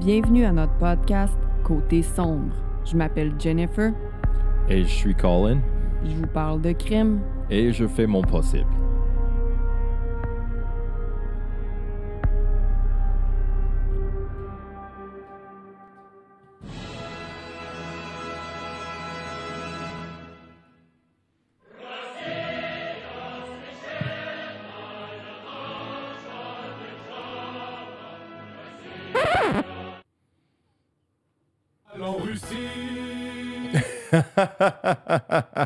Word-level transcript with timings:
Bienvenue 0.00 0.44
à 0.44 0.52
notre 0.52 0.74
podcast 0.74 1.36
Côté 1.64 2.02
sombre. 2.02 2.54
Je 2.84 2.96
m'appelle 2.96 3.32
Jennifer. 3.36 3.92
Et 4.68 4.84
je 4.84 4.88
suis 4.88 5.14
Colin. 5.14 5.58
Je 6.04 6.14
vous 6.14 6.26
parle 6.28 6.60
de 6.60 6.70
crime. 6.70 7.18
Et 7.50 7.72
je 7.72 7.84
fais 7.88 8.06
mon 8.06 8.22
possible. 8.22 8.77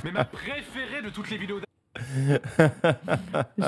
Mais 0.05 0.11
ma 0.13 0.25
préférée 0.25 1.03
de 1.05 1.11
toutes 1.11 1.31
les 1.31 1.39
vidéos 1.39 1.59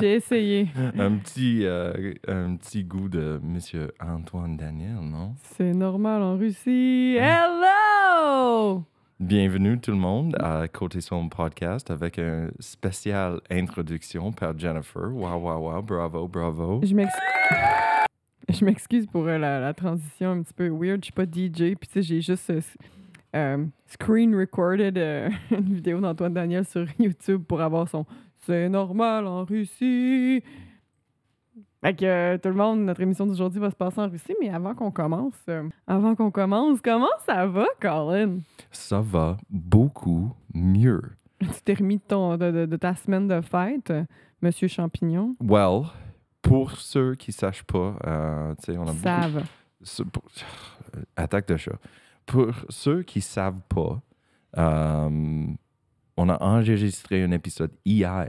J'ai 0.00 0.14
essayé. 0.14 0.68
un, 0.98 1.16
petit, 1.16 1.60
euh, 1.64 2.14
un 2.26 2.56
petit 2.56 2.84
goût 2.84 3.08
de 3.08 3.40
Monsieur 3.42 3.92
Antoine 4.00 4.56
Daniel, 4.56 5.00
non? 5.00 5.34
C'est 5.42 5.72
normal 5.72 6.22
en 6.22 6.36
Russie. 6.36 7.16
Hello! 7.18 8.82
Bienvenue 9.20 9.78
tout 9.80 9.92
le 9.92 9.96
monde 9.96 10.36
à 10.40 10.66
Côté 10.68 11.00
Son 11.00 11.28
Podcast 11.28 11.90
avec 11.90 12.18
une 12.18 12.50
spéciale 12.58 13.40
introduction 13.50 14.32
par 14.32 14.58
Jennifer. 14.58 15.02
Wow, 15.12 15.38
wow, 15.38 15.72
wow, 15.72 15.82
bravo, 15.82 16.28
bravo. 16.28 16.80
Je 16.82 16.94
m'excuse. 16.94 17.22
Je 18.50 18.64
m'excuse 18.64 19.06
pour 19.06 19.26
euh, 19.26 19.38
la, 19.38 19.58
la 19.60 19.72
transition 19.72 20.32
un 20.32 20.42
petit 20.42 20.52
peu 20.52 20.68
weird. 20.68 20.98
Je 21.00 21.04
suis 21.04 21.12
pas 21.12 21.24
DJ, 21.24 21.76
puis 21.76 21.88
tu 21.88 21.92
sais, 21.94 22.02
j'ai 22.02 22.20
juste 22.20 22.50
euh, 22.50 22.60
euh, 23.34 23.64
screen 23.86 24.34
recorded 24.34 24.96
euh, 24.98 25.28
une 25.50 25.74
vidéo 25.74 26.00
d'Antoine 26.00 26.34
Daniel 26.34 26.64
sur 26.64 26.86
YouTube 26.98 27.42
pour 27.46 27.60
avoir 27.60 27.88
son 27.88 28.06
C'est 28.40 28.68
normal 28.68 29.26
en 29.26 29.44
Russie. 29.44 30.42
Fait 31.82 31.94
que 31.94 32.04
euh, 32.04 32.38
tout 32.38 32.48
le 32.48 32.54
monde, 32.54 32.80
notre 32.80 33.02
émission 33.02 33.26
d'aujourd'hui 33.26 33.60
va 33.60 33.70
se 33.70 33.76
passer 33.76 34.00
en 34.00 34.08
Russie, 34.08 34.34
mais 34.40 34.48
avant 34.48 34.74
qu'on 34.74 34.90
commence, 34.90 35.34
avant 35.86 36.14
qu'on 36.14 36.30
commence, 36.30 36.80
comment 36.80 37.10
ça 37.26 37.46
va, 37.46 37.66
Colin? 37.80 38.38
Ça 38.70 39.00
va 39.02 39.36
beaucoup 39.50 40.32
mieux. 40.54 41.02
Tu 41.40 41.48
t'es 41.62 41.74
remis 41.74 41.98
de, 41.98 42.02
ton, 42.08 42.36
de, 42.38 42.50
de- 42.50 42.66
de 42.66 42.76
ta 42.76 42.94
semaine 42.94 43.28
de 43.28 43.40
fête, 43.42 43.92
Monsieur 44.40 44.66
Champignon? 44.68 45.36
Well, 45.42 45.82
pour 46.40 46.70
ceux 46.72 47.16
qui 47.16 47.30
ne 47.30 47.34
sachent 47.34 47.64
pas, 47.64 47.96
tu 48.64 48.72
sais, 48.72 48.78
on 48.78 48.84
a. 48.88 48.92
Savent. 48.94 49.44
Attaque 51.16 51.48
de 51.48 51.56
chat. 51.56 51.76
Pour 52.26 52.52
ceux 52.68 53.02
qui 53.02 53.20
savent 53.20 53.60
pas, 53.68 54.00
euh, 54.56 55.46
on 56.16 56.28
a 56.28 56.42
enregistré 56.42 57.22
un 57.22 57.32
épisode 57.32 57.72
hier 57.84 58.28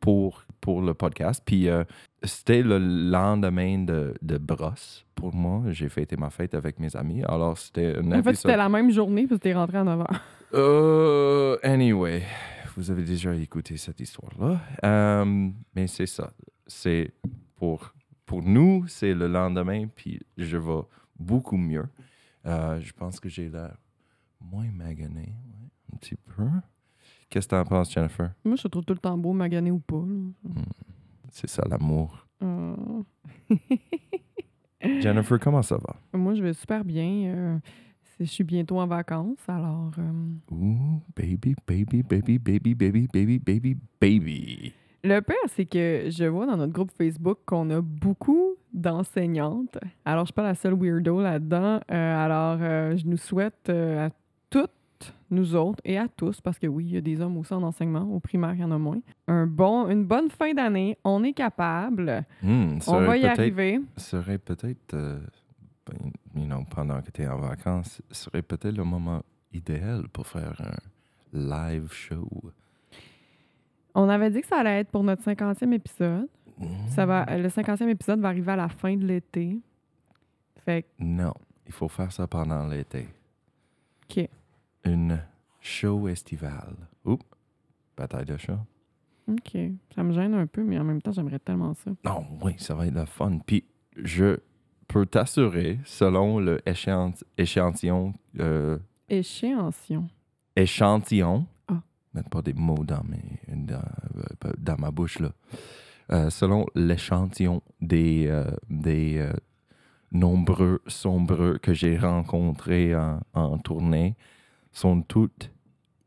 pour, 0.00 0.44
pour 0.60 0.82
le 0.82 0.94
podcast. 0.94 1.42
Puis 1.44 1.68
euh, 1.68 1.84
c'était 2.22 2.62
le 2.62 2.78
lendemain 2.78 3.78
de, 3.78 4.14
de 4.20 4.38
brosse 4.38 5.04
pour 5.14 5.34
moi. 5.34 5.62
J'ai 5.68 5.88
fêté 5.88 6.16
ma 6.16 6.30
fête 6.30 6.54
avec 6.54 6.78
mes 6.78 6.94
amis. 6.96 7.22
Alors 7.24 7.56
c'était 7.58 7.96
un 7.96 8.12
En 8.12 8.22
fait, 8.22 8.34
c'était 8.34 8.56
la 8.56 8.68
même 8.68 8.90
journée, 8.90 9.26
parce 9.26 9.38
que 9.38 9.44
t'es 9.44 9.54
rentré 9.54 9.78
à 9.78 9.84
9 9.84 10.00
h. 10.00 10.20
Euh, 10.54 11.56
anyway, 11.62 12.22
vous 12.76 12.90
avez 12.90 13.04
déjà 13.04 13.34
écouté 13.34 13.76
cette 13.76 14.00
histoire-là. 14.00 14.60
Euh, 14.84 15.48
mais 15.74 15.86
c'est 15.86 16.06
ça. 16.06 16.32
C'est 16.66 17.12
pour, 17.56 17.92
pour 18.26 18.42
nous, 18.42 18.84
c'est 18.88 19.14
le 19.14 19.28
lendemain, 19.28 19.86
puis 19.94 20.20
je 20.36 20.56
vais 20.56 20.80
beaucoup 21.18 21.56
mieux. 21.56 21.84
Euh, 22.46 22.80
je 22.80 22.92
pense 22.92 23.20
que 23.20 23.28
j'ai 23.28 23.48
l'air 23.48 23.76
moins 24.40 24.70
magané, 24.72 25.20
ouais, 25.20 25.68
un 25.92 25.96
petit 25.96 26.16
peu. 26.16 26.44
Qu'est-ce 27.28 27.46
que 27.46 27.54
t'en 27.54 27.64
penses, 27.64 27.92
Jennifer? 27.92 28.32
Moi, 28.44 28.56
je 28.56 28.62
te 28.62 28.68
trouve 28.68 28.84
tout 28.84 28.94
le 28.94 28.98
temps 28.98 29.16
beau, 29.18 29.32
magané 29.32 29.70
ou 29.70 29.78
pas. 29.78 29.96
là. 30.04 30.62
C'est 31.30 31.48
ça 31.48 31.62
l'amour. 31.68 32.26
Euh, 32.42 32.74
Jennifer, 35.00 35.38
comment 35.38 35.62
ça 35.62 35.76
va? 35.76 35.96
Moi, 36.18 36.34
je 36.34 36.42
vais 36.42 36.52
super 36.54 36.84
bien. 36.84 37.34
euh, 37.34 37.58
je 38.18 38.24
suis 38.24 38.44
bientôt 38.44 38.78
en 38.80 38.86
vacances, 38.86 39.38
alors... 39.48 39.92
euh, 39.98 40.54
Ooh, 40.54 41.00
baby, 41.16 41.54
baby, 41.66 42.02
baby, 42.02 42.38
baby, 42.38 42.74
baby, 42.74 43.06
baby, 43.12 43.38
baby, 43.38 43.76
baby. 44.00 44.72
Le 45.04 45.20
pire, 45.20 45.36
c'est 45.48 45.64
que 45.66 46.06
je 46.10 46.24
vois 46.24 46.46
dans 46.46 46.56
notre 46.56 46.72
groupe 46.72 46.90
Facebook 46.90 47.38
qu'on 47.46 47.70
a 47.70 47.80
beaucoup 47.80 48.49
d'enseignantes. 48.72 49.78
Alors, 50.04 50.24
je 50.24 50.28
suis 50.28 50.34
pas 50.34 50.42
la 50.42 50.54
seule 50.54 50.74
weirdo 50.74 51.20
là-dedans. 51.20 51.80
Euh, 51.90 52.24
alors, 52.24 52.58
euh, 52.60 52.96
je 52.96 53.06
nous 53.06 53.16
souhaite 53.16 53.68
euh, 53.68 54.06
à 54.06 54.10
toutes, 54.48 55.14
nous 55.30 55.54
autres, 55.54 55.80
et 55.84 55.98
à 55.98 56.08
tous, 56.08 56.40
parce 56.40 56.58
que 56.58 56.66
oui, 56.66 56.86
il 56.86 56.94
y 56.94 56.96
a 56.96 57.00
des 57.00 57.20
hommes 57.20 57.36
aussi 57.36 57.52
en 57.52 57.62
enseignement. 57.62 58.02
Au 58.02 58.20
primaire, 58.20 58.54
il 58.54 58.60
y 58.60 58.64
en 58.64 58.70
a 58.70 58.78
moins. 58.78 59.00
Un 59.28 59.46
bon, 59.46 59.88
une 59.88 60.04
bonne 60.04 60.30
fin 60.30 60.52
d'année. 60.52 60.98
On 61.04 61.22
est 61.24 61.32
capable. 61.32 62.24
Hmm, 62.42 62.78
On 62.86 63.00
va 63.00 63.16
y 63.16 63.26
arriver. 63.26 63.80
serait 63.96 64.38
peut-être, 64.38 64.94
ben, 64.94 66.10
you 66.34 66.44
know, 66.44 66.64
pendant 66.74 67.00
que 67.02 67.10
tu 67.10 67.22
es 67.22 67.28
en 67.28 67.38
vacances, 67.38 68.02
serait 68.10 68.42
peut-être 68.42 68.76
le 68.76 68.84
moment 68.84 69.22
idéal 69.52 70.08
pour 70.12 70.26
faire 70.26 70.60
un 70.60 71.38
live 71.38 71.92
show. 71.92 72.28
On 73.94 74.08
avait 74.08 74.30
dit 74.30 74.40
que 74.40 74.46
ça 74.46 74.58
allait 74.58 74.80
être 74.80 74.90
pour 74.90 75.02
notre 75.02 75.22
50e 75.22 75.72
épisode. 75.72 76.28
Ça 76.88 77.06
va, 77.06 77.24
le 77.38 77.48
50e 77.48 77.88
épisode 77.88 78.20
va 78.20 78.28
arriver 78.28 78.52
à 78.52 78.56
la 78.56 78.68
fin 78.68 78.96
de 78.96 79.06
l'été. 79.06 79.58
Fait 80.64 80.84
Non, 80.98 81.32
il 81.66 81.72
faut 81.72 81.88
faire 81.88 82.12
ça 82.12 82.26
pendant 82.26 82.66
l'été. 82.66 83.08
que, 84.08 84.20
OK. 84.22 84.28
Une 84.84 85.22
show 85.60 86.08
estivale. 86.08 86.76
Oups, 87.04 87.24
bataille 87.96 88.24
de 88.26 88.36
chat. 88.36 88.58
OK. 89.28 89.56
Ça 89.94 90.02
me 90.02 90.12
gêne 90.12 90.34
un 90.34 90.46
peu, 90.46 90.62
mais 90.64 90.78
en 90.78 90.84
même 90.84 91.00
temps, 91.00 91.12
j'aimerais 91.12 91.38
tellement 91.38 91.72
ça. 91.74 91.90
Non, 92.04 92.26
oui, 92.42 92.54
ça 92.58 92.74
va 92.74 92.86
être 92.86 92.94
le 92.94 93.04
fun. 93.04 93.38
Puis, 93.46 93.64
je 93.96 94.38
peux 94.88 95.06
t'assurer, 95.06 95.78
selon 95.84 96.40
le 96.40 96.60
échéant- 96.66 97.12
échantillon, 97.38 98.12
euh, 98.40 98.78
échantillon, 100.56 101.46
Ah. 101.68 101.80
mettre 102.14 102.28
pas 102.30 102.42
des 102.42 102.52
mots 102.54 102.84
dans, 102.84 103.02
mes, 103.04 103.40
dans, 103.54 103.76
euh, 103.76 104.52
dans 104.58 104.76
ma 104.78 104.90
bouche 104.90 105.18
là. 105.20 105.30
Euh, 106.12 106.28
selon 106.28 106.66
l'échantillon 106.74 107.62
des, 107.80 108.26
euh, 108.26 108.50
des 108.68 109.18
euh, 109.18 109.32
nombreux 110.10 110.82
sombreux 110.88 111.58
que 111.58 111.72
j'ai 111.72 111.96
rencontrés 111.96 112.96
en, 112.96 113.20
en 113.32 113.58
tournée, 113.58 114.16
sont 114.72 115.02
toutes 115.02 115.52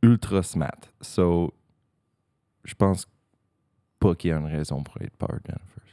ultra 0.02 0.44
smart. 0.44 0.80
So, 1.00 1.54
je 2.66 2.76
pense 2.76 3.08
pas 4.00 4.14
qu'il 4.16 4.32
y 4.32 4.34
a 4.34 4.38
une 4.38 4.48
raison 4.48 4.84
pour 4.84 5.02
être 5.02 5.16
peur, 5.16 5.40
Jennifer. 5.46 5.84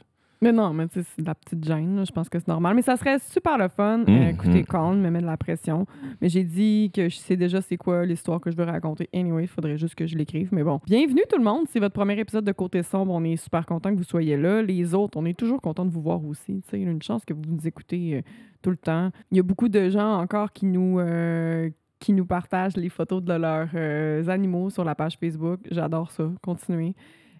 Mais 0.43 0.51
non, 0.51 0.73
mais 0.73 0.87
tu 0.87 0.95
sais, 1.01 1.07
c'est 1.15 1.21
de 1.21 1.27
la 1.27 1.35
petite 1.35 1.63
gêne. 1.63 1.97
là. 1.97 2.03
Je 2.03 2.11
pense 2.11 2.27
que 2.27 2.39
c'est 2.39 2.47
normal. 2.47 2.73
Mais 2.75 2.81
ça 2.81 2.97
serait 2.97 3.19
super 3.19 3.59
le 3.59 3.67
fun. 3.67 3.99
Euh, 3.99 4.05
Mhm. 4.11 4.23
écoutez, 4.29 4.63
Colin 4.63 4.95
me 4.95 5.11
met 5.11 5.21
de 5.21 5.25
la 5.27 5.37
pression. 5.37 5.85
Mais 6.19 6.29
j'ai 6.29 6.43
dit 6.43 6.91
que 6.95 7.09
je 7.09 7.17
sais 7.17 7.37
déjà 7.37 7.61
c'est 7.61 7.77
quoi 7.77 8.07
l'histoire 8.07 8.41
que 8.41 8.49
je 8.49 8.57
veux 8.57 8.63
raconter. 8.63 9.07
Anyway, 9.13 9.43
il 9.43 9.47
faudrait 9.47 9.77
juste 9.77 9.93
que 9.93 10.07
je 10.07 10.17
l'écrive. 10.17 10.49
Mais 10.51 10.63
bon. 10.63 10.79
Bienvenue 10.87 11.21
tout 11.29 11.37
le 11.37 11.43
monde. 11.43 11.65
C'est 11.69 11.79
votre 11.79 11.93
premier 11.93 12.19
épisode 12.19 12.43
de 12.43 12.51
Côté 12.53 12.81
Sombre. 12.81 13.13
On 13.13 13.23
est 13.23 13.35
super 13.35 13.67
content 13.67 13.91
que 13.91 13.97
vous 13.97 14.03
soyez 14.03 14.35
là. 14.35 14.63
Les 14.63 14.95
autres, 14.95 15.15
on 15.19 15.25
est 15.25 15.37
toujours 15.37 15.61
content 15.61 15.85
de 15.85 15.91
vous 15.91 16.01
voir 16.01 16.25
aussi. 16.25 16.61
Tu 16.63 16.69
sais, 16.69 16.79
il 16.79 16.85
y 16.85 16.87
a 16.87 16.91
une 16.91 17.03
chance 17.03 17.23
que 17.23 17.35
vous 17.35 17.43
nous 17.47 17.67
écoutez 17.67 18.15
euh, 18.17 18.21
tout 18.63 18.71
le 18.71 18.77
temps. 18.77 19.11
Il 19.29 19.37
y 19.37 19.39
a 19.39 19.43
beaucoup 19.43 19.69
de 19.69 19.89
gens 19.91 20.15
encore 20.19 20.51
qui 20.53 20.65
nous, 20.65 20.97
euh, 20.99 21.69
qui 21.99 22.13
nous 22.13 22.25
partagent 22.25 22.77
les 22.77 22.89
photos 22.89 23.21
de 23.23 23.33
leurs 23.33 23.69
euh, 23.75 24.27
animaux 24.27 24.71
sur 24.71 24.83
la 24.85 24.95
page 24.95 25.17
Facebook. 25.19 25.59
J'adore 25.69 26.09
ça. 26.09 26.31
Continuez. 26.41 26.95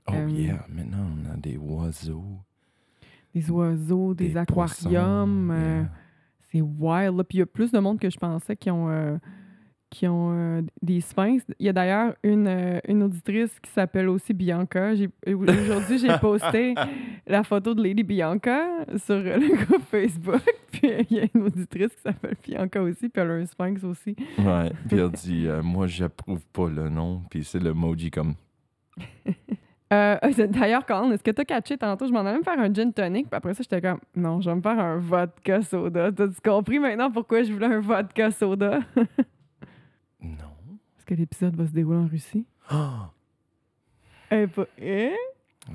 Oh 0.08 0.14
yeah, 0.30 0.66
maintenant 0.70 1.06
on 1.16 1.32
a 1.34 1.38
des 1.38 1.58
oiseaux, 1.58 2.24
Des 3.34 3.50
oiseaux, 3.50 4.14
des, 4.14 4.38
aquariums. 4.38 4.46
poissons, 4.46 4.90
euh, 4.90 5.82
yeah. 5.82 5.90
C'est 6.52 6.62
wild. 6.62 7.18
Là. 7.18 7.24
Puis 7.24 7.38
il 7.38 7.40
y 7.40 7.44
a 7.44 7.46
plus 7.46 7.72
de 7.72 7.80
monde 7.80 8.00
que 8.00 8.10
je 8.10 8.18
pensais 8.18 8.56
qui 8.58 8.70
ont, 8.70 8.90
euh, 8.90 9.18
qui 9.90 10.08
ont 10.08 10.32
euh, 10.34 10.62
des 10.82 11.00
sphinx. 11.00 11.46
Il 11.60 11.66
y 11.66 11.70
a 11.70 11.74
d'ailleurs 11.74 12.14
une, 12.24 12.82
une 12.88 13.04
auditrice 13.04 13.58
qui 13.60 13.72
s'appelle 13.72 14.10
aussi 14.10 14.34
Bianca. 14.34 14.92
Aujourd'hui, 15.26 15.98
j'ai 15.98 16.18
posté 16.22 16.76
la 17.26 17.44
photo 17.44 17.74
de 17.74 17.82
Lady 17.82 18.04
Bianca 18.04 18.86
sur 18.98 19.16
le 19.16 19.66
groupe 19.66 19.84
Facebook. 19.84 20.44
Puis 20.72 20.92
il 21.10 21.18
y 21.18 21.20
a 21.22 21.26
une 21.34 21.44
auditrice 21.44 21.96
qui 21.96 22.02
s'appelle 22.02 22.36
Bianca 22.44 22.82
aussi, 22.82 23.08
puis 23.10 23.22
elle 23.22 23.32
a 23.32 23.34
un 23.34 23.46
sphinx 23.46 23.84
aussi. 23.84 24.16
Ouais, 24.40 24.72
puis 24.88 24.98
elle 24.98 25.12
dit 25.12 25.48
Moi, 25.62 25.86
j'approuve 25.86 26.46
pas 26.48 26.70
le 26.70 26.88
nom, 26.88 27.22
puis 27.30 27.44
c'est 27.44 27.60
l'emoji 27.60 28.10
comme 28.10 28.36
Euh, 29.92 30.18
D'ailleurs, 30.50 30.86
Colin, 30.86 31.12
est-ce 31.12 31.24
que 31.24 31.32
t'as 31.32 31.44
catché 31.44 31.78
tantôt? 31.78 32.08
Je 32.08 32.12
m'en 32.14 32.22
allais 32.22 32.38
me 32.38 32.44
faire 32.44 32.60
un 32.60 32.74
gin 32.74 32.94
tonic, 32.94 33.30
puis 33.30 33.36
après 33.38 33.54
ça, 33.54 33.64
j'étais 33.64 33.82
comme, 33.82 34.00
non, 34.16 34.40
je 34.42 34.50
vais 34.50 34.56
me 34.56 34.62
faire 34.62 34.80
un 34.80 34.98
vodka 34.98 35.62
soda. 35.62 36.12
T'as-tu 36.12 36.42
compris 36.42 36.80
maintenant 36.80 37.12
pourquoi 37.12 37.44
je 37.44 37.52
voulais 37.54 37.68
un 37.68 37.80
vodka 37.82 38.32
soda? 38.32 38.80
Non. 40.24 40.52
Est-ce 40.98 41.06
que 41.08 41.16
l'épisode 41.16 41.56
va 41.56 41.66
se 41.66 41.72
dérouler 41.72 41.98
en 41.98 42.06
Russie? 42.08 42.46
Ah, 42.70 43.10
est 44.30 44.46
pas... 44.46 44.66
Hein? 44.80 45.16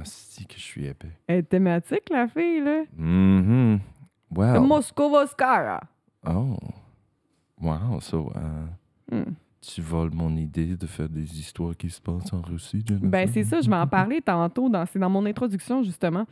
si 0.04 0.46
que 0.46 0.54
je 0.54 0.62
suis 0.62 0.86
épais. 0.86 1.10
Elle 1.26 1.38
est 1.38 1.42
thématique, 1.42 2.08
la 2.10 2.28
fille, 2.28 2.60
là. 2.60 2.84
Mhm. 2.96 3.80
Wow. 4.34 4.60
Moscovoskara. 4.60 5.80
Oh. 6.26 6.56
Wow. 7.60 8.00
So, 8.00 8.32
Hmm. 9.10 9.34
Tu 9.60 9.80
voles 9.80 10.12
mon 10.12 10.36
idée 10.36 10.76
de 10.76 10.86
faire 10.86 11.08
des 11.08 11.38
histoires 11.38 11.76
qui 11.76 11.90
se 11.90 12.00
passent 12.00 12.32
en 12.32 12.40
Russie? 12.40 12.84
Ben, 12.88 13.28
c'est 13.28 13.44
ça, 13.44 13.60
je 13.60 13.68
vais 13.68 13.76
en 13.76 13.86
parler 13.86 14.20
tantôt. 14.20 14.68
Dans, 14.68 14.86
c'est 14.86 14.98
dans 14.98 15.10
mon 15.10 15.26
introduction, 15.26 15.82
justement. 15.82 16.26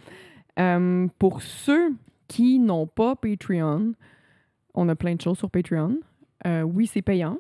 Euh, 0.59 1.09
pour 1.19 1.43
ceux 1.43 1.95
qui 2.29 2.59
n'ont 2.59 2.87
pas 2.87 3.17
Patreon, 3.17 3.95
on 4.75 4.89
a 4.89 4.95
plein 4.95 5.15
de 5.15 5.21
choses 5.21 5.39
sur 5.39 5.51
Patreon. 5.51 5.99
Euh, 6.47 6.63
oui, 6.63 6.87
c'est 6.87 7.03
payant. 7.03 7.39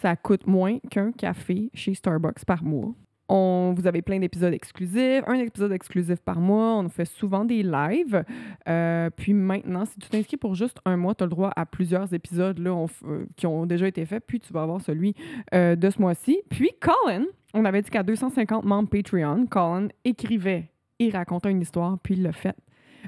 Ça 0.00 0.16
coûte 0.16 0.46
moins 0.46 0.78
qu'un 0.90 1.12
café 1.12 1.70
chez 1.72 1.94
Starbucks 1.94 2.44
par 2.44 2.62
mois. 2.62 2.94
On, 3.28 3.72
vous 3.74 3.86
avez 3.86 4.02
plein 4.02 4.18
d'épisodes 4.18 4.52
exclusifs, 4.52 5.22
un 5.26 5.34
épisode 5.34 5.72
exclusif 5.72 6.20
par 6.20 6.40
mois. 6.40 6.76
On 6.76 6.88
fait 6.88 7.06
souvent 7.06 7.44
des 7.44 7.62
lives. 7.62 8.22
Euh, 8.68 9.08
puis 9.10 9.32
maintenant, 9.32 9.86
si 9.86 9.98
tu 9.98 10.08
t'inscris 10.08 10.36
pour 10.36 10.54
juste 10.54 10.78
un 10.84 10.96
mois, 10.96 11.14
tu 11.14 11.24
as 11.24 11.26
le 11.26 11.30
droit 11.30 11.50
à 11.56 11.64
plusieurs 11.64 12.12
épisodes 12.12 12.58
là, 12.58 12.86
euh, 13.04 13.24
qui 13.36 13.46
ont 13.46 13.64
déjà 13.64 13.88
été 13.88 14.04
faits. 14.04 14.24
Puis 14.26 14.40
tu 14.40 14.52
vas 14.52 14.62
avoir 14.62 14.80
celui 14.82 15.14
euh, 15.54 15.74
de 15.74 15.88
ce 15.88 16.00
mois-ci. 16.00 16.42
Puis 16.50 16.72
Colin, 16.80 17.24
on 17.54 17.64
avait 17.64 17.80
dit 17.80 17.90
qu'à 17.90 18.02
250 18.02 18.64
membres 18.64 18.90
Patreon, 18.90 19.46
Colin 19.46 19.88
écrivait 20.04 20.70
et 20.98 21.10
racontait 21.10 21.50
une 21.50 21.62
histoire, 21.62 21.98
puis 22.00 22.14
il 22.14 22.22
l'a 22.22 22.32
fait. 22.32 22.56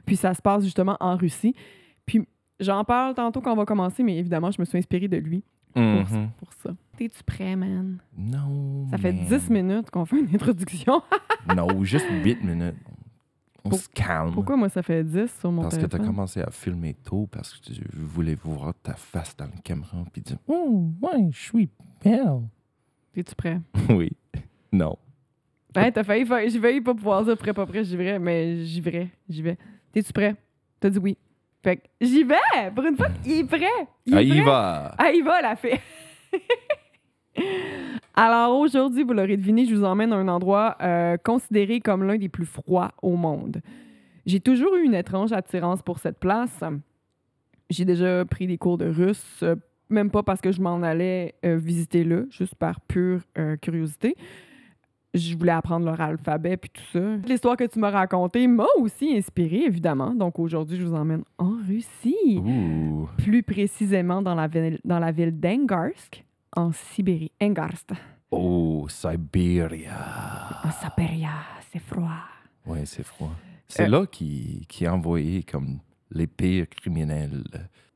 Puis 0.06 0.16
ça 0.16 0.32
se 0.32 0.40
passe 0.40 0.64
justement 0.64 0.96
en 1.00 1.16
Russie. 1.16 1.54
Puis 2.06 2.26
j'en 2.58 2.84
parle 2.84 3.14
tantôt 3.14 3.42
quand 3.42 3.52
on 3.52 3.56
va 3.56 3.66
commencer, 3.66 4.02
mais 4.02 4.16
évidemment, 4.16 4.50
je 4.50 4.60
me 4.60 4.64
suis 4.64 4.78
inspirée 4.78 5.08
de 5.08 5.18
lui 5.18 5.44
pour, 5.80 6.18
Mhm. 6.18 6.30
pour 6.38 6.52
ça. 6.54 6.70
T'es-tu 6.96 7.22
prêt, 7.24 7.54
man? 7.56 7.98
Non. 8.16 8.86
Ça 8.90 8.98
fait 8.98 9.12
man. 9.12 9.26
10 9.26 9.50
minutes 9.50 9.90
qu'on 9.90 10.04
fait 10.04 10.18
une 10.20 10.34
introduction. 10.34 11.02
non, 11.56 11.84
juste 11.84 12.06
8 12.24 12.42
minutes. 12.42 12.74
On 13.64 13.70
Pour- 13.70 13.78
se 13.80 13.88
calme. 13.88 14.32
Pourquoi 14.32 14.56
moi 14.56 14.68
ça 14.68 14.82
fait 14.82 15.02
10 15.02 15.28
sur 15.40 15.50
mon 15.50 15.62
Parce 15.62 15.74
que 15.74 15.80
tu 15.80 15.86
as 15.86 15.88
téléphone? 15.88 16.14
commencé 16.14 16.40
à 16.40 16.50
filmer 16.50 16.94
tôt, 16.94 17.26
parce 17.30 17.52
que 17.58 17.72
tu 17.72 17.80
voulais 17.94 18.36
voir 18.36 18.72
ta 18.82 18.94
face 18.94 19.36
dans 19.36 19.46
le 19.46 19.60
caméra, 19.64 20.04
puis 20.12 20.22
dire 20.22 20.38
Oh, 20.46 20.90
ouais, 21.02 21.28
je 21.32 21.38
suis 21.38 21.68
belle. 22.02 22.42
T'es-tu 23.12 23.34
prêt? 23.34 23.60
oui. 23.90 24.10
Non. 24.72 24.96
Ouais, 25.74 25.90
t'as 25.92 26.04
failli, 26.04 26.24
fa- 26.24 26.46
j'ai 26.48 26.60
failli 26.60 26.80
pas 26.80 26.94
pouvoir 26.94 27.24
dire 27.24 27.36
prêt, 27.36 27.52
pas 27.52 27.66
prêt, 27.66 27.84
j'y 27.84 27.96
vais, 27.96 28.18
mais 28.18 28.64
j'y 28.64 28.80
vais, 28.80 29.08
j'y 29.28 29.42
vais. 29.42 29.58
T'es-tu 29.92 30.12
prêt? 30.12 30.34
T'as 30.80 30.88
dit 30.90 30.98
oui. 30.98 31.18
Fait 31.66 31.78
que 31.78 31.82
j'y 32.00 32.22
vais! 32.22 32.36
Pour 32.72 32.84
une 32.84 32.96
fois, 32.96 33.08
il 33.24 33.38
est 33.40 33.44
prêt! 33.44 33.66
Il 34.06 34.14
est 34.14 34.16
Ah, 34.16 34.22
il 34.22 34.30
prêt. 34.34 34.42
va. 34.44 34.94
Ah, 34.98 35.10
il 35.10 35.24
va, 35.24 35.42
la 35.42 35.56
fée! 35.56 35.80
Alors 38.14 38.56
aujourd'hui, 38.56 39.02
vous 39.02 39.12
l'aurez 39.12 39.36
deviné, 39.36 39.64
je 39.66 39.74
vous 39.74 39.82
emmène 39.82 40.12
à 40.12 40.16
un 40.16 40.28
endroit 40.28 40.76
euh, 40.80 41.16
considéré 41.16 41.80
comme 41.80 42.04
l'un 42.04 42.18
des 42.18 42.28
plus 42.28 42.46
froids 42.46 42.92
au 43.02 43.16
monde. 43.16 43.60
J'ai 44.26 44.38
toujours 44.38 44.76
eu 44.76 44.84
une 44.84 44.94
étrange 44.94 45.32
attirance 45.32 45.82
pour 45.82 45.98
cette 45.98 46.20
place. 46.20 46.62
J'ai 47.68 47.84
déjà 47.84 48.24
pris 48.24 48.46
des 48.46 48.58
cours 48.58 48.78
de 48.78 48.86
russe, 48.86 49.40
euh, 49.42 49.56
même 49.90 50.12
pas 50.12 50.22
parce 50.22 50.40
que 50.40 50.52
je 50.52 50.60
m'en 50.60 50.84
allais 50.84 51.34
euh, 51.44 51.56
visiter 51.56 52.04
là, 52.04 52.20
juste 52.30 52.54
par 52.54 52.80
pure 52.80 53.22
curiosité. 53.60 54.14
Je 55.16 55.36
voulais 55.36 55.52
apprendre 55.52 55.86
leur 55.86 56.00
alphabet 56.00 56.56
puis 56.56 56.70
tout 56.70 56.82
ça. 56.92 57.00
L'histoire 57.26 57.56
que 57.56 57.64
tu 57.64 57.78
m'as 57.78 57.90
racontée 57.90 58.46
m'a 58.46 58.66
aussi 58.78 59.16
inspirée, 59.16 59.64
évidemment. 59.66 60.14
Donc 60.14 60.38
aujourd'hui, 60.38 60.76
je 60.78 60.84
vous 60.84 60.94
emmène 60.94 61.22
en 61.38 61.52
Russie 61.66 62.38
Ouh. 62.38 63.08
plus 63.18 63.42
précisément 63.42 64.22
dans 64.22 64.34
la 64.34 64.46
ville, 64.46 64.78
dans 64.84 64.98
la 64.98 65.12
ville 65.12 65.38
d'Engarsk, 65.38 66.24
en 66.56 66.72
Sibérie. 66.72 67.32
Engarsk, 67.42 67.90
Oh, 68.30 68.86
Siberia. 68.88 70.60
en 70.64 70.70
Sibérie, 70.70 71.24
c'est 71.72 71.78
froid. 71.78 72.10
Ouais, 72.66 72.84
c'est 72.84 73.04
froid. 73.04 73.30
C'est 73.68 73.84
Euh. 73.84 73.88
là 73.88 74.06
qui, 74.06 74.64
qui 74.68 74.86
a 74.86 74.94
envoyé 74.94 75.42
comme 75.42 75.78
les 76.10 76.26
pires 76.26 76.68
criminels. 76.68 77.44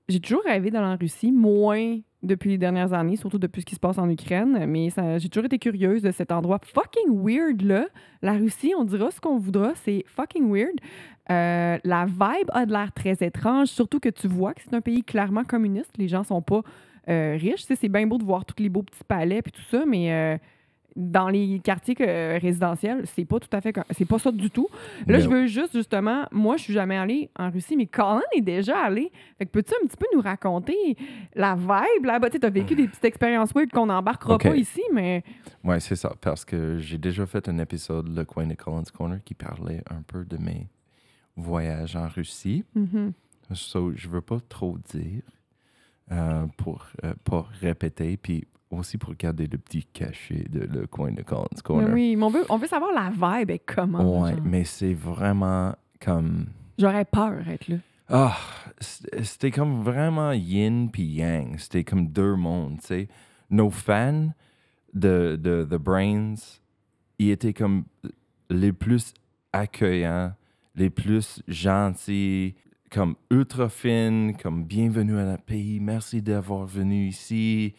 J'ai 0.08 0.20
toujours 0.20 0.42
rêvé 0.44 0.70
d'aller 0.70 0.86
en 0.86 0.96
Russie, 0.96 1.30
moins 1.32 1.98
depuis 2.22 2.50
les 2.50 2.58
dernières 2.58 2.92
années, 2.92 3.16
surtout 3.16 3.38
depuis 3.38 3.62
ce 3.62 3.66
qui 3.66 3.74
se 3.74 3.80
passe 3.80 3.98
en 3.98 4.08
Ukraine, 4.08 4.66
mais 4.66 4.88
j'ai 5.18 5.28
toujours 5.28 5.46
été 5.46 5.58
curieuse 5.58 6.02
de 6.02 6.10
cet 6.10 6.32
endroit 6.32 6.60
fucking 6.62 7.24
weird 7.24 7.62
là. 7.62 7.86
La 8.22 8.32
Russie, 8.32 8.72
on 8.76 8.84
dira 8.84 9.10
ce 9.10 9.20
qu'on 9.20 9.38
voudra, 9.38 9.72
c'est 9.84 10.04
fucking 10.06 10.52
weird. 10.52 10.78
Euh, 11.30 11.78
la 11.84 12.06
vibe 12.06 12.50
a 12.52 12.66
de 12.66 12.72
l'air 12.72 12.92
très 12.92 13.16
étrange, 13.20 13.68
surtout 13.68 14.00
que 14.00 14.08
tu 14.08 14.26
vois 14.26 14.52
que 14.52 14.62
c'est 14.62 14.74
un 14.74 14.80
pays 14.80 15.04
clairement 15.04 15.44
communiste. 15.44 15.96
Les 15.96 16.08
gens 16.08 16.24
sont 16.24 16.42
pas 16.42 16.62
euh, 17.08 17.36
riches. 17.40 17.62
C'est 17.62 17.88
bien 17.88 18.06
beau 18.06 18.18
de 18.18 18.24
voir 18.24 18.44
tous 18.44 18.60
les 18.60 18.68
beaux 18.68 18.82
petits 18.82 19.04
palais 19.06 19.40
puis 19.40 19.52
tout 19.52 19.62
ça, 19.70 19.84
mais 19.86 20.12
euh, 20.12 20.38
dans 20.96 21.28
les 21.28 21.60
quartiers 21.60 21.96
euh, 22.00 22.38
résidentiels, 22.40 23.02
c'est 23.06 23.24
pas 23.24 23.38
tout 23.38 23.48
à 23.52 23.60
fait, 23.60 23.74
c'est 23.90 24.04
pas 24.04 24.18
ça 24.18 24.32
du 24.32 24.50
tout. 24.50 24.68
Là, 25.06 25.18
je 25.20 25.28
veux 25.28 25.46
juste, 25.46 25.72
justement, 25.72 26.26
moi, 26.32 26.56
je 26.56 26.64
suis 26.64 26.72
jamais 26.72 26.96
allée 26.96 27.30
en 27.38 27.50
Russie, 27.50 27.76
mais 27.76 27.86
Colin 27.86 28.22
est 28.36 28.40
déjà 28.40 28.78
allé. 28.78 29.10
Fait 29.38 29.46
que 29.46 29.50
peux-tu 29.50 29.72
un 29.82 29.86
petit 29.86 29.96
peu 29.96 30.06
nous 30.14 30.20
raconter 30.20 30.96
la 31.34 31.54
vibe 31.54 32.04
là-bas? 32.04 32.30
Tu 32.30 32.40
t'as 32.40 32.50
vécu 32.50 32.74
des 32.74 32.88
petites 32.88 33.04
expériences 33.04 33.52
weird 33.54 33.70
qu'on 33.70 33.86
n'embarquera 33.86 34.38
pas 34.38 34.56
ici, 34.56 34.82
mais 34.92 35.22
Ouais, 35.64 35.80
c'est 35.80 35.96
ça. 35.96 36.12
Parce 36.20 36.44
que 36.44 36.78
j'ai 36.78 36.98
déjà 36.98 37.26
fait 37.26 37.48
un 37.48 37.58
épisode, 37.58 38.08
Le 38.14 38.24
Coin 38.24 38.46
de 38.46 38.54
Collins 38.54 38.82
Corner, 38.96 39.18
qui 39.24 39.34
parlait 39.34 39.82
un 39.90 40.02
peu 40.02 40.24
de 40.24 40.36
mes 40.36 40.68
voyages 41.36 41.96
en 41.96 42.08
Russie. 42.08 42.64
So, 43.52 43.92
je 43.94 44.08
veux 44.08 44.20
pas 44.20 44.38
trop 44.48 44.78
dire 44.92 45.22
euh, 46.12 46.46
pour 46.56 46.86
euh, 47.04 47.14
pas 47.24 47.46
répéter, 47.60 48.16
puis 48.16 48.44
aussi 48.70 48.98
pour 48.98 49.14
garder 49.14 49.46
le 49.46 49.58
petit 49.58 49.84
cachet 49.84 50.44
de 50.48 50.60
Le 50.60 50.86
Coin 50.86 51.12
de 51.12 51.22
Collins 51.22 51.46
Mais 51.54 51.62
Corner. 51.62 51.92
oui, 51.92 52.16
mais 52.16 52.22
on 52.24 52.30
veut, 52.30 52.44
on 52.48 52.56
veut 52.56 52.66
savoir 52.68 52.92
la 52.92 53.10
vibe 53.38 53.50
et 53.50 53.58
comment. 53.58 54.00
genre. 54.28 54.40
mais 54.44 54.64
c'est 54.64 54.94
vraiment 54.94 55.74
comme... 56.00 56.46
J'aurais 56.78 57.04
peur 57.04 57.42
d'être 57.44 57.68
là. 57.68 57.76
Ah, 58.08 58.36
c'était 58.80 59.50
comme 59.50 59.82
vraiment 59.82 60.32
yin 60.32 60.90
puis 60.90 61.04
yang. 61.04 61.58
C'était 61.58 61.84
comme 61.84 62.08
deux 62.08 62.34
mondes, 62.34 62.78
tu 62.80 62.86
sais. 62.86 63.08
Nos 63.50 63.70
fans 63.70 64.30
de, 64.94 65.38
de 65.40 65.64
The 65.68 65.74
Brains, 65.80 66.34
ils 67.18 67.30
étaient 67.30 67.52
comme 67.52 67.84
les 68.48 68.72
plus 68.72 69.12
accueillants, 69.52 70.32
les 70.74 70.90
plus 70.90 71.42
gentils, 71.46 72.54
comme 72.92 73.14
ultra 73.30 73.68
fines, 73.68 74.36
comme 74.36 74.64
bienvenue 74.64 75.18
à 75.18 75.24
notre 75.24 75.44
pays, 75.44 75.78
merci 75.80 76.20
d'avoir 76.22 76.66
venu 76.66 77.06
ici. 77.06 77.74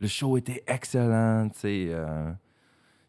Le 0.00 0.06
show 0.06 0.36
était 0.36 0.62
excellent, 0.66 1.48
tu 1.48 1.60
sais. 1.60 1.86
euh, 1.90 2.30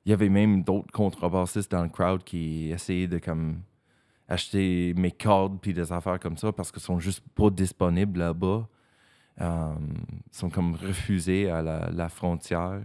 Il 0.05 0.11
y 0.11 0.13
avait 0.13 0.29
même 0.29 0.63
d'autres 0.63 0.91
contrebassistes 0.91 1.71
dans 1.71 1.83
le 1.83 1.89
crowd 1.89 2.23
qui 2.23 2.71
essayaient 2.71 3.07
de 3.07 3.17
comme 3.19 3.61
acheter 4.27 4.93
mes 4.95 5.11
cordes 5.11 5.59
puis 5.61 5.73
des 5.73 5.91
affaires 5.91 6.19
comme 6.19 6.37
ça 6.37 6.51
parce 6.53 6.71
qu'ils 6.71 6.81
sont 6.81 6.99
juste 6.99 7.23
pas 7.35 7.49
disponibles 7.49 8.19
là-bas. 8.19 8.67
Ils 9.39 9.45
sont 10.31 10.49
comme 10.49 10.75
refusés 10.75 11.49
à 11.49 11.61
la 11.61 12.09
frontière, 12.09 12.81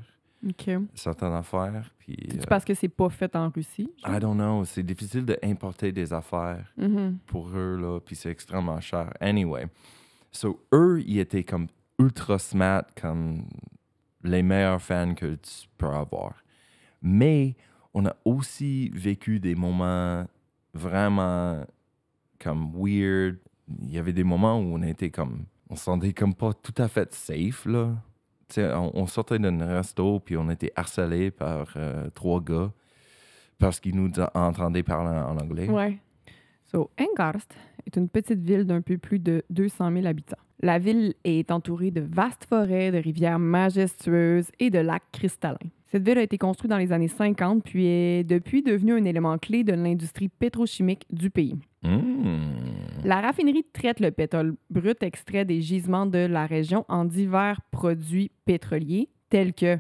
OK. 0.48 0.70
certaines 0.94 1.32
affaires. 1.32 1.90
Puis, 1.98 2.16
euh, 2.34 2.42
parce 2.48 2.64
que 2.64 2.74
c'est 2.74 2.88
pas 2.88 3.08
fait 3.10 3.34
en 3.36 3.48
Russie? 3.50 3.90
genre? 4.04 4.16
I 4.16 4.20
don't 4.20 4.34
know, 4.36 4.64
c'est 4.64 4.82
difficile 4.82 5.24
d'importer 5.24 5.92
des 5.92 6.12
affaires 6.12 6.72
Mhm. 6.76 7.18
pour 7.26 7.48
eux, 7.54 7.76
là, 7.80 8.00
puis 8.00 8.14
c'est 8.16 8.30
extrêmement 8.30 8.80
cher. 8.80 9.12
Anyway, 9.20 9.66
so 10.32 10.60
eux, 10.72 11.02
ils 11.06 11.18
étaient 11.18 11.44
comme 11.44 11.66
ultra 11.98 12.38
smart, 12.38 12.84
comme 13.00 13.46
les 14.22 14.42
meilleurs 14.42 14.82
fans 14.82 15.14
que 15.14 15.34
tu 15.36 15.66
peux 15.78 15.86
avoir. 15.88 16.34
Mais 17.02 17.56
on 17.94 18.04
a 18.06 18.14
aussi 18.24 18.90
vécu 18.90 19.40
des 19.40 19.54
moments 19.54 20.26
vraiment 20.74 21.64
comme 22.38 22.70
weird. 22.74 23.38
Il 23.82 23.90
y 23.90 23.98
avait 23.98 24.12
des 24.12 24.24
moments 24.24 24.58
où 24.60 24.74
on 24.74 24.82
était 24.82 25.10
comme, 25.10 25.46
on 25.70 25.76
se 25.76 25.84
sentait 25.84 26.12
comme 26.12 26.34
pas 26.34 26.52
tout 26.52 26.74
à 26.76 26.88
fait 26.88 27.12
safe, 27.14 27.64
là. 27.66 27.94
On, 28.56 28.90
on 28.94 29.06
sortait 29.06 29.38
d'un 29.38 29.64
resto, 29.66 30.20
puis 30.20 30.36
on 30.36 30.48
était 30.50 30.72
harcelé 30.76 31.30
par 31.30 31.72
euh, 31.76 32.08
trois 32.14 32.40
gars 32.40 32.72
parce 33.58 33.80
qu'ils 33.80 33.96
nous 33.96 34.10
entendaient 34.34 34.82
parler 34.82 35.18
en 35.18 35.36
anglais. 35.36 35.68
Ouais. 35.68 35.98
So, 36.70 36.90
Engarst 36.98 37.54
est 37.86 37.96
une 37.96 38.08
petite 38.08 38.40
ville 38.40 38.64
d'un 38.64 38.80
peu 38.80 38.98
plus 38.98 39.18
de 39.18 39.44
200 39.50 39.92
000 39.92 40.06
habitants. 40.06 40.36
La 40.62 40.78
ville 40.78 41.14
est 41.24 41.50
entourée 41.50 41.90
de 41.90 42.00
vastes 42.00 42.46
forêts, 42.48 42.90
de 42.90 42.98
rivières 42.98 43.38
majestueuses 43.38 44.50
et 44.58 44.70
de 44.70 44.78
lacs 44.78 45.10
cristallins. 45.12 45.58
Cette 45.92 46.04
ville 46.04 46.18
a 46.18 46.22
été 46.22 46.38
construite 46.38 46.70
dans 46.70 46.78
les 46.78 46.92
années 46.92 47.08
50 47.08 47.62
puis 47.62 47.86
est 47.86 48.24
depuis 48.24 48.62
devenue 48.62 48.94
un 48.94 49.04
élément 49.04 49.38
clé 49.38 49.64
de 49.64 49.72
l'industrie 49.72 50.28
pétrochimique 50.28 51.06
du 51.10 51.30
pays. 51.30 51.56
Mmh. 51.82 52.00
La 53.04 53.20
raffinerie 53.20 53.64
traite 53.72 54.00
le 54.00 54.10
pétrole 54.10 54.56
brut 54.70 55.02
extrait 55.02 55.44
des 55.44 55.60
gisements 55.60 56.06
de 56.06 56.18
la 56.18 56.46
région 56.46 56.84
en 56.88 57.04
divers 57.04 57.60
produits 57.70 58.30
pétroliers 58.44 59.08
tels 59.30 59.54
que 59.54 59.78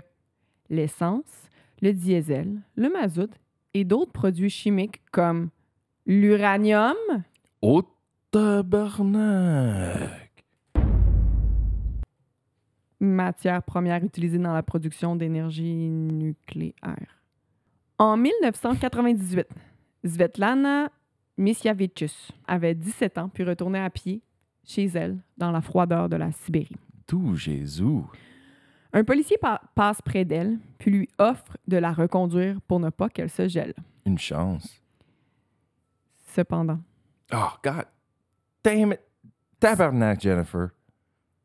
l'essence, 0.70 1.50
le 1.82 1.92
diesel, 1.92 2.60
le 2.76 2.88
mazout 2.88 3.30
et 3.74 3.84
d'autres 3.84 4.12
produits 4.12 4.50
chimiques 4.50 5.02
comme 5.10 5.50
l'uranium, 6.06 6.94
Au 7.62 7.82
tabarnak! 8.30 10.26
matière 13.00 13.62
première 13.62 14.02
utilisée 14.02 14.38
dans 14.38 14.54
la 14.54 14.62
production 14.62 15.16
d'énergie 15.16 15.88
nucléaire. 15.88 17.22
En 17.98 18.16
1998, 18.16 19.46
Svetlana 20.04 20.90
Misyavichus 21.38 22.30
avait 22.46 22.74
17 22.74 23.18
ans 23.18 23.28
puis 23.28 23.44
retournait 23.44 23.80
à 23.80 23.90
pied 23.90 24.22
chez 24.64 24.86
elle, 24.86 25.18
dans 25.38 25.50
la 25.52 25.60
froideur 25.60 26.08
de 26.08 26.16
la 26.16 26.32
Sibérie. 26.32 26.76
Tout 27.06 27.36
Jésus. 27.36 28.00
Un 28.92 29.04
policier 29.04 29.36
pa- 29.38 29.60
passe 29.74 30.00
près 30.02 30.24
d'elle, 30.24 30.58
puis 30.78 30.90
lui 30.90 31.08
offre 31.18 31.56
de 31.68 31.76
la 31.76 31.92
reconduire 31.92 32.60
pour 32.62 32.80
ne 32.80 32.90
pas 32.90 33.08
qu'elle 33.08 33.30
se 33.30 33.46
gèle. 33.46 33.74
Une 34.04 34.18
chance. 34.18 34.82
Cependant, 36.34 36.80
Oh, 37.32 37.48
God. 37.62 37.84
Damn 38.62 38.92
it. 38.92 39.00
Tabernacle, 39.58 40.20
Jennifer. 40.22 40.68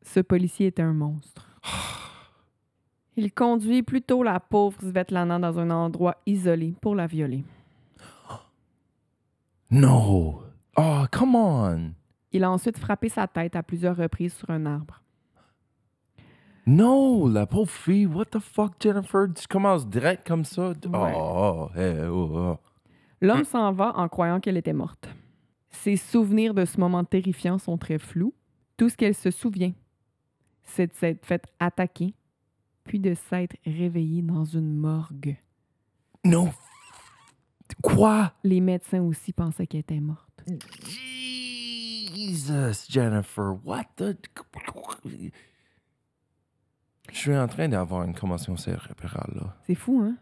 ce 0.02 0.20
policier 0.20 0.66
était 0.68 0.82
un 0.82 0.92
monstre. 0.92 1.48
Il 3.16 3.32
conduit 3.32 3.82
plutôt 3.82 4.22
la 4.22 4.38
pauvre 4.40 4.80
Svetlana 4.80 5.38
dans 5.38 5.58
un 5.58 5.70
endroit 5.70 6.16
isolé 6.26 6.74
pour 6.80 6.94
la 6.94 7.06
violer. 7.06 7.44
No. 9.72 10.42
Oh, 10.76 11.06
come 11.10 11.34
on. 11.34 11.94
Il 12.30 12.44
a 12.44 12.50
ensuite 12.50 12.76
frappé 12.76 13.08
sa 13.08 13.26
tête 13.26 13.56
à 13.56 13.62
plusieurs 13.62 13.96
reprises 13.96 14.34
sur 14.34 14.50
un 14.50 14.66
arbre. 14.66 15.02
No, 16.66 17.26
la 17.26 17.46
pauvre 17.46 17.70
fille. 17.70 18.04
What 18.04 18.26
the 18.26 18.38
fuck, 18.38 18.74
Jennifer? 18.78 19.28
Tu 19.34 19.48
commences 19.48 19.88
direct 19.88 20.26
comme 20.26 20.44
ça? 20.44 20.68
Ouais. 20.68 21.14
Oh, 21.16 21.68
oh, 21.70 21.70
hey, 21.74 22.06
oh, 22.06 22.30
oh. 22.34 22.58
L'homme 23.22 23.44
s'en 23.44 23.72
va 23.72 23.96
en 23.96 24.08
croyant 24.08 24.40
qu'elle 24.40 24.58
était 24.58 24.74
morte. 24.74 25.08
Ses 25.70 25.96
souvenirs 25.96 26.52
de 26.52 26.66
ce 26.66 26.78
moment 26.78 27.02
terrifiant 27.02 27.56
sont 27.56 27.78
très 27.78 27.98
flous. 27.98 28.34
Tout 28.76 28.90
ce 28.90 28.96
qu'elle 28.96 29.14
se 29.14 29.30
souvient, 29.30 29.72
c'est 30.64 30.88
de 30.88 30.92
s'être 30.92 31.24
fait 31.24 31.46
attaquer, 31.58 32.14
puis 32.84 33.00
de 33.00 33.14
s'être 33.14 33.56
réveillée 33.64 34.22
dans 34.22 34.44
une 34.44 34.74
morgue. 34.74 35.36
Non. 36.24 36.50
Quoi? 37.80 38.32
Les 38.44 38.60
médecins 38.60 39.00
aussi 39.02 39.32
pensaient 39.32 39.66
qu'elle 39.66 39.80
était 39.80 40.00
morte. 40.00 40.44
Jesus, 42.14 42.86
Jennifer. 42.88 43.56
What 43.64 43.84
the... 43.96 44.16
Je 47.10 47.16
suis 47.18 47.36
en 47.36 47.46
train 47.48 47.68
d'avoir 47.68 48.04
une 48.04 48.14
commotion 48.14 48.56
cérébrale, 48.56 49.32
là. 49.34 49.56
C'est 49.66 49.74
fou, 49.74 50.00
hein? 50.02 50.16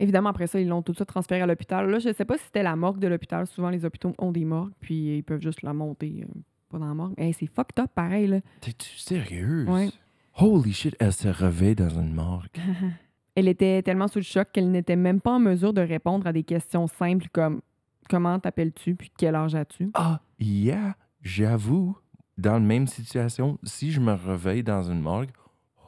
Évidemment, 0.00 0.30
après 0.30 0.48
ça, 0.48 0.60
ils 0.60 0.66
l'ont 0.66 0.82
tout 0.82 0.92
de 0.92 0.96
suite 0.96 1.08
transféré 1.08 1.42
à 1.42 1.46
l'hôpital. 1.46 1.88
Là, 1.88 1.98
je 2.00 2.12
sais 2.12 2.24
pas 2.24 2.36
si 2.36 2.44
c'était 2.44 2.64
la 2.64 2.74
morgue 2.74 2.98
de 2.98 3.06
l'hôpital. 3.06 3.46
Souvent, 3.46 3.70
les 3.70 3.84
hôpitaux 3.84 4.12
ont 4.18 4.32
des 4.32 4.44
morgues, 4.44 4.72
puis 4.80 5.18
ils 5.18 5.22
peuvent 5.22 5.40
juste 5.40 5.62
la 5.62 5.72
monter, 5.72 6.24
euh, 6.24 6.40
pas 6.68 6.78
dans 6.78 6.88
la 6.88 6.94
morgue. 6.94 7.14
Hey, 7.16 7.32
c'est 7.32 7.46
fucked 7.46 7.78
up, 7.78 7.90
pareil, 7.94 8.26
là. 8.26 8.40
T'es-tu 8.60 8.98
sérieuse? 8.98 9.68
Ouais. 9.68 9.90
Holy 10.36 10.72
shit, 10.72 10.96
elle 10.98 11.12
s'est 11.12 11.30
réveillée 11.30 11.76
dans 11.76 11.90
une 11.90 12.12
morgue. 12.12 12.48
Elle 13.34 13.48
était 13.48 13.82
tellement 13.82 14.08
sous 14.08 14.20
le 14.20 14.24
choc 14.24 14.48
qu'elle 14.52 14.70
n'était 14.70 14.96
même 14.96 15.20
pas 15.20 15.32
en 15.32 15.40
mesure 15.40 15.72
de 15.72 15.80
répondre 15.80 16.26
à 16.26 16.32
des 16.32 16.44
questions 16.44 16.86
simples 16.86 17.26
comme 17.32 17.60
Comment 18.08 18.38
t'appelles-tu 18.38 18.94
puis 18.94 19.10
quel 19.16 19.34
âge 19.34 19.54
as-tu? 19.54 19.90
Ah, 19.94 20.20
yeah, 20.38 20.96
j'avoue, 21.22 21.96
dans 22.36 22.54
la 22.54 22.60
même 22.60 22.86
situation, 22.86 23.58
si 23.62 23.92
je 23.92 24.00
me 24.00 24.12
réveille 24.12 24.62
dans 24.62 24.82
une 24.82 25.00
morgue, 25.00 25.30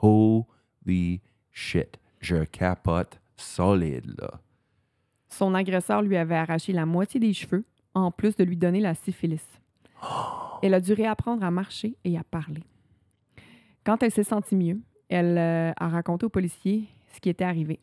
holy 0.01 1.21
shit, 1.53 1.99
je 2.21 2.45
capote 2.45 3.21
solide, 3.37 4.15
là. 4.19 4.41
Son 5.29 5.55
agresseur 5.55 6.01
lui 6.01 6.17
avait 6.17 6.37
arraché 6.37 6.73
la 6.73 6.87
moitié 6.87 7.21
des 7.21 7.35
cheveux, 7.35 7.67
en 7.93 8.11
plus 8.11 8.37
de 8.37 8.45
lui 8.45 8.57
donner 8.57 8.81
la 8.81 8.95
syphilis. 8.95 9.47
Elle 10.63 10.73
a 10.73 10.81
dû 10.81 10.95
réapprendre 10.95 11.45
à 11.45 11.51
marcher 11.51 11.97
et 12.05 12.17
à 12.17 12.25
parler. 12.25 12.63
Quand 13.85 14.03
elle 14.03 14.11
s'est 14.11 14.25
sentie 14.25 14.57
mieux, 14.57 14.81
elle 15.09 15.39
euh, 15.39 15.73
a 15.77 15.89
raconté 15.89 16.27
aux 16.27 16.31
policiers 16.31 16.89
ce 17.17 17.21
qui 17.21 17.29
était 17.29 17.45
arrivé. 17.45 17.81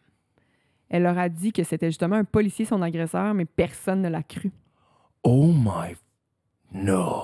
Elle 0.89 1.03
leur 1.03 1.17
a 1.17 1.29
dit 1.29 1.51
que 1.51 1.63
c'était 1.63 1.87
justement 1.89 2.15
un 2.15 2.23
policier 2.23 2.65
son 2.65 2.81
agresseur, 2.81 3.33
mais 3.33 3.45
personne 3.45 4.01
ne 4.01 4.09
l'a 4.09 4.23
cru. 4.23 4.51
Oh 5.23 5.51
my... 5.53 5.95
No. 6.73 7.23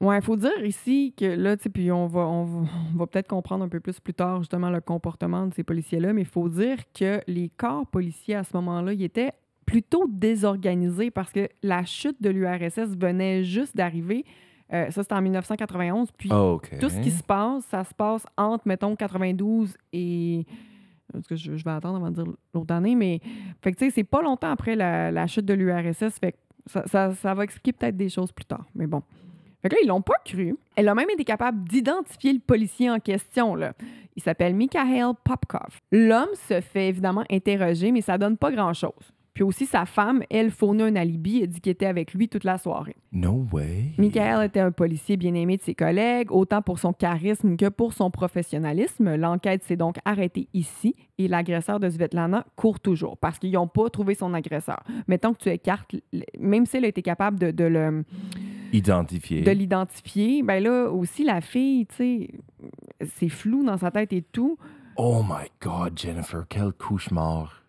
Ouais, 0.00 0.18
il 0.18 0.22
faut 0.24 0.36
dire 0.36 0.64
ici 0.64 1.14
que 1.16 1.24
là, 1.24 1.56
tu 1.56 1.64
sais, 1.64 1.68
puis 1.68 1.92
on 1.92 2.06
va, 2.06 2.22
on 2.22 2.66
va, 2.94 3.06
peut-être 3.06 3.28
comprendre 3.28 3.64
un 3.64 3.68
peu 3.68 3.80
plus 3.80 4.00
plus 4.00 4.14
tard 4.14 4.38
justement 4.38 4.70
le 4.70 4.80
comportement 4.80 5.46
de 5.46 5.54
ces 5.54 5.62
policiers-là, 5.62 6.12
mais 6.12 6.22
il 6.22 6.26
faut 6.26 6.48
dire 6.48 6.78
que 6.92 7.20
les 7.26 7.50
corps 7.50 7.86
policiers 7.86 8.34
à 8.34 8.44
ce 8.44 8.56
moment-là, 8.56 8.94
ils 8.94 9.04
étaient 9.04 9.32
plutôt 9.64 10.06
désorganisés 10.08 11.10
parce 11.10 11.30
que 11.30 11.48
la 11.62 11.84
chute 11.84 12.20
de 12.20 12.30
l'URSS 12.30 12.96
venait 12.98 13.44
juste 13.44 13.76
d'arriver. 13.76 14.24
Euh, 14.72 14.90
ça, 14.90 15.02
c'était 15.02 15.14
en 15.14 15.22
1991. 15.22 16.10
Puis 16.12 16.32
OK. 16.32 16.78
tout 16.80 16.88
ce 16.88 16.98
qui 17.00 17.10
se 17.10 17.22
passe, 17.22 17.64
ça 17.66 17.84
se 17.84 17.94
passe 17.94 18.26
entre, 18.36 18.66
mettons, 18.66 18.96
92 18.96 19.76
et. 19.92 20.46
Parce 21.12 21.26
que 21.26 21.36
je, 21.36 21.56
je 21.56 21.64
vais 21.64 21.70
attendre 21.70 21.96
avant 21.96 22.10
de 22.10 22.22
dire 22.22 22.32
l'autre 22.54 22.74
année, 22.74 22.94
mais. 22.94 23.20
C'est 23.90 24.04
pas 24.04 24.22
longtemps 24.22 24.50
après 24.50 24.76
la, 24.76 25.26
chute 25.26 25.44
de 25.44 25.54
l'URSS. 25.54 26.18
Ça, 26.66 27.34
va 27.34 27.44
expliquer 27.44 27.72
peut-être 27.72 27.96
des 27.96 28.08
choses 28.08 28.32
plus 28.32 28.44
tard. 28.44 28.64
Mais 28.74 28.86
bon. 28.86 29.02
Fait 29.62 29.68
que 29.68 29.74
là, 29.76 29.80
ils 29.82 29.88
l'ont 29.88 30.02
pas 30.02 30.18
cru. 30.24 30.56
Elle 30.74 30.88
a 30.88 30.94
même 30.94 31.10
été 31.10 31.24
capable 31.24 31.68
d'identifier 31.68 32.32
le 32.32 32.40
policier 32.40 32.90
en 32.90 32.98
question. 32.98 33.56
Il 34.16 34.22
s'appelle 34.22 34.54
Mikhail 34.54 35.12
Popkov. 35.22 35.80
L'homme 35.92 36.34
se 36.34 36.60
fait 36.60 36.88
évidemment 36.88 37.24
interroger, 37.30 37.92
mais 37.92 38.00
ça 38.00 38.18
donne 38.18 38.36
pas 38.36 38.50
grand-chose. 38.50 39.12
Puis 39.34 39.44
aussi, 39.44 39.64
sa 39.64 39.86
femme, 39.86 40.22
elle, 40.30 40.50
fournit 40.50 40.82
un 40.82 40.96
alibi 40.96 41.38
et 41.38 41.46
dit 41.46 41.60
qu'elle 41.60 41.72
était 41.72 41.86
avec 41.86 42.12
lui 42.12 42.28
toute 42.28 42.44
la 42.44 42.58
soirée. 42.58 42.96
No 43.12 43.46
way. 43.50 43.92
Michael 43.96 44.44
était 44.44 44.60
un 44.60 44.72
policier 44.72 45.16
bien 45.16 45.34
aimé 45.34 45.56
de 45.56 45.62
ses 45.62 45.74
collègues, 45.74 46.30
autant 46.30 46.60
pour 46.60 46.78
son 46.78 46.92
charisme 46.92 47.56
que 47.56 47.68
pour 47.70 47.94
son 47.94 48.10
professionnalisme. 48.10 49.16
L'enquête 49.16 49.62
s'est 49.62 49.76
donc 49.76 49.96
arrêtée 50.04 50.48
ici 50.52 50.94
et 51.16 51.28
l'agresseur 51.28 51.80
de 51.80 51.88
Svetlana 51.88 52.44
court 52.56 52.78
toujours 52.78 53.16
parce 53.16 53.38
qu'ils 53.38 53.52
n'ont 53.52 53.68
pas 53.68 53.88
trouvé 53.88 54.14
son 54.14 54.34
agresseur. 54.34 54.82
Mettons 55.08 55.32
que 55.32 55.38
tu 55.38 55.48
écartes, 55.48 55.94
même 56.38 56.66
si 56.66 56.76
elle 56.76 56.84
a 56.84 56.88
été 56.88 57.02
capable 57.02 57.38
de, 57.38 57.50
de 57.50 57.64
le, 57.64 58.04
Identifié. 58.72 59.42
de 59.42 59.50
l'identifier, 59.50 60.42
ben 60.42 60.62
là 60.62 60.90
aussi, 60.90 61.24
la 61.24 61.40
fille, 61.40 61.86
tu 61.86 61.94
sais, 61.96 62.30
c'est 63.16 63.28
flou 63.28 63.64
dans 63.64 63.78
sa 63.78 63.90
tête 63.90 64.12
et 64.12 64.22
tout. 64.22 64.58
Oh 64.96 65.22
my 65.22 65.48
God, 65.60 65.98
Jennifer, 65.98 66.44
quel 66.48 66.72
cauchemar. 66.72 67.61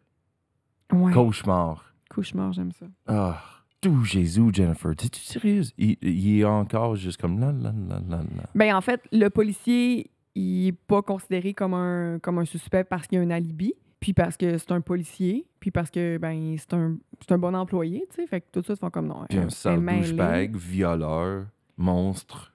Ouais. 0.94 1.12
Cauchemar. 1.12 1.94
Cauchemar, 2.10 2.54
j'aime 2.54 2.72
ça. 2.72 2.86
Ah, 3.08 3.42
tout 3.82 4.04
Jésus, 4.04 4.50
Jennifer. 4.54 4.96
T'es-tu 4.96 5.20
sérieuse? 5.20 5.74
Il, 5.78 5.98
il 6.02 6.40
est 6.40 6.46
encore 6.46 6.96
juste 6.96 7.20
comme 7.20 7.40
là, 7.40 7.52
là, 7.52 7.74
là, 7.90 8.00
là, 8.08 8.18
là. 8.18 8.44
Ben, 8.56 8.76
en 8.76 8.82
fait, 8.82 9.02
le 9.12 9.30
policier, 9.30 10.12
il 10.36 10.66
n'est 10.66 10.72
pas 10.72 11.02
considéré 11.02 11.54
comme 11.54 11.74
un, 11.74 12.20
comme 12.20 12.38
un 12.40 12.46
suspect 12.46 12.84
parce 12.84 13.08
qu'il 13.08 13.18
y 13.18 13.22
a 13.22 13.26
un 13.26 13.30
alibi, 13.32 13.74
puis 14.00 14.14
parce 14.14 14.38
que 14.38 14.58
c'est 14.58 14.72
un 14.72 14.82
policier, 14.82 15.46
puis 15.60 15.72
parce 15.72 15.90
que 15.90 16.18
ben 16.18 16.56
c'est 16.58 16.74
un, 16.74 16.98
c'est 17.22 17.32
un 17.34 17.38
bon 17.38 17.56
employé, 17.56 18.06
tu 18.10 18.18
sais. 18.18 18.28
Fait 18.28 18.42
que 18.42 18.48
tout 18.52 18.64
ça, 18.66 18.74
ils 18.74 18.80
font 18.80 18.90
comme 18.90 19.08
non. 19.08 19.26
Puis 19.30 19.38
un 19.40 19.50
sale 19.50 19.84
douchebag, 19.84 20.56
violeur, 20.56 21.46
monstre. 21.78 22.53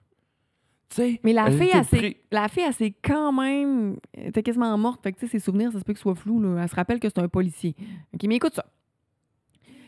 Mais 1.23 1.33
la 1.33 1.51
fille, 1.51 1.71
elle 1.73 2.13
la 2.31 2.47
fille, 2.47 2.63
elle 2.65 2.73
s'est 2.73 2.93
quand 3.03 3.31
même. 3.31 3.97
Elle 4.13 4.27
était 4.27 4.43
quasiment 4.43 4.77
morte. 4.77 5.01
Fait 5.03 5.13
que, 5.13 5.27
ses 5.27 5.39
souvenirs, 5.39 5.71
ça 5.71 5.79
se 5.79 5.83
peut 5.83 5.93
qu'ils 5.93 6.01
soient 6.01 6.15
flous. 6.15 6.41
Là. 6.41 6.61
Elle 6.63 6.69
se 6.69 6.75
rappelle 6.75 6.99
que 6.99 7.07
c'est 7.09 7.19
un 7.19 7.27
policier. 7.27 7.75
OK, 8.13 8.23
mais 8.27 8.35
écoute 8.35 8.55
ça. 8.55 8.65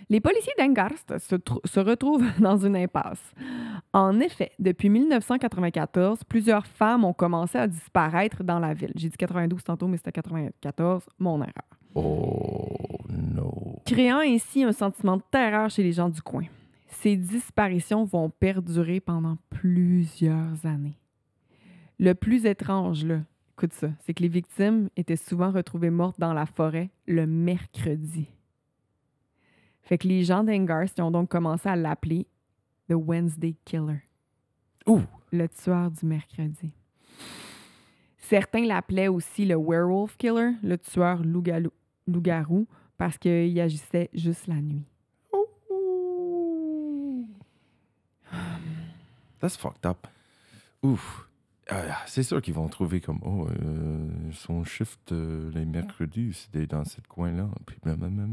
Les 0.10 0.20
policiers 0.20 0.52
d'Engarst 0.58 1.18
se, 1.20 1.38
se 1.64 1.80
retrouvent 1.80 2.26
dans 2.40 2.58
une 2.58 2.76
impasse. 2.76 3.34
En 3.94 4.20
effet, 4.20 4.52
depuis 4.60 4.90
1994, 4.90 6.26
plusieurs 6.26 6.68
femmes 6.68 7.06
ont 7.06 7.14
commencé 7.14 7.58
à 7.58 7.66
disparaître 7.66 8.44
dans 8.44 8.60
la 8.60 8.74
ville. 8.74 8.92
J'ai 8.96 9.08
dit 9.08 9.18
92 9.18 9.64
tantôt, 9.64 9.88
mais 9.88 9.96
c'était 9.96 10.12
94, 10.12 11.06
mon 11.18 11.38
erreur. 11.38 11.54
Oh, 11.96 12.98
no. 13.10 13.80
Créant 13.86 14.20
ainsi 14.20 14.64
un 14.64 14.74
sentiment 14.74 15.18
de 15.18 15.24
terreur 15.32 15.70
chez 15.70 15.84
les 15.84 15.94
gens 15.94 16.10
du 16.10 16.22
coin. 16.22 16.44
Ces 17.02 17.18
disparitions 17.18 18.06
vont 18.06 18.30
perdurer 18.30 19.00
pendant 19.00 19.40
plusieurs 19.50 20.68
années. 20.68 21.00
Le 21.98 22.14
plus 22.14 22.46
étrange, 22.46 23.04
là, 23.04 23.22
écoute 23.54 23.74
ça, 23.74 23.90
c'est 24.02 24.14
que 24.14 24.22
les 24.22 24.30
victimes 24.30 24.88
étaient 24.96 25.16
souvent 25.16 25.50
retrouvées 25.50 25.90
mortes 25.90 26.20
dans 26.20 26.36
la 26.36 26.46
forêt 26.46 26.92
le 27.08 27.26
mercredi. 27.26 28.28
Fait 29.82 29.98
que 29.98 30.08
les 30.08 30.24
gens 30.24 30.44
d'Engarst 30.44 31.00
ont 31.00 31.10
donc 31.10 31.30
commencé 31.30 31.68
à 31.68 31.76
l'appeler 31.76 32.28
The 32.88 32.94
Wednesday 32.94 33.56
Killer. 33.66 34.04
Ouh. 34.86 35.02
Le 35.32 35.50
tueur 35.50 35.90
du 35.90 36.06
mercredi. 36.06 36.72
Certains 38.20 38.68
l'appelaient 38.68 39.08
aussi 39.08 39.46
le 39.46 39.56
Werewolf 39.56 40.18
Killer, 40.18 40.52
le 40.62 40.78
tueur 40.78 41.24
loup-garou, 41.24 42.68
parce 42.96 43.18
qu'il 43.18 43.60
agissait 43.60 44.12
juste 44.14 44.46
la 44.46 44.62
nuit. 44.62 44.91
That's 49.42 49.58
fucked 49.58 49.86
up. 49.86 50.08
Ouf. 50.84 51.28
Ah, 51.70 51.98
c'est 52.06 52.24
sûr 52.24 52.42
qu'ils 52.42 52.54
vont 52.54 52.68
trouver 52.68 53.00
comme, 53.02 53.20
oh, 53.24 53.48
euh, 53.48 54.08
son 54.34 54.64
shift 54.64 55.12
euh, 55.12 55.50
les 55.54 55.66
mercredis, 55.66 56.34
c'était 56.34 56.66
dans 56.68 56.84
ce 56.84 57.00
coin-là. 57.08 57.50
Puis 57.66 57.78
blablabla. 57.84 58.26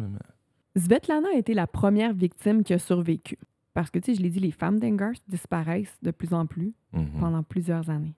Svetlana 0.77 1.29
a 1.35 1.37
été 1.37 1.55
la 1.55 1.67
première 1.67 2.13
victime 2.13 2.63
qui 2.63 2.73
a 2.75 2.79
survécu. 2.79 3.39
Parce 3.75 3.91
que, 3.91 3.99
tu 3.99 4.07
sais, 4.13 4.19
je 4.19 4.23
l'ai 4.23 4.31
dit, 4.31 4.41
les 4.41 4.51
femmes 4.51 4.79
d'Engarst 4.81 5.23
disparaissent 5.29 5.97
de 6.03 6.11
plus 6.11 6.33
en 6.35 6.47
plus 6.47 6.73
Mhm. 6.93 7.21
pendant 7.21 7.43
plusieurs 7.43 7.91
années. 7.91 8.15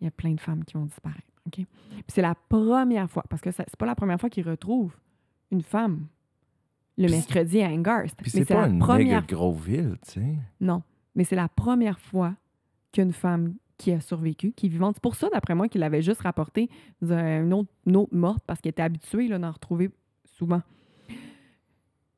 Il 0.00 0.04
y 0.04 0.08
a 0.08 0.10
plein 0.10 0.32
de 0.34 0.40
femmes 0.40 0.64
qui 0.64 0.74
vont 0.74 0.84
disparaître. 0.86 1.26
OK? 1.46 1.54
Puis 1.54 1.66
c'est 2.08 2.22
la 2.22 2.34
première 2.34 3.10
fois, 3.10 3.24
parce 3.28 3.42
que 3.42 3.50
c'est 3.50 3.76
pas 3.76 3.86
la 3.86 3.94
première 3.94 4.20
fois 4.20 4.30
qu'ils 4.30 4.48
retrouvent 4.48 4.94
une 5.50 5.62
femme 5.62 6.06
le 6.96 7.08
mercredi 7.08 7.62
à 7.62 7.68
Engarst. 7.70 8.14
Puis 8.22 8.30
c'est 8.30 8.44
pas 8.44 8.62
la 8.62 8.68
une 8.68 8.78
première 8.78 9.26
gros 9.26 9.52
ville, 9.54 9.96
tu 10.06 10.20
sais. 10.20 10.34
Non, 10.60 10.82
mais 11.20 11.24
c'est 11.24 11.36
la 11.36 11.50
première 11.50 12.00
fois 12.00 12.34
qu'une 12.92 13.12
femme 13.12 13.54
qui 13.76 13.92
a 13.92 14.00
survécu, 14.00 14.52
qui 14.52 14.64
est 14.64 14.68
vivante. 14.70 14.94
C'est 14.94 15.02
pour 15.02 15.16
ça, 15.16 15.28
d'après 15.28 15.54
moi, 15.54 15.68
qu'il 15.68 15.82
avait 15.82 16.00
juste 16.00 16.22
rapporté 16.22 16.70
une 17.02 17.52
autre, 17.52 18.08
morte 18.16 18.42
parce 18.46 18.62
qu'il 18.62 18.70
était 18.70 18.80
habitué 18.80 19.28
là, 19.28 19.38
d'en 19.38 19.50
retrouver 19.50 19.90
souvent. 20.24 20.62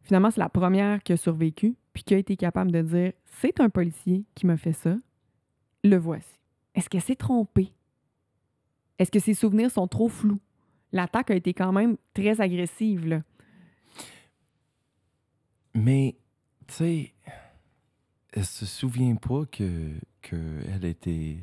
Finalement, 0.03 0.31
c'est 0.31 0.39
la 0.39 0.49
première 0.49 1.03
qui 1.03 1.13
a 1.13 1.17
survécu, 1.17 1.75
puis 1.93 2.05
qui 2.05 2.15
a 2.15 2.17
été 2.17 2.37
capable 2.37 2.71
de 2.71 2.81
dire 2.81 3.13
c'est 3.25 3.59
un 3.59 3.71
policier 3.71 4.25
qui 4.37 4.47
m'a 4.47 4.57
fait 4.57 4.73
ça, 4.73 4.97
le 5.83 5.97
voici. 5.97 6.39
Est-ce 6.77 6.89
qu'elle 6.89 7.03
s'est 7.03 7.17
trompée? 7.17 7.73
Est-ce 9.01 9.11
que 9.11 9.19
ses 9.19 9.35
souvenirs 9.35 9.73
sont 9.73 9.89
trop 9.89 10.09
flous? 10.09 10.39
L'attaque 10.93 11.33
a 11.33 11.35
été 11.35 11.55
quand 11.55 11.73
même 11.73 11.97
très 12.15 12.41
agressive. 12.41 13.09
Là. 13.09 13.23
Mais, 15.75 16.15
tu 16.69 16.75
sais, 16.75 17.15
elle 18.33 18.45
se 18.45 18.67
souvient 18.67 19.15
pas 19.17 19.45
que 19.51 19.91
qu'elle 20.23 20.85
était 20.85 21.39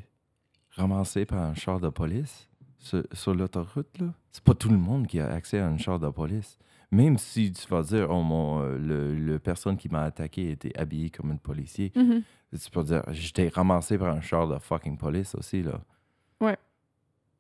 ramassée 0.72 1.26
par 1.26 1.40
un 1.44 1.54
char 1.54 1.80
de 1.80 1.90
police 1.90 2.48
sur, 2.78 3.04
sur 3.12 3.34
l'autoroute, 3.36 4.00
là. 4.00 4.08
C'est 4.32 4.44
pas 4.44 4.54
tout 4.54 4.70
le 4.70 4.78
monde 4.78 5.08
qui 5.08 5.20
a 5.20 5.28
accès 5.32 5.60
à 5.60 5.68
un 5.68 5.78
char 5.78 6.00
de 6.00 6.10
police. 6.10 6.58
Même 6.92 7.18
si 7.18 7.52
tu 7.52 7.68
vas 7.68 7.84
dire, 7.84 8.10
oh 8.10 8.24
mon, 8.24 8.62
euh, 8.62 8.78
le, 8.78 9.14
le 9.16 9.38
personne 9.40 9.78
qui 9.78 9.90
m'a 9.90 10.04
attaqué 10.04 10.50
était 10.52 10.76
habillé 10.78 11.10
comme 11.10 11.32
un 11.32 11.36
policier, 11.38 11.92
Mhm. 11.96 12.24
tu 12.60 12.70
peux 12.72 12.84
dire, 12.84 13.04
j'étais 13.12 13.48
ramassé 13.50 13.98
par 13.98 14.16
un 14.16 14.22
char 14.22 14.48
de 14.48 14.58
fucking 14.58 14.98
police 14.98 15.36
aussi, 15.36 15.62
là. 15.62 15.82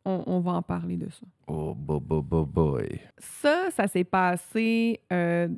On, 0.05 0.23
on 0.25 0.39
va 0.39 0.53
en 0.53 0.61
parler 0.61 0.97
de 0.97 1.09
ça. 1.09 1.25
Oh, 1.47 1.75
bo, 1.75 1.99
bo, 1.99 2.21
bo, 2.21 2.45
boy. 2.45 3.01
Ça, 3.17 3.69
ça 3.71 3.87
s'est 3.87 4.05
passé 4.05 5.01
euh, 5.11 5.49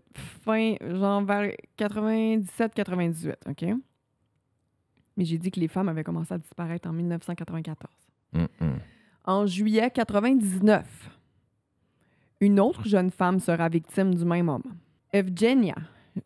fin, 0.44 0.76
genre 0.82 1.24
vers 1.24 1.52
97-98, 1.78 3.36
OK? 3.50 3.66
Mais 5.16 5.26
j'ai 5.26 5.38
dit 5.38 5.52
que 5.52 5.60
les 5.60 5.68
femmes 5.68 5.90
avaient 5.90 6.04
commencé 6.04 6.34
à 6.34 6.38
disparaître 6.38 6.90
en 6.90 6.94
1994. 6.94 7.92
Hum, 8.34 8.48
hum. 8.62 8.80
En 9.24 9.46
juillet 9.46 9.92
99, 9.92 11.10
une 12.40 12.60
autre 12.60 12.88
jeune 12.88 13.12
femme 13.12 13.40
sera 13.40 13.70
victime 13.70 14.16
du 14.16 14.26
même 14.26 14.50
homme. 14.50 14.64
Evgenia. 15.14 15.76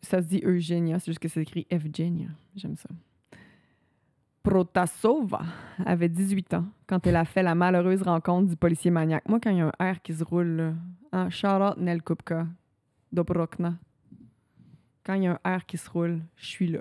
Ça 0.02 0.22
se 0.22 0.26
dit 0.26 0.40
Eugenia, 0.42 0.98
c'est 0.98 1.06
juste 1.10 1.18
que 1.18 1.28
c'est 1.28 1.42
écrit 1.42 1.66
Evgenia. 1.68 2.28
J'aime 2.54 2.76
ça. 2.76 2.88
Protasova 4.46 5.40
avait 5.84 6.08
18 6.08 6.54
ans 6.54 6.66
quand 6.86 7.04
elle 7.08 7.16
a 7.16 7.24
fait 7.24 7.42
la 7.42 7.56
malheureuse 7.56 8.02
rencontre 8.02 8.48
du 8.48 8.54
policier 8.54 8.92
maniaque. 8.92 9.28
Moi, 9.28 9.40
quand 9.42 9.50
il 9.50 9.56
y 9.56 9.60
a 9.60 9.72
un 9.76 9.92
R 9.92 10.00
qui 10.00 10.14
se 10.14 10.22
roule, 10.22 10.72
hein, 11.10 11.28
Charlotte 11.30 11.76
Nel 11.78 12.00
Kupka, 12.00 12.46
Dobrokna. 13.10 13.74
Quand 15.04 15.14
il 15.14 15.24
y 15.24 15.26
a 15.26 15.40
un 15.44 15.56
R 15.58 15.66
qui 15.66 15.76
se 15.76 15.90
roule, 15.90 16.20
je 16.36 16.46
suis 16.46 16.68
là. 16.68 16.78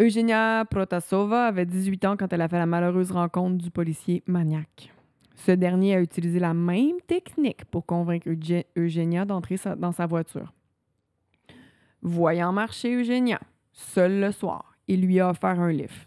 Eugenia 0.00 0.64
Protasova 0.70 1.46
avait 1.46 1.66
18 1.66 2.04
ans 2.04 2.16
quand 2.16 2.32
elle 2.32 2.42
a 2.42 2.48
fait 2.48 2.58
la 2.60 2.66
malheureuse 2.66 3.10
rencontre 3.10 3.56
du 3.58 3.72
policier 3.72 4.22
maniaque. 4.28 4.92
Ce 5.34 5.50
dernier 5.50 5.96
a 5.96 6.00
utilisé 6.00 6.38
la 6.38 6.54
même 6.54 7.00
technique 7.08 7.64
pour 7.64 7.86
convaincre 7.86 8.28
Euge- 8.28 8.64
Eugenia 8.76 9.24
d'entrer 9.24 9.56
dans 9.78 9.90
sa 9.90 10.06
voiture. 10.06 10.52
Voyant 12.02 12.52
marcher 12.52 12.94
Eugenia, 12.94 13.40
seul 13.72 14.20
le 14.20 14.30
soir, 14.30 14.76
il 14.86 15.04
lui 15.04 15.18
a 15.18 15.28
offert 15.30 15.58
un 15.60 15.72
lift. 15.72 16.06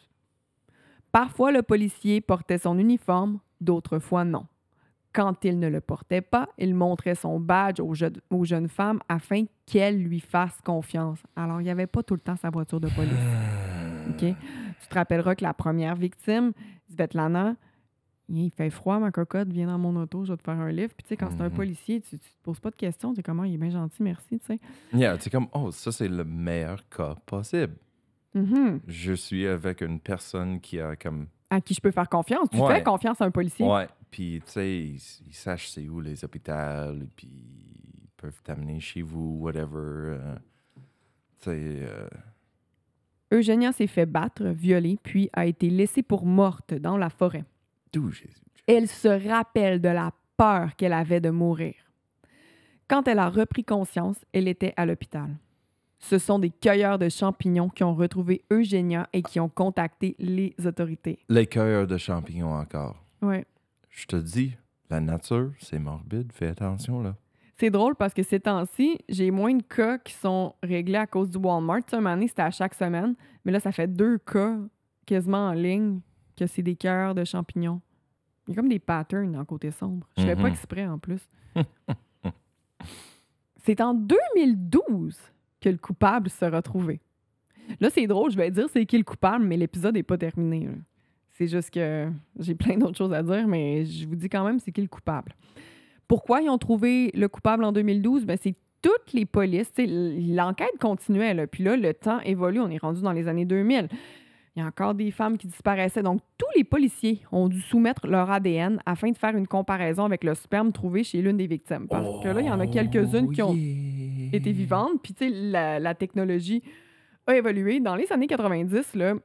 Parfois, 1.13 1.51
le 1.51 1.61
policier 1.61 2.19
portait 2.21 2.57
son 2.57 2.77
uniforme, 2.77 3.39
d'autres 3.61 3.99
fois 3.99 4.25
non. 4.25 4.47
Quand 5.13 5.45
il 5.45 5.59
ne 5.59 5.67
le 5.69 5.79
portait 5.79 6.21
pas, 6.21 6.49
il 6.57 6.73
montrait 6.73 7.13
son 7.13 7.39
badge 7.39 7.79
aux, 7.79 7.93
je- 7.93 8.07
aux 8.31 8.45
jeunes 8.45 8.67
femmes 8.67 8.99
afin 9.07 9.43
qu'elles 9.67 10.01
lui 10.01 10.19
fassent 10.19 10.59
confiance. 10.65 11.19
Alors, 11.35 11.61
il 11.61 11.65
n'y 11.65 11.69
avait 11.69 11.85
pas 11.85 12.01
tout 12.01 12.15
le 12.15 12.19
temps 12.19 12.35
sa 12.35 12.49
voiture 12.49 12.79
de 12.79 12.87
police. 12.89 13.11
OK? 14.09 14.35
Tu 14.81 14.87
te 14.89 14.95
rappelleras 14.95 15.35
que 15.35 15.43
la 15.43 15.53
première 15.53 15.95
victime, 15.95 16.51
Svetlana, 16.91 17.55
il 18.27 18.49
fait 18.49 18.71
froid, 18.71 18.97
ma 18.97 19.11
cocotte, 19.11 19.49
viens 19.49 19.67
dans 19.67 19.77
mon 19.77 19.95
auto, 20.01 20.25
je 20.25 20.31
vais 20.33 20.37
te 20.37 20.43
faire 20.43 20.59
un 20.59 20.71
lift. 20.71 20.95
Puis, 20.95 21.03
tu 21.03 21.09
sais, 21.09 21.17
quand 21.17 21.29
c'est 21.29 21.41
un 21.43 21.49
Mhm. 21.49 21.51
policier, 21.51 22.01
tu, 22.01 22.17
tu 22.17 22.29
te 22.31 22.41
poses 22.41 22.59
pas 22.59 22.71
de 22.71 22.75
questions. 22.75 23.11
Tu 23.11 23.17
sais 23.17 23.23
comment 23.23 23.43
il 23.43 23.53
est 23.53 23.57
bien 23.57 23.69
gentil, 23.69 24.01
merci, 24.01 24.39
tu 24.39 24.45
sais. 24.47 24.59
Yeah, 24.91 25.15
c'est 25.19 25.29
comme, 25.29 25.47
oh, 25.53 25.69
ça, 25.69 25.91
c'est 25.91 26.07
le 26.07 26.23
meilleur 26.23 26.89
cas 26.89 27.13
possible. 27.27 27.75
Mhm. 28.33 28.79
Je 28.87 29.13
suis 29.13 29.45
avec 29.47 29.81
une 29.81 29.99
personne 29.99 30.59
qui 30.59 30.79
a 30.79 30.95
comme. 30.95 31.27
À 31.49 31.61
qui 31.61 31.73
je 31.73 31.81
peux 31.81 31.91
faire 31.91 32.09
confiance. 32.09 32.49
Tu 32.51 32.57
Ouais. 32.59 32.75
fais 32.75 32.83
confiance 32.83 33.21
à 33.21 33.25
un 33.25 33.31
policier. 33.31 33.65
Ouais, 33.65 33.87
puis 34.09 34.41
tu 34.45 34.51
sais, 34.51 34.77
ils, 34.79 35.01
ils 35.27 35.33
sachent 35.35 35.69
c'est 35.69 35.87
où 35.87 36.01
les 36.01 36.23
hôpitaux, 36.25 36.51
et 36.51 37.07
puis 37.15 37.27
ils 37.27 38.09
peuvent 38.17 38.41
t'amener 38.43 38.79
chez 38.79 39.01
vous, 39.03 39.37
whatever. 39.41 40.17
euh, 40.17 40.35
tu 41.41 41.49
sais, 41.49 41.77
euh, 41.81 42.07
Eugenia 43.31 43.71
s'est 43.71 43.87
fait 43.87 44.05
battre, 44.05 44.45
violer, 44.45 44.97
puis 45.03 45.29
a 45.33 45.45
été 45.45 45.69
laissée 45.69 46.03
pour 46.03 46.25
morte 46.25 46.73
dans 46.73 46.97
la 46.97 47.09
forêt. 47.09 47.43
d'où 47.91 48.09
Jésus. 48.11 48.33
Elle 48.65 48.87
se 48.87 49.07
rappelle 49.29 49.79
de 49.81 49.89
la 49.89 50.11
peur 50.37 50.75
qu'elle 50.75 50.93
avait 50.93 51.19
de 51.21 51.29
mourir. 51.29 51.75
Quand 52.87 53.07
elle 53.07 53.19
a 53.19 53.29
repris 53.29 53.63
conscience, 53.63 54.17
elle 54.33 54.47
était 54.47 54.73
à 54.77 54.85
l'hôpital. 54.87 55.29
Ce 56.09 56.17
sont 56.17 56.37
des 56.37 56.49
cueilleurs 56.49 56.99
de 56.99 57.07
champignons 57.07 57.69
qui 57.69 57.81
ont 57.83 57.95
retrouvé 57.95 58.43
Eugenia 58.51 59.07
et 59.13 59.21
qui 59.21 59.39
ont 59.39 59.47
contacté 59.47 60.15
les 60.19 60.53
autorités. 60.65 61.17
Les 61.29 61.47
cueilleurs 61.47 61.87
de 61.87 61.97
champignons 61.97 62.53
encore. 62.53 63.01
Ouais. 63.21 63.45
Je 63.89 64.05
te 64.05 64.17
dis, 64.17 64.53
la 64.89 64.99
nature, 64.99 65.51
c'est 65.59 65.79
morbide, 65.79 66.31
fais 66.33 66.47
attention 66.47 67.01
là. 67.01 67.15
C'est 67.57 67.69
drôle 67.69 67.95
parce 67.95 68.13
que 68.13 68.21
ces 68.23 68.41
temps-ci, 68.41 68.97
j'ai 69.07 69.31
moins 69.31 69.53
de 69.53 69.63
cas 69.63 69.97
qui 69.97 70.11
sont 70.13 70.55
réglés 70.61 70.97
à 70.97 71.07
cause 71.07 71.29
du 71.29 71.37
Walmart. 71.37 71.85
Tu 71.85 71.91
sais, 71.91 71.95
un 72.05 72.21
c'était 72.27 72.41
à 72.41 72.51
chaque 72.51 72.73
semaine. 72.73 73.15
Mais 73.45 73.51
là, 73.53 73.59
ça 73.61 73.71
fait 73.71 73.87
deux 73.87 74.17
cas 74.17 74.57
quasiment 75.05 75.47
en 75.49 75.53
ligne 75.53 76.01
que 76.35 76.47
c'est 76.47 76.63
des 76.63 76.75
cœurs 76.75 77.15
de 77.15 77.23
champignons. 77.23 77.79
Il 78.47 78.51
y 78.51 78.57
a 78.57 78.59
comme 78.59 78.67
des 78.69 78.79
patterns 78.79 79.31
dans 79.31 79.39
le 79.39 79.45
côté 79.45 79.71
sombre. 79.71 80.05
Je 80.17 80.23
fais 80.23 80.35
pas 80.35 80.41
Mhm. 80.41 80.47
exprès 80.47 80.85
en 80.85 80.97
plus. 80.97 81.21
c'est 83.63 83.79
en 83.79 83.93
2012 83.93 85.17
que 85.63 85.69
le 85.69 85.77
coupable 85.77 86.29
sera 86.29 86.61
trouvé. 86.61 86.99
Là, 87.79 87.89
c'est 87.89 88.07
drôle, 88.07 88.31
je 88.31 88.37
vais 88.37 88.51
dire 88.51 88.67
c'est 88.71 88.85
qui 88.85 88.97
le 88.97 89.03
coupable, 89.03 89.45
mais 89.45 89.57
l'épisode 89.57 89.95
n'est 89.95 90.03
pas 90.03 90.17
terminé. 90.17 90.65
là. 90.65 90.73
C'est 91.31 91.47
juste 91.47 91.71
que 91.71 92.09
j'ai 92.39 92.53
plein 92.53 92.77
d'autres 92.77 92.97
choses 92.97 93.13
à 93.13 93.23
dire, 93.23 93.47
mais 93.47 93.85
je 93.85 94.07
vous 94.07 94.15
dis 94.15 94.29
quand 94.29 94.45
même 94.45 94.59
c'est 94.59 94.71
qui 94.71 94.81
le 94.81 94.87
coupable. 94.87 95.33
Pourquoi 96.07 96.41
ils 96.41 96.49
ont 96.49 96.57
trouvé 96.57 97.11
le 97.15 97.27
coupable 97.27 97.63
en 97.63 97.71
2012? 97.71 98.25
Ben, 98.25 98.37
c'est 98.39 98.55
toutes 98.81 99.13
les 99.13 99.25
polices. 99.25 99.71
L'enquête 99.79 100.77
continuait. 100.79 101.33
Là, 101.33 101.47
puis 101.47 101.63
là, 101.63 101.75
le 101.75 101.93
temps 101.93 102.19
évolue. 102.19 102.59
On 102.59 102.69
est 102.69 102.77
rendu 102.77 103.01
dans 103.01 103.13
les 103.13 103.27
années 103.27 103.45
2000. 103.45 103.87
Il 104.55 104.59
y 104.59 104.61
a 104.61 104.67
encore 104.67 104.93
des 104.93 105.09
femmes 105.09 105.37
qui 105.37 105.47
disparaissaient. 105.47 106.03
Donc, 106.03 106.21
tous 106.37 106.45
les 106.55 106.63
policiers 106.63 107.21
ont 107.31 107.49
dû 107.49 107.59
soumettre 107.61 108.05
leur 108.05 108.29
ADN 108.29 108.79
afin 108.85 109.09
de 109.09 109.17
faire 109.17 109.35
une 109.35 109.47
comparaison 109.47 110.05
avec 110.05 110.23
le 110.23 110.35
sperme 110.35 110.71
trouvé 110.71 111.03
chez 111.03 111.21
l'une 111.23 111.37
des 111.37 111.47
victimes. 111.47 111.87
Parce 111.87 112.23
que 112.23 112.27
là, 112.27 112.41
il 112.41 112.45
y 112.45 112.51
en 112.51 112.59
a 112.59 112.67
quelques-unes 112.67 113.31
qui 113.31 113.41
ont 113.41 113.55
Yeah. 114.33 114.39
été 114.41 114.51
vivantes. 114.51 115.01
Puis, 115.01 115.13
tu 115.13 115.25
sais, 115.25 115.29
la, 115.33 115.79
la 115.79 115.95
technologie 115.95 116.63
a 117.27 117.35
évolué. 117.35 117.79
Dans 117.79 117.95
les 117.95 118.11
années 118.11 118.27
90, 118.27 118.95
là, 118.95 119.15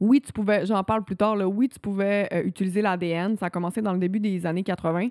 oui, 0.00 0.20
tu 0.20 0.32
pouvais, 0.32 0.66
j'en 0.66 0.82
parle 0.84 1.04
plus 1.04 1.16
tard, 1.16 1.36
là, 1.36 1.48
oui, 1.48 1.68
tu 1.68 1.78
pouvais 1.78 2.28
euh, 2.32 2.42
utiliser 2.44 2.82
l'ADN. 2.82 3.36
Ça 3.36 3.46
a 3.46 3.50
commencé 3.50 3.80
dans 3.80 3.92
le 3.92 3.98
début 3.98 4.20
des 4.20 4.44
années 4.44 4.62
80, 4.64 5.08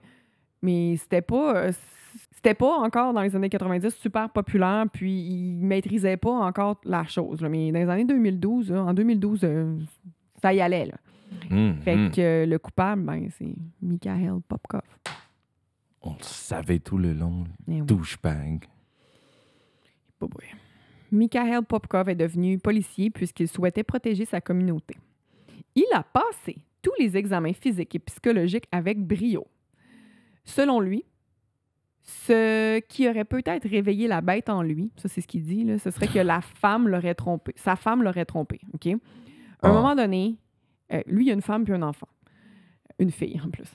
mais 0.62 0.96
c'était 0.98 1.22
pas, 1.22 1.56
euh, 1.56 1.72
c'était 2.32 2.54
pas 2.54 2.78
encore 2.78 3.13
dans 3.13 3.22
les 3.22 3.36
années 3.36 3.50
90 3.50 3.89
super 3.96 4.30
populaire, 4.30 4.86
puis 4.91 5.12
ils 5.12 5.65
maîtrisaient 5.65 6.17
pas 6.17 6.32
encore 6.32 6.80
la 6.84 7.06
chose. 7.06 7.41
là. 7.41 7.50
Mais 7.50 7.72
dans 7.72 7.80
les 7.80 7.89
années 7.89 8.06
2012, 8.06 8.72
là, 8.72 8.84
en 8.84 8.93
2012, 8.93 9.39
euh, 9.43 9.76
ça 10.41 10.54
y 10.54 10.62
allait. 10.62 10.86
Là. 10.86 10.96
Hum, 11.50 11.76
Fait 11.84 11.96
hum. 11.96 12.12
que 12.12 12.46
le 12.48 12.60
coupable, 12.60 13.02
ben, 13.04 13.28
c'est 13.38 13.56
Mikhail 13.82 14.30
Popkov. 14.48 14.82
On 16.04 16.12
le 16.12 16.22
savait 16.22 16.80
tout 16.80 16.98
le 16.98 17.13
long. 17.13 17.46
Eh. 17.67 17.82
Douchebag. 17.82 18.65
Pas 20.27 20.36
vrai. 20.36 20.47
Mikhail 21.12 21.62
Popkov 21.67 22.09
est 22.09 22.15
devenu 22.15 22.57
policier 22.57 23.09
puisqu'il 23.09 23.47
souhaitait 23.47 23.83
protéger 23.83 24.25
sa 24.25 24.41
communauté. 24.41 24.95
Il 25.75 25.86
a 25.93 26.03
passé 26.03 26.57
tous 26.81 26.91
les 26.99 27.15
examens 27.17 27.53
physiques 27.53 27.95
et 27.95 27.99
psychologiques 27.99 28.67
avec 28.71 28.99
brio. 28.99 29.45
Selon 30.43 30.79
lui, 30.79 31.05
ce 32.01 32.79
qui 32.79 33.07
aurait 33.07 33.23
peut-être 33.25 33.67
réveillé 33.67 34.07
la 34.07 34.21
bête 34.21 34.49
en 34.49 34.62
lui, 34.62 34.91
ça 34.97 35.07
c'est 35.07 35.21
ce 35.21 35.27
qu'il 35.27 35.43
dit, 35.43 35.63
là, 35.63 35.77
ce 35.79 35.89
serait 35.91 36.07
que 36.07 36.19
la 36.19 36.41
femme 36.41 36.88
l'aurait 36.88 37.15
trompé. 37.15 37.53
Sa 37.55 37.75
femme 37.75 38.03
l'aurait 38.03 38.25
trompé. 38.25 38.59
OK? 38.73 38.88
À 38.88 38.89
un 38.91 38.97
Ah. 39.62 39.71
moment 39.71 39.95
donné, 39.95 40.36
euh, 40.91 41.01
lui, 41.07 41.25
il 41.25 41.29
a 41.29 41.33
une 41.33 41.41
femme 41.41 41.63
puis 41.63 41.73
un 41.73 41.81
enfant. 41.83 42.07
Une 42.99 43.12
fille 43.12 43.39
en 43.45 43.49
plus. 43.49 43.71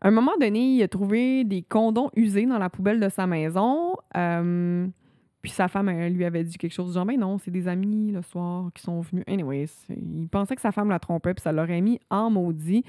À 0.00 0.08
un 0.08 0.10
moment 0.10 0.32
donné, 0.40 0.76
il 0.76 0.82
a 0.82 0.88
trouvé 0.88 1.44
des 1.44 1.62
condoms 1.62 2.10
usés 2.14 2.46
dans 2.46 2.58
la 2.58 2.70
poubelle 2.70 3.00
de 3.00 3.08
sa 3.08 3.26
maison. 3.26 3.94
euh, 4.16 4.86
puis 5.42 5.50
sa 5.50 5.66
femme, 5.66 5.90
lui 5.90 6.24
avait 6.24 6.44
dit 6.44 6.56
quelque 6.56 6.72
chose 6.72 6.94
genre, 6.94 7.04
ben 7.04 7.18
non, 7.18 7.36
c'est 7.36 7.50
des 7.50 7.66
amis 7.66 8.12
le 8.12 8.22
soir 8.22 8.70
qui 8.72 8.82
sont 8.82 9.00
venus. 9.00 9.24
Anyways, 9.26 9.70
il 9.88 10.28
pensait 10.28 10.54
que 10.54 10.62
sa 10.62 10.70
femme 10.70 10.88
la 10.88 11.00
trompait, 11.00 11.34
puis 11.34 11.42
ça 11.42 11.50
l'aurait 11.50 11.80
mis 11.80 11.98
en 12.10 12.30
maudit. 12.30 12.84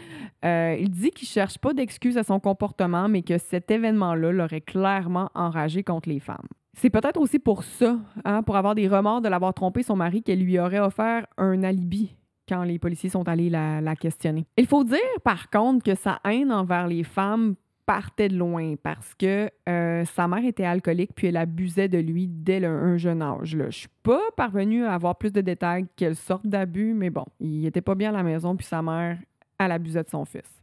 Euh, 0.45 0.77
il 0.79 0.91
dit 0.91 1.09
qu'il 1.09 1.27
cherche 1.27 1.57
pas 1.57 1.73
d'excuses 1.73 2.17
à 2.17 2.23
son 2.23 2.39
comportement, 2.39 3.09
mais 3.09 3.23
que 3.23 3.39
cet 3.39 3.71
événement-là 3.71 4.31
l'aurait 4.31 4.61
clairement 4.61 5.31
enragé 5.33 5.83
contre 5.83 6.09
les 6.09 6.19
femmes. 6.19 6.47
C'est 6.73 6.91
peut-être 6.91 7.19
aussi 7.19 7.39
pour 7.39 7.63
ça, 7.63 7.97
hein, 8.23 8.43
pour 8.43 8.55
avoir 8.55 8.75
des 8.75 8.87
remords 8.87 9.21
de 9.21 9.29
l'avoir 9.29 9.53
trompé 9.55 9.81
son 9.81 9.95
mari, 9.95 10.21
qu'elle 10.21 10.39
lui 10.39 10.59
aurait 10.59 10.79
offert 10.79 11.25
un 11.37 11.63
alibi 11.63 12.15
quand 12.47 12.63
les 12.63 12.77
policiers 12.77 13.09
sont 13.09 13.27
allés 13.27 13.49
la, 13.49 13.81
la 13.81 13.95
questionner. 13.95 14.45
Il 14.57 14.67
faut 14.67 14.83
dire, 14.83 14.99
par 15.23 15.49
contre, 15.49 15.83
que 15.83 15.95
sa 15.95 16.19
haine 16.25 16.51
envers 16.51 16.87
les 16.87 17.03
femmes 17.03 17.55
partait 17.85 18.29
de 18.29 18.37
loin 18.37 18.75
parce 18.81 19.13
que 19.15 19.49
euh, 19.67 20.05
sa 20.05 20.27
mère 20.27 20.45
était 20.45 20.63
alcoolique 20.63 21.11
puis 21.15 21.27
elle 21.27 21.37
abusait 21.37 21.89
de 21.89 21.97
lui 21.97 22.27
dès 22.27 22.63
un 22.63 22.97
jeune 22.97 23.21
âge. 23.21 23.55
Là. 23.55 23.69
Je 23.69 23.79
suis 23.79 23.89
pas 24.03 24.21
parvenue 24.37 24.85
à 24.85 24.93
avoir 24.93 25.17
plus 25.17 25.31
de 25.31 25.41
détails 25.41 25.85
quelle 25.95 26.15
sorte 26.15 26.47
d'abus, 26.47 26.93
mais 26.93 27.09
bon, 27.09 27.25
il 27.39 27.65
était 27.65 27.81
pas 27.81 27.95
bien 27.95 28.09
à 28.09 28.17
la 28.17 28.23
maison 28.23 28.55
puis 28.55 28.65
sa 28.65 28.81
mère, 28.81 29.17
elle 29.59 29.71
abusait 29.71 30.03
de 30.03 30.09
son 30.09 30.25
fils. 30.25 30.61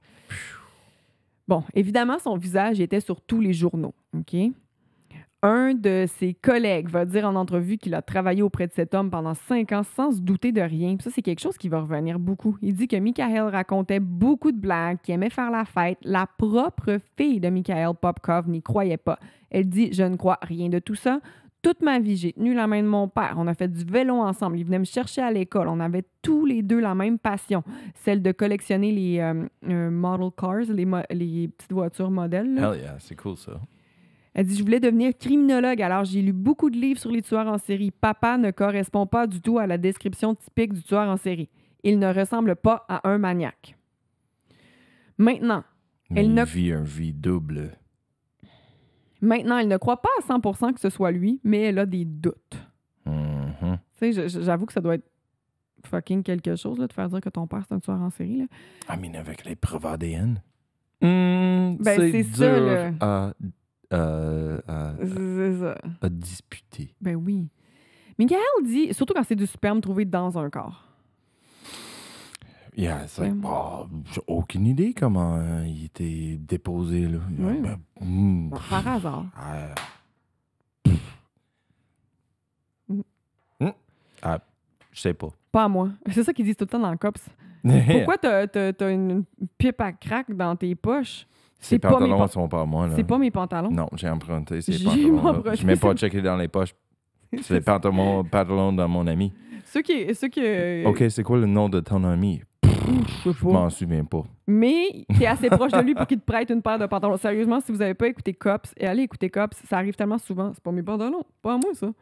Bon, 1.47 1.65
évidemment, 1.75 2.19
son 2.19 2.37
visage 2.37 2.81
était 2.81 3.01
sur 3.01 3.21
tous 3.21 3.41
les 3.41 3.53
journaux, 3.53 3.95
OK? 4.17 4.37
Un 5.43 5.73
de 5.73 6.05
ses 6.19 6.35
collègues 6.35 6.91
va 6.91 7.07
dire 7.07 7.25
en 7.27 7.35
entrevue 7.35 7.79
qu'il 7.79 7.95
a 7.95 8.03
travaillé 8.03 8.43
auprès 8.43 8.67
de 8.67 8.73
cet 8.73 8.95
homme 8.95 9.11
pendant 9.11 9.33
cinq 9.33 9.73
ans 9.73 9.83
sans 9.97 10.13
se 10.13 10.21
douter 10.21 10.53
de 10.53 10.61
rien. 10.61 10.97
Ça, 11.01 11.09
c'est 11.11 11.23
quelque 11.23 11.41
chose 11.41 11.57
qui 11.57 11.71
va 11.71 11.81
revenir 11.81 12.19
beaucoup. 12.19 12.59
Il 12.61 12.75
dit 12.75 12.89
que 12.89 12.97
Michael 12.97 13.45
racontait 13.45 14.01
beaucoup 14.01 14.53
de 14.53 14.61
blagues, 14.61 14.99
qu'il 15.03 15.15
aimait 15.15 15.31
faire 15.31 15.51
la 15.51 15.65
fête. 15.65 15.97
La 16.03 16.27
propre 16.27 16.99
fille 17.17 17.41
de 17.41 17.49
Michael 17.49 17.95
Popkov 17.99 18.51
n'y 18.51 18.61
croyait 18.61 18.99
pas. 18.99 19.19
Elle 19.51 19.71
dit 19.71 19.91
Je 19.95 20.03
ne 20.03 20.17
crois 20.17 20.39
rien 20.43 20.69
de 20.69 20.79
tout 20.79 20.95
ça. 20.95 21.21
Toute 21.63 21.81
ma 21.81 21.99
vie, 21.99 22.17
j'ai 22.17 22.33
tenu 22.35 22.53
la 22.53 22.67
main 22.67 22.83
de 22.83 22.89
mon 22.89 23.09
père. 23.09 23.35
On 23.39 23.47
a 23.47 23.55
fait 23.55 23.69
du 23.69 23.85
vélo 23.85 24.17
ensemble. 24.17 24.59
Il 24.59 24.65
venait 24.65 24.79
me 24.79 24.85
chercher 24.85 25.23
à 25.23 25.31
l'école. 25.31 25.69
On 25.69 25.81
avait 25.81 26.05
tous 26.21 26.45
les 26.45 26.63
deux 26.63 26.81
la 26.81 26.95
même 26.95 27.19
passion, 27.19 27.63
celle 27.95 28.23
de 28.23 28.33
collectionner 28.33 28.93
les 28.93 29.21
euh, 29.21 29.47
euh, 29.69 29.91
model 29.91 30.31
cars, 30.37 30.75
les 31.11 31.49
petites 31.49 31.73
voitures 31.73 32.11
modèles. 32.11 32.55
là. 32.55 32.75
Hell 32.75 32.81
yeah, 32.81 32.97
c'est 32.99 33.17
cool 33.17 33.37
ça. 33.37 33.53
Elle 34.35 34.47
dit 34.47 34.57
Je 34.57 34.63
voulais 34.63 34.81
devenir 34.81 35.17
criminologue, 35.19 35.83
alors 35.83 36.05
j'ai 36.05 36.23
lu 36.23 36.33
beaucoup 36.33 36.71
de 36.71 36.77
livres 36.77 37.01
sur 37.01 37.11
les 37.11 37.23
tueurs 37.23 37.47
en 37.49 37.59
série. 37.59 37.91
Papa 37.91 38.39
ne 38.39 38.51
correspond 38.51 39.07
pas 39.07 39.27
du 39.27 39.41
tout 39.41 39.59
à 39.59 39.67
la 39.67 39.77
description 39.79 40.35
typique 40.35 40.73
du 40.73 40.83
tueur 40.83 41.09
en 41.09 41.17
série. 41.17 41.49
Il 41.83 41.99
ne 41.99 42.13
ressemble 42.13 42.57
pas 42.57 42.85
à 42.89 43.09
un 43.09 43.19
maniaque. 43.19 43.77
Maintenant, 45.19 45.65
Mais 46.11 46.21
Elle 46.21 46.27
il 46.27 46.35
ne- 46.35 46.45
vit 46.45 46.73
un 46.73 46.83
vie 46.83 47.13
double. 47.13 47.73
maintenant, 49.21 49.59
elle 49.59 49.69
ne 49.69 49.77
croit 49.77 50.01
pas 50.01 50.09
à 50.19 50.23
100% 50.27 50.73
que 50.73 50.81
ce 50.81 50.91
soit 50.91 51.11
lui, 51.11 51.41
mais 51.45 51.61
elle 51.63 51.79
a 51.79 51.87
des 51.87 52.05
doutes. 52.05 52.57
Tu 53.05 53.13
sais, 53.99 54.13
je- 54.13 54.29
je- 54.29 54.41
j'avoue 54.43 54.65
que 54.67 54.73
ça 54.73 54.81
doit 54.81 54.95
être 54.95 55.11
fucking 55.85 56.23
quelque 56.23 56.57
chose 56.57 56.79
là, 56.79 56.87
de 56.87 56.93
faire 56.93 57.09
dire 57.09 57.21
que 57.21 57.29
ton 57.29 57.47
père 57.47 57.65
c'est 57.69 57.75
un 57.75 57.81
tueur 57.81 58.01
en 58.01 58.11
série. 58.11 58.39
Là. 58.39 58.47
I 58.95 58.99
mean, 58.99 59.15
avec 59.15 59.45
les 59.45 59.57
preuves 59.57 59.85
ADN. 59.87 60.41
Hmm, 61.03 61.77
Ben, 61.81 62.11
c'est 62.13 62.23
dur 62.23 62.37
ça, 62.37 62.61
là. 62.61 62.93
À, 63.01 63.33
euh, 63.93 64.61
à- 64.69 64.95
ça. 65.59 65.79
à 66.03 66.09
disputer. 66.09 66.95
Ben 67.01 67.17
oui. 67.17 67.49
Michael 68.19 68.39
dit, 68.65 68.93
surtout 68.95 69.15
quand 69.15 69.25
c'est 69.25 69.37
du 69.37 69.47
sperme 69.47 69.81
trouvé 69.81 70.05
dans 70.05 70.39
un 70.39 70.51
corps. 70.51 70.85
Yeah, 72.77 73.07
c'est 73.09 73.23
like, 73.23 73.35
oh, 73.45 73.87
j'ai 74.13 74.21
aucune 74.29 74.67
idée 74.67 74.95
comment 74.95 75.37
euh, 75.37 75.65
il 75.67 75.87
était 75.87 76.37
déposé. 76.39 77.09
Là. 77.09 77.19
Ouais. 77.39 77.59
Ben, 77.61 77.79
hmm, 78.01 78.51
par 78.51 78.87
hasard. 78.89 79.25
ah, 79.37 79.75
Mm. 82.89 83.01
Hmm. 83.61 83.71
Ah, 84.23 84.39
je 84.93 85.01
sais 85.01 85.15
pas. 85.15 85.29
Pas 85.53 85.65
à 85.65 85.69
moi. 85.69 85.91
C'est 86.11 86.25
ça 86.25 86.33
qu'ils 86.33 86.45
disent 86.45 86.57
tout 86.57 86.65
le 86.65 86.69
temps 86.71 86.79
dans 86.81 86.91
le 86.91 86.97
COPS. 86.97 87.29
Pourquoi 87.63 88.19
t'as 88.19 88.93
une 88.93 89.25
pipe 89.59 89.81
à 89.81 89.93
crack 89.93 90.35
dans 90.35 90.57
tes 90.57 90.75
poches? 90.75 91.27
Pas 91.61 91.77
mes 91.77 91.79
pantalons 91.79 92.17
pan- 92.19 92.27
sont 92.29 92.49
pas 92.49 92.63
à 92.63 92.65
moi. 92.67 92.89
C'est 92.97 93.05
pas 93.05 93.19
mes 93.19 93.31
pantalons? 93.31 93.71
Non, 93.71 93.87
j'ai 93.95 94.09
emprunté 94.09 94.61
ces 94.63 94.83
pantalons. 94.83 95.43
Je 95.55 95.67
n'ai 95.67 95.77
pas 95.77 95.95
checké 95.95 96.23
dans 96.23 96.37
les 96.37 96.49
poches. 96.49 96.75
C'est 97.43 97.55
les 97.55 97.61
pantalons, 97.61 98.25
pantalons 98.25 98.73
de 98.73 98.85
mon 98.85 99.07
ami. 99.07 99.33
Ceux 99.67 99.83
qui. 99.83 100.13
Ceux 100.15 100.29
qui 100.29 100.41
Ok, 100.85 101.05
c'est 101.11 101.23
quoi 101.23 101.39
le 101.39 101.47
nom 101.47 101.69
de 101.69 101.79
ton 101.81 102.03
ami? 102.05 102.43
Je 103.25 103.31
Je 103.31 103.43
pas. 103.45 103.49
m'en 103.53 103.71
souviens 103.71 104.05
pas. 104.05 104.23
Mais 104.49 105.05
t'es 105.17 105.27
assez 105.27 105.49
proche 105.49 105.71
de 105.71 105.81
lui 105.81 105.95
pour 105.95 106.07
qu'il 106.09 106.19
te 106.19 106.25
prête 106.25 106.51
une 106.51 106.61
paire 106.63 106.79
de 106.79 106.87
pantalons. 106.87 107.17
Sérieusement, 107.19 107.61
si 107.61 107.71
vous 107.71 107.81
avez 107.83 107.95
pas 107.95 108.09
écouté 108.09 108.33
Cops, 108.35 108.73
et 108.77 108.87
allez 108.87 109.03
écouter 109.03 109.31
Cops, 109.31 109.57
ça 109.69 109.77
arrive 109.77 109.95
tellement 109.95 110.19
souvent. 110.19 110.51
C'est 110.55 110.63
pas 110.63 110.73
mes 110.73 110.83
pantalons. 110.83 111.23
Pas 111.41 111.55
à 111.55 111.59
moi, 111.59 111.73
ça. 111.75 111.93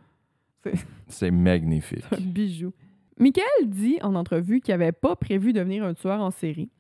C'est 1.09 1.31
magnifique. 1.31 2.05
Un 2.13 2.21
bijou. 2.21 2.73
Michael 3.19 3.45
dit 3.67 3.99
en 4.03 4.15
entrevue 4.15 4.61
qu'il 4.61 4.73
n'avait 4.73 4.93
pas 4.93 5.15
prévu 5.17 5.53
de 5.53 5.59
devenir 5.59 5.85
un 5.85 5.93
tueur 5.93 6.21
en 6.21 6.31
série. 6.31 6.71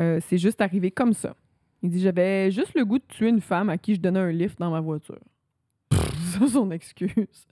Euh, 0.00 0.18
c'est 0.26 0.38
juste 0.38 0.60
arrivé 0.62 0.90
comme 0.90 1.12
ça. 1.12 1.34
Il 1.82 1.90
dit 1.90 2.00
J'avais 2.00 2.50
juste 2.50 2.74
le 2.74 2.84
goût 2.84 2.98
de 2.98 3.04
tuer 3.08 3.28
une 3.28 3.40
femme 3.40 3.68
à 3.68 3.78
qui 3.78 3.94
je 3.94 4.00
donnais 4.00 4.20
un 4.20 4.32
lift 4.32 4.58
dans 4.58 4.70
ma 4.70 4.80
voiture. 4.80 5.20
C'est 5.92 6.48
son 6.48 6.70
excuse. 6.70 7.46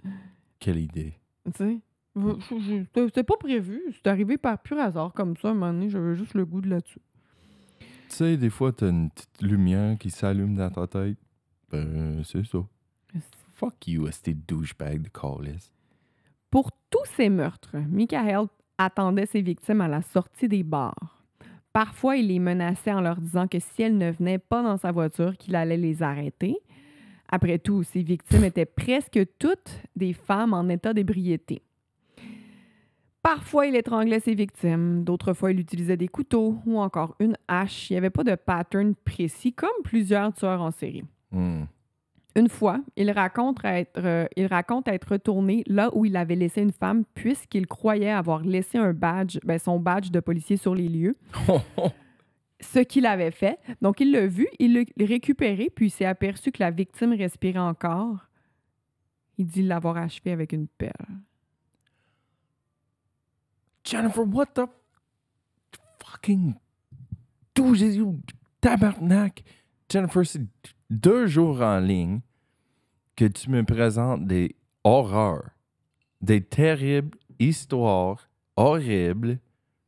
Quelle 0.58 0.78
idée. 0.78 1.14
Tu 1.46 1.52
sais 1.56 1.78
C'était 2.14 3.04
c'était 3.06 3.22
pas 3.24 3.36
prévu. 3.36 3.82
C'est 3.92 4.06
arrivé 4.06 4.36
par 4.36 4.58
pur 4.58 4.78
hasard 4.78 5.12
comme 5.12 5.36
ça. 5.36 5.50
Un 5.50 5.54
moment 5.54 5.72
donné, 5.72 5.88
j'avais 5.88 6.14
juste 6.14 6.34
le 6.34 6.44
goût 6.44 6.60
de 6.60 6.68
là-dessus. 6.68 7.00
Tu 7.80 7.86
sais, 8.16 8.36
des 8.36 8.50
fois, 8.50 8.72
t'as 8.72 8.88
une 8.88 9.10
petite 9.10 9.42
lumière 9.42 9.98
qui 9.98 10.10
s'allume 10.10 10.56
dans 10.56 10.70
ta 10.70 10.86
tête. 10.86 11.18
Ben, 11.70 12.22
c'est 12.24 12.44
ça. 12.46 12.58
Fuck 13.52 13.88
you, 13.88 14.06
esti 14.06 14.34
douchebag 14.34 15.02
de 15.02 15.08
calice. 15.08 15.72
Pour 16.50 16.70
tous 16.90 17.04
ces 17.16 17.28
meurtres, 17.28 17.76
Michael 17.76 18.46
attendait 18.78 19.26
ses 19.26 19.42
victimes 19.42 19.80
à 19.80 19.88
la 19.88 20.00
sortie 20.00 20.48
des 20.48 20.62
bars. 20.62 21.17
Parfois, 21.78 22.16
il 22.16 22.26
les 22.26 22.40
menaçait 22.40 22.92
en 22.92 23.00
leur 23.00 23.20
disant 23.20 23.46
que 23.46 23.60
si 23.60 23.82
elles 23.82 23.96
ne 23.96 24.10
venaient 24.10 24.40
pas 24.40 24.64
dans 24.64 24.78
sa 24.78 24.90
voiture, 24.90 25.36
qu'il 25.36 25.54
allait 25.54 25.76
les 25.76 26.02
arrêter. 26.02 26.56
Après 27.28 27.60
tout, 27.60 27.84
ses 27.84 28.02
victimes 28.02 28.42
étaient 28.42 28.66
presque 28.66 29.20
toutes 29.38 29.80
des 29.94 30.12
femmes 30.12 30.54
en 30.54 30.68
état 30.70 30.92
d'ébriété. 30.92 31.62
Parfois, 33.22 33.68
il 33.68 33.76
étranglait 33.76 34.18
ses 34.18 34.34
victimes, 34.34 35.04
d'autres 35.04 35.34
fois, 35.34 35.52
il 35.52 35.60
utilisait 35.60 35.96
des 35.96 36.08
couteaux 36.08 36.58
ou 36.66 36.80
encore 36.80 37.14
une 37.20 37.36
hache. 37.46 37.90
Il 37.90 37.92
n'y 37.92 37.98
avait 37.98 38.10
pas 38.10 38.24
de 38.24 38.34
pattern 38.34 38.96
précis, 38.96 39.52
comme 39.52 39.70
plusieurs 39.84 40.32
tueurs 40.32 40.62
en 40.62 40.72
série. 40.72 41.04
Hmm. 41.30 41.62
Une 42.36 42.48
fois, 42.48 42.80
il 42.96 43.10
raconte 43.10 43.64
être, 43.64 43.98
euh, 43.98 44.26
il 44.36 44.46
raconte 44.46 44.86
être 44.88 45.12
retourné 45.12 45.64
là 45.66 45.90
où 45.92 46.04
il 46.04 46.16
avait 46.16 46.36
laissé 46.36 46.62
une 46.62 46.72
femme 46.72 47.04
puisqu'il 47.14 47.66
croyait 47.66 48.10
avoir 48.10 48.42
laissé 48.42 48.78
un 48.78 48.92
badge, 48.92 49.38
ben, 49.44 49.58
son 49.58 49.80
badge 49.80 50.10
de 50.10 50.20
policier 50.20 50.56
sur 50.56 50.74
les 50.74 50.88
lieux, 50.88 51.16
ce 52.60 52.80
qu'il 52.80 53.06
avait 53.06 53.30
fait. 53.30 53.58
Donc, 53.80 54.00
il 54.00 54.12
l'a 54.12 54.26
vu, 54.26 54.46
il 54.58 54.74
l'a 54.74 55.06
récupéré, 55.06 55.70
puis 55.74 55.86
il 55.86 55.90
s'est 55.90 56.04
aperçu 56.04 56.52
que 56.52 56.62
la 56.62 56.70
victime 56.70 57.12
respirait 57.12 57.58
encore. 57.58 58.28
Il 59.38 59.46
dit 59.46 59.62
l'avoir 59.62 59.96
achevé 59.96 60.32
avec 60.32 60.52
une 60.52 60.66
pelle. 60.66 60.92
Jennifer, 63.84 64.24
what 64.24 64.46
the 64.54 64.66
fucking 66.04 66.54
12 67.54 68.20
tabarnak? 68.60 69.42
Jennifer, 69.88 70.26
c'est 70.26 70.42
deux 70.90 71.26
jours 71.26 71.60
en 71.62 71.80
ligne 71.80 72.20
que 73.16 73.24
tu 73.24 73.50
me 73.50 73.64
présentes 73.64 74.26
des 74.26 74.56
horreurs, 74.84 75.50
des 76.20 76.42
terribles 76.42 77.18
histoires 77.38 78.28
horribles. 78.56 79.38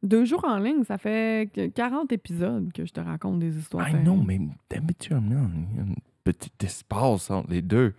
Deux 0.02 0.24
jours 0.24 0.44
en 0.44 0.58
ligne, 0.58 0.84
ça 0.84 0.98
fait 0.98 1.50
que 1.52 1.66
40 1.68 2.12
épisodes 2.12 2.72
que 2.72 2.84
je 2.84 2.92
te 2.92 3.00
raconte 3.00 3.38
des 3.38 3.56
histoires. 3.58 3.88
I 3.88 3.92
pareilles. 3.92 4.04
know, 4.04 4.16
mais 4.16 4.40
habituellement, 4.74 5.48
il 5.72 5.76
y 5.76 5.80
a 5.80 5.82
un 5.82 5.94
petit 6.24 6.52
espace 6.64 7.30
entre 7.30 7.50
les 7.50 7.62
deux. 7.62 7.94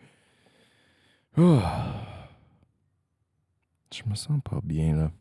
Oh. 1.37 1.59
Je 3.93 4.03
me 4.09 4.15
sens 4.15 4.41
pas 4.43 4.59
bien, 4.63 4.95
là. 4.95 5.11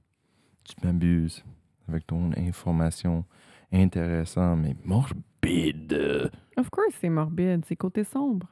Tu 0.65 0.75
m'abuses 0.85 1.45
avec 1.89 2.07
ton 2.07 2.31
information 2.37 3.25
intéressante, 3.73 4.61
mais 4.61 4.77
morbide. 4.85 5.23
Of 6.57 6.71
course, 6.71 6.95
c'est 7.01 7.09
morbide, 7.09 7.65
c'est 7.67 7.77
côté 7.77 8.05
sombre. 8.05 8.49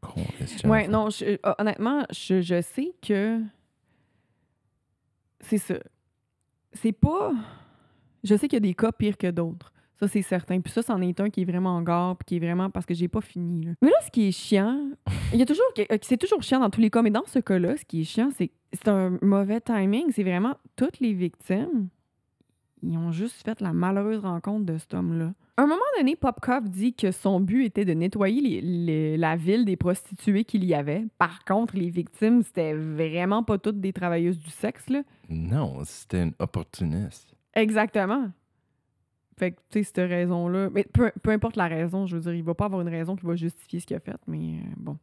Con, 0.00 0.20
est-ce 0.40 0.66
Ouais, 0.66 0.88
non, 0.88 1.10
je- 1.10 1.24
euh, 1.24 1.54
honnêtement, 1.58 2.04
je, 2.10 2.40
je 2.40 2.60
sais 2.62 2.94
que 3.06 3.40
c'est 5.40 5.58
ça. 5.58 5.74
C'est 6.72 6.92
pas. 6.92 7.32
Je 8.22 8.34
sais 8.36 8.48
qu'il 8.48 8.56
y 8.56 8.58
a 8.58 8.60
des 8.60 8.74
cas 8.74 8.92
pires 8.92 9.16
que 9.18 9.30
d'autres. 9.30 9.72
Ça, 9.98 10.08
c'est 10.08 10.22
certain. 10.22 10.60
Puis 10.60 10.72
ça, 10.72 10.80
c'en 10.82 11.00
est 11.02 11.20
un 11.20 11.28
qui 11.28 11.42
est 11.42 11.44
vraiment 11.44 11.76
en 11.76 11.82
gare, 11.82 12.16
puis 12.16 12.24
qui 12.26 12.36
est 12.36 12.38
vraiment 12.46 12.70
parce 12.70 12.86
que 12.86 12.94
j'ai 12.94 13.08
pas 13.08 13.20
fini. 13.20 13.64
là. 13.66 13.72
Mais 13.82 13.88
là, 13.88 13.96
ce 14.04 14.10
qui 14.10 14.28
est 14.28 14.32
chiant, 14.32 14.88
il 15.32 15.38
y 15.38 15.42
a 15.42 15.46
toujours. 15.46 15.66
C'est 16.02 16.16
toujours 16.16 16.42
chiant 16.42 16.60
dans 16.60 16.70
tous 16.70 16.80
les 16.80 16.90
cas, 16.90 17.02
mais 17.02 17.10
dans 17.10 17.26
ce 17.26 17.38
cas-là, 17.38 17.76
ce 17.76 17.84
qui 17.84 18.00
est 18.00 18.04
chiant, 18.04 18.30
c'est 18.36 18.50
c'est 18.72 18.88
un 18.88 19.18
mauvais 19.20 19.60
timing. 19.60 20.10
C'est 20.12 20.22
vraiment 20.22 20.54
toutes 20.76 21.00
les 21.00 21.12
victimes. 21.12 21.88
Ils 22.82 22.96
ont 22.96 23.12
juste 23.12 23.42
fait 23.44 23.60
la 23.60 23.72
malheureuse 23.72 24.20
rencontre 24.20 24.64
de 24.64 24.78
cet 24.78 24.94
homme-là. 24.94 25.32
À 25.56 25.62
un 25.64 25.66
moment 25.66 25.80
donné, 25.98 26.16
Popkov 26.16 26.68
dit 26.70 26.94
que 26.94 27.10
son 27.12 27.38
but 27.40 27.64
était 27.64 27.84
de 27.84 27.92
nettoyer 27.92 28.40
les- 28.40 28.60
les- 28.62 29.16
la 29.18 29.36
ville 29.36 29.66
des 29.66 29.76
prostituées 29.76 30.44
qu'il 30.44 30.64
y 30.64 30.72
avait. 30.74 31.04
Par 31.18 31.44
contre, 31.44 31.76
les 31.76 31.90
victimes, 31.90 32.42
c'était 32.42 32.72
vraiment 32.72 33.42
pas 33.42 33.58
toutes 33.58 33.80
des 33.80 33.92
travailleuses 33.92 34.38
du 34.38 34.48
sexe, 34.50 34.88
là. 34.88 35.02
Non, 35.28 35.80
c'était 35.84 36.22
une 36.22 36.32
opportuniste. 36.38 37.34
Exactement. 37.54 38.30
Fait 39.38 39.52
que, 39.52 39.56
tu 39.70 39.78
sais, 39.78 39.82
cette 39.82 40.08
raison-là. 40.08 40.70
Mais 40.70 40.84
peu, 40.84 41.10
peu 41.22 41.30
importe 41.30 41.56
la 41.56 41.66
raison, 41.68 42.06
je 42.06 42.16
veux 42.16 42.22
dire, 42.22 42.34
il 42.34 42.42
va 42.42 42.54
pas 42.54 42.66
avoir 42.66 42.80
une 42.80 42.88
raison 42.88 43.14
qui 43.16 43.26
va 43.26 43.36
justifier 43.36 43.80
ce 43.80 43.86
qu'il 43.86 43.96
a 43.96 44.00
fait, 44.00 44.16
mais 44.26 44.38
euh, 44.60 44.72
bon. 44.78 44.96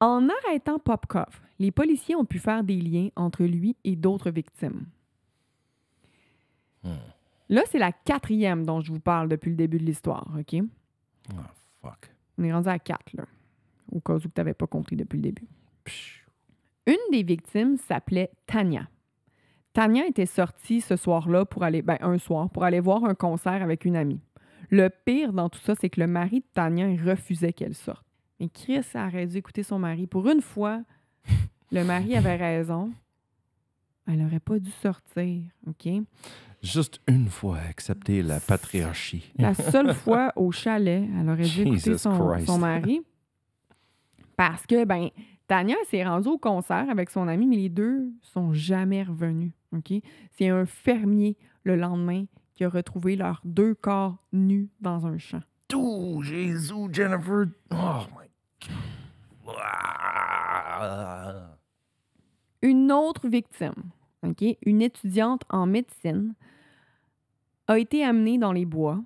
En 0.00 0.26
arrêtant 0.46 0.78
Popkov, 0.78 1.40
les 1.58 1.70
policiers 1.70 2.16
ont 2.16 2.24
pu 2.24 2.38
faire 2.38 2.64
des 2.64 2.76
liens 2.80 3.08
entre 3.16 3.44
lui 3.44 3.76
et 3.84 3.96
d'autres 3.96 4.30
victimes. 4.30 4.86
Hmm. 6.82 6.96
Là, 7.48 7.62
c'est 7.70 7.78
la 7.78 7.92
quatrième 7.92 8.64
dont 8.64 8.80
je 8.80 8.92
vous 8.92 9.00
parle 9.00 9.28
depuis 9.28 9.50
le 9.50 9.56
début 9.56 9.78
de 9.78 9.84
l'histoire, 9.84 10.28
OK? 10.38 10.62
Oh, 11.32 11.36
fuck. 11.82 12.10
On 12.38 12.44
est 12.44 12.52
rendu 12.52 12.68
à 12.68 12.78
quatre, 12.78 13.12
là. 13.12 13.24
Au 13.90 14.00
cas 14.00 14.14
où 14.14 14.20
tu 14.20 14.28
n'avais 14.36 14.54
pas 14.54 14.68
compris 14.68 14.96
depuis 14.96 15.16
le 15.16 15.22
début. 15.22 15.48
Une 16.86 17.10
des 17.10 17.24
victimes 17.24 17.76
s'appelait 17.76 18.30
Tania. 18.46 18.88
Tania 19.72 20.06
était 20.06 20.26
sortie 20.26 20.80
ce 20.80 20.96
soir-là 20.96 21.44
pour 21.44 21.64
aller, 21.64 21.82
ben, 21.82 21.98
un 22.00 22.18
soir, 22.18 22.50
pour 22.50 22.64
aller 22.64 22.80
voir 22.80 23.04
un 23.04 23.14
concert 23.14 23.62
avec 23.62 23.84
une 23.84 23.96
amie. 23.96 24.20
Le 24.70 24.88
pire 24.88 25.32
dans 25.32 25.48
tout 25.48 25.60
ça, 25.60 25.74
c'est 25.74 25.90
que 25.90 26.00
le 26.00 26.06
mari 26.06 26.40
de 26.40 26.46
Tania 26.54 26.88
il 26.88 27.02
refusait 27.02 27.52
qu'elle 27.52 27.74
sorte. 27.74 28.06
Mais 28.38 28.48
Chris 28.48 28.86
aurait 28.94 29.26
dû 29.26 29.36
écouter 29.36 29.62
son 29.62 29.78
mari. 29.78 30.06
Pour 30.06 30.28
une 30.28 30.40
fois, 30.40 30.82
le 31.72 31.84
mari 31.84 32.16
avait 32.16 32.36
raison. 32.36 32.92
Elle 34.06 34.22
n'aurait 34.22 34.40
pas 34.40 34.58
dû 34.58 34.70
sortir, 34.70 35.42
OK? 35.66 35.88
Juste 36.62 37.00
une 37.08 37.28
fois 37.28 37.56
accepter 37.56 38.22
la 38.22 38.38
patriarchie. 38.38 39.32
La 39.38 39.54
seule 39.54 39.94
fois 39.94 40.32
au 40.36 40.52
chalet, 40.52 41.08
elle 41.18 41.28
aurait 41.30 41.44
dû 41.44 41.62
écouter 41.62 41.96
son, 41.96 42.38
son 42.44 42.58
mari. 42.58 43.00
Parce 44.36 44.66
que, 44.66 44.84
ben, 44.84 45.08
Tania 45.46 45.76
s'est 45.88 46.04
rendue 46.04 46.28
au 46.28 46.38
concert 46.38 46.88
avec 46.90 47.10
son 47.10 47.28
ami, 47.28 47.46
mais 47.46 47.56
les 47.56 47.68
deux 47.68 48.12
sont 48.20 48.52
jamais 48.52 49.02
revenus. 49.02 49.52
OK? 49.72 49.92
C'est 50.32 50.48
un 50.48 50.66
fermier 50.66 51.36
le 51.64 51.76
lendemain 51.76 52.24
qui 52.54 52.64
a 52.64 52.68
retrouvé 52.68 53.16
leurs 53.16 53.40
deux 53.44 53.74
corps 53.74 54.16
nus 54.32 54.68
dans 54.80 55.06
un 55.06 55.18
champ. 55.18 55.42
Tout, 55.68 56.20
Jésus, 56.22 56.88
Jennifer. 56.92 57.46
Oh 57.70 58.02
my 58.18 58.28
God. 59.44 59.56
Une 62.62 62.92
autre 62.92 63.28
victime, 63.28 63.90
OK? 64.22 64.44
Une 64.66 64.82
étudiante 64.82 65.42
en 65.48 65.66
médecine, 65.66 66.34
a 67.68 67.78
été 67.78 68.04
amenée 68.04 68.36
dans 68.38 68.52
les 68.52 68.64
bois. 68.66 69.00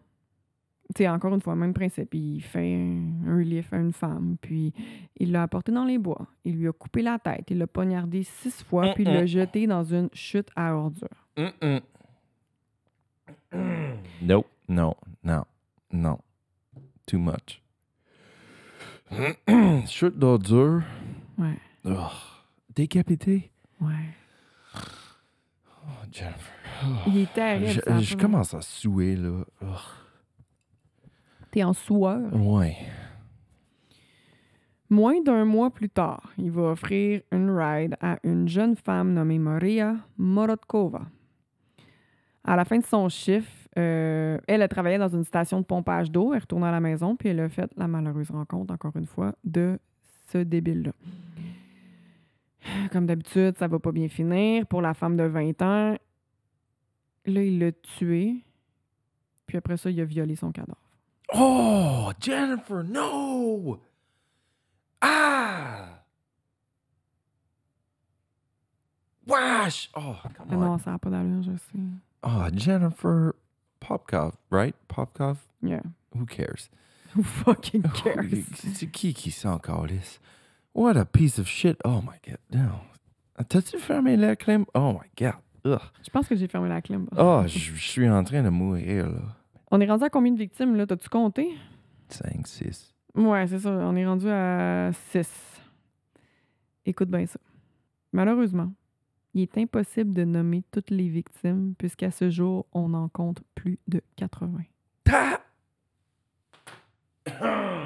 Sais, 0.96 1.08
encore 1.08 1.34
une 1.34 1.40
fois, 1.40 1.54
même 1.54 1.74
principe. 1.74 2.14
Il 2.14 2.40
fait 2.40 2.74
un, 2.74 3.26
un 3.26 3.36
relief 3.38 3.72
à 3.72 3.76
une 3.78 3.92
femme, 3.92 4.36
puis 4.40 4.72
il 5.18 5.32
l'a 5.32 5.42
apportée 5.42 5.72
dans 5.72 5.84
les 5.84 5.98
bois. 5.98 6.26
Il 6.44 6.56
lui 6.56 6.68
a 6.68 6.72
coupé 6.72 7.02
la 7.02 7.18
tête, 7.18 7.50
il 7.50 7.58
l'a 7.58 7.66
poignardé 7.66 8.22
six 8.22 8.62
fois, 8.64 8.92
puis 8.94 9.04
il 9.04 9.12
l'a 9.12 9.26
jeté 9.26 9.66
dans 9.66 9.82
une 9.84 10.08
chute 10.12 10.48
à 10.56 10.74
ordures. 10.74 11.08
Mm-mm. 11.36 11.80
Nope, 14.22 14.46
non, 14.68 14.94
non, 15.22 15.44
non. 15.92 16.18
Too 17.06 17.18
much. 17.18 17.62
Chute 19.86 20.18
d'ordure. 20.18 20.82
Ouais, 21.38 21.58
Oh. 21.84 22.08
Décapité. 22.74 23.50
ouais. 23.80 23.92
Oh, 25.86 26.06
Jennifer. 26.10 26.52
Il 27.06 27.18
est 27.18 27.32
terrible. 27.32 27.70
Je, 27.70 27.90
a 27.90 27.98
je 27.98 28.16
commence 28.16 28.54
à 28.54 28.60
suer, 28.60 29.16
là. 29.16 29.44
Oh. 29.62 29.66
T'es 31.50 31.62
en 31.62 31.72
sueur? 31.72 32.20
Ouais. 32.34 32.76
Moins 34.90 35.20
d'un 35.22 35.44
mois 35.44 35.70
plus 35.70 35.88
tard, 35.88 36.32
il 36.38 36.50
va 36.50 36.72
offrir 36.72 37.22
une 37.32 37.50
ride 37.50 37.96
à 38.00 38.18
une 38.22 38.48
jeune 38.48 38.76
femme 38.76 39.12
nommée 39.12 39.38
Maria 39.38 39.96
Morotkova. 40.18 41.02
À 42.44 42.56
la 42.56 42.64
fin 42.64 42.78
de 42.78 42.84
son 42.84 43.08
chiffre, 43.08 43.50
euh, 43.78 44.38
elle 44.46 44.62
a 44.62 44.68
travaillé 44.68 44.98
dans 44.98 45.08
une 45.08 45.24
station 45.24 45.60
de 45.60 45.64
pompage 45.64 46.10
d'eau. 46.10 46.34
Elle 46.34 46.40
retourne 46.40 46.64
à 46.64 46.70
la 46.70 46.80
maison, 46.80 47.16
puis 47.16 47.30
elle 47.30 47.40
a 47.40 47.48
fait 47.48 47.70
la 47.76 47.88
malheureuse 47.88 48.30
rencontre, 48.30 48.72
encore 48.74 48.96
une 48.96 49.06
fois, 49.06 49.34
de 49.42 49.78
ce 50.30 50.38
débile-là. 50.38 50.92
Comme 52.92 53.06
d'habitude, 53.06 53.56
ça 53.58 53.68
va 53.68 53.78
pas 53.78 53.92
bien 53.92 54.08
finir. 54.08 54.66
Pour 54.66 54.80
la 54.82 54.94
femme 54.94 55.16
de 55.16 55.24
20 55.24 55.62
ans, 55.62 55.96
là, 57.26 57.42
il 57.42 57.58
l'a 57.58 57.72
tué. 57.72 58.44
Puis 59.46 59.58
après 59.58 59.76
ça, 59.76 59.90
il 59.90 60.00
a 60.00 60.04
violé 60.04 60.36
son 60.36 60.50
cadavre. 60.52 60.78
Oh, 61.34 62.10
Jennifer, 62.20 62.82
no! 62.84 63.78
Ah! 65.00 66.02
Wesh! 69.26 69.90
Oh, 69.96 70.16
come 70.36 70.46
Ah 70.50 70.54
on. 70.54 70.60
non, 70.60 70.78
ça 70.78 70.90
n'a 70.92 70.98
pas 70.98 71.10
d'allure, 71.10 71.42
je 71.42 71.52
sais. 71.56 71.78
Oh, 72.22 72.44
Jennifer 72.54 73.32
Popkov, 73.80 74.36
right? 74.50 74.74
Popkov? 74.88 75.38
Yeah. 75.62 75.82
Who 76.14 76.26
cares? 76.26 76.68
Who 77.16 77.22
fucking 77.22 77.82
Oh, 77.86 77.88
cares? 78.02 78.24
C'est 78.74 78.90
qui 78.90 79.14
qui 79.14 79.30
sent 79.30 79.48
encore 79.48 79.86
this? 79.86 80.20
What 80.74 80.96
a 80.96 81.04
piece 81.04 81.38
of 81.38 81.46
shit. 81.48 81.78
Oh 81.84 82.00
my 82.02 82.18
god. 82.26 82.38
No. 82.52 82.80
T'as-tu 83.48 83.78
fermé 83.78 84.16
la 84.16 84.36
clim? 84.36 84.64
Oh 84.74 84.92
my 84.92 85.08
god. 85.18 85.34
Ugh. 85.64 85.80
Je 86.04 86.10
pense 86.10 86.28
que 86.28 86.36
j'ai 86.36 86.46
fermé 86.48 86.68
la 86.68 86.82
clim. 86.82 87.06
Oh, 87.16 87.42
je 87.46 87.58
suis 87.76 88.08
en 88.08 88.22
train 88.24 88.42
de 88.42 88.48
mourir, 88.50 89.08
là. 89.08 89.20
On 89.70 89.80
est 89.80 89.86
rendu 89.88 90.04
à 90.04 90.10
combien 90.10 90.32
de 90.32 90.38
victimes, 90.38 90.76
là? 90.76 90.86
T'as-tu 90.86 91.08
compté? 91.08 91.48
5, 92.08 92.46
6. 92.46 92.94
Ouais, 93.14 93.46
c'est 93.46 93.60
ça. 93.60 93.70
On 93.70 93.96
est 93.96 94.06
rendu 94.06 94.28
à 94.28 94.90
6. 95.10 95.60
Écoute 96.86 97.08
bien 97.08 97.26
ça. 97.26 97.38
Malheureusement, 98.12 98.72
il 99.32 99.42
est 99.42 99.58
impossible 99.58 100.12
de 100.12 100.24
nommer 100.24 100.62
toutes 100.70 100.90
les 100.90 101.08
victimes 101.08 101.74
puisqu'à 101.78 102.10
ce 102.10 102.30
jour, 102.30 102.66
on 102.72 102.92
en 102.94 103.08
compte 103.08 103.42
plus 103.54 103.78
de 103.88 104.00
80. 104.16 104.58
Ta- 105.04 105.40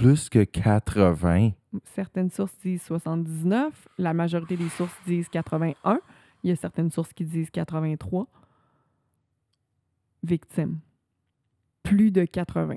Plus 0.00 0.30
que 0.30 0.44
80. 0.44 1.50
Certaines 1.94 2.30
sources 2.30 2.56
disent 2.64 2.82
79. 2.84 3.88
La 3.98 4.14
majorité 4.14 4.56
des 4.56 4.70
sources 4.70 4.96
disent 5.06 5.28
81. 5.28 6.00
Il 6.42 6.48
y 6.48 6.52
a 6.52 6.56
certaines 6.56 6.90
sources 6.90 7.12
qui 7.12 7.24
disent 7.24 7.50
83 7.50 8.26
victimes. 10.22 10.78
Plus 11.82 12.10
de 12.10 12.24
80. 12.24 12.76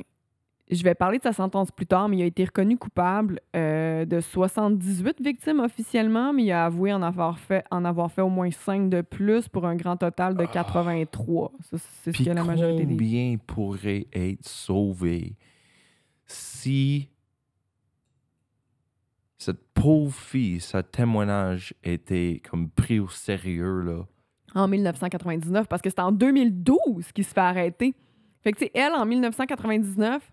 Je 0.70 0.84
vais 0.84 0.96
parler 0.96 1.18
de 1.18 1.24
sa 1.24 1.32
sentence 1.32 1.72
plus 1.72 1.86
tard, 1.86 2.10
mais 2.10 2.18
il 2.18 2.22
a 2.24 2.26
été 2.26 2.44
reconnu 2.44 2.78
coupable 2.78 3.40
euh, 3.56 4.04
de 4.04 4.20
78 4.20 5.22
victimes 5.22 5.62
officiellement, 5.62 6.34
mais 6.34 6.44
il 6.44 6.52
a 6.52 6.66
avoué 6.66 6.92
en 6.92 7.02
avoir 7.02 7.40
fait, 7.40 7.64
en 7.72 7.86
avoir 7.86 8.12
fait 8.12 8.22
au 8.22 8.30
moins 8.30 8.52
5 8.52 8.90
de 8.90 9.00
plus 9.00 9.48
pour 9.48 9.66
un 9.66 9.76
grand 9.76 9.96
total 9.96 10.36
de 10.36 10.46
83. 10.46 11.54
Ça, 11.62 11.78
C'est 12.04 12.12
ce 12.16 12.24
que 12.24 12.30
la 12.32 12.44
majorité 12.44 12.86
des... 12.86 12.96
combien 12.96 13.38
pourrait 13.46 14.08
être 14.12 14.46
sauvé 14.46 15.38
si 16.26 17.10
pauvre 19.74 20.14
fille, 20.14 20.60
sa 20.60 20.84
témoignage 20.84 21.74
était 21.84 22.42
comme 22.50 22.70
pris 22.70 23.00
au 23.00 23.10
sérieux, 23.10 23.82
là? 23.82 24.06
en 24.56 24.68
1999 24.68 25.68
parce 25.68 25.82
que 25.82 25.90
c'est 25.90 26.00
en 26.00 26.12
2012 26.12 27.12
qu'il 27.14 27.26
se 27.26 27.34
fait 27.34 27.40
arrêter. 27.40 27.94
Fait 28.42 28.52
que, 28.52 28.66
elle, 28.74 28.94
en 28.94 29.06
1999, 29.06 30.32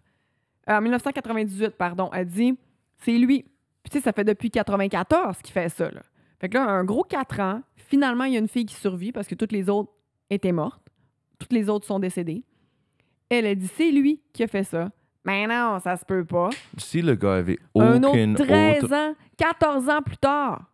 euh, 0.68 0.72
en 0.76 0.80
1998, 0.80 1.70
pardon, 1.70 2.08
a 2.08 2.24
dit 2.24 2.56
c'est 2.98 3.16
lui. 3.16 3.44
Puis, 3.82 3.90
tu 3.90 3.98
sais, 3.98 4.04
ça 4.04 4.12
fait 4.12 4.24
depuis 4.24 4.50
94 4.50 5.38
qu'il 5.42 5.52
fait 5.52 5.68
ça, 5.68 5.90
là. 5.90 6.02
Fait 6.38 6.48
que 6.48 6.54
là, 6.54 6.64
un 6.64 6.84
gros 6.84 7.04
4 7.04 7.40
ans, 7.40 7.62
finalement, 7.76 8.24
il 8.24 8.32
y 8.32 8.36
a 8.36 8.40
une 8.40 8.48
fille 8.48 8.64
qui 8.64 8.74
survit 8.74 9.12
parce 9.12 9.26
que 9.26 9.34
toutes 9.34 9.52
les 9.52 9.68
autres 9.68 9.92
étaient 10.30 10.52
mortes. 10.52 10.82
Toutes 11.38 11.52
les 11.52 11.68
autres 11.68 11.86
sont 11.86 11.98
décédées. 11.98 12.44
Elle 13.28 13.46
a 13.46 13.54
dit 13.54 13.68
c'est 13.68 13.90
lui 13.90 14.22
qui 14.32 14.42
a 14.42 14.46
fait 14.46 14.64
ça. 14.64 14.90
Mais 15.24 15.46
non, 15.46 15.78
ça 15.80 15.96
se 15.96 16.04
peut 16.04 16.24
pas. 16.24 16.50
Si 16.78 17.02
le 17.02 17.14
gars 17.14 17.34
avait 17.34 17.58
Un 17.74 18.02
aucune 18.02 18.32
autre 18.34 18.44
13 18.46 18.84
autre... 18.84 18.94
ans, 18.94 19.14
14 19.36 19.88
ans 19.88 20.02
plus 20.02 20.16
tard. 20.16 20.64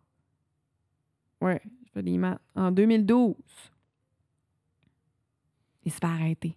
Ouais, 1.41 1.61
je 1.85 1.91
fais 1.91 2.03
des 2.03 2.17
maths. 2.17 2.39
En 2.55 2.71
2012. 2.71 3.35
Il 5.83 5.91
se 5.91 5.97
fait 5.97 6.05
arrêter. 6.05 6.55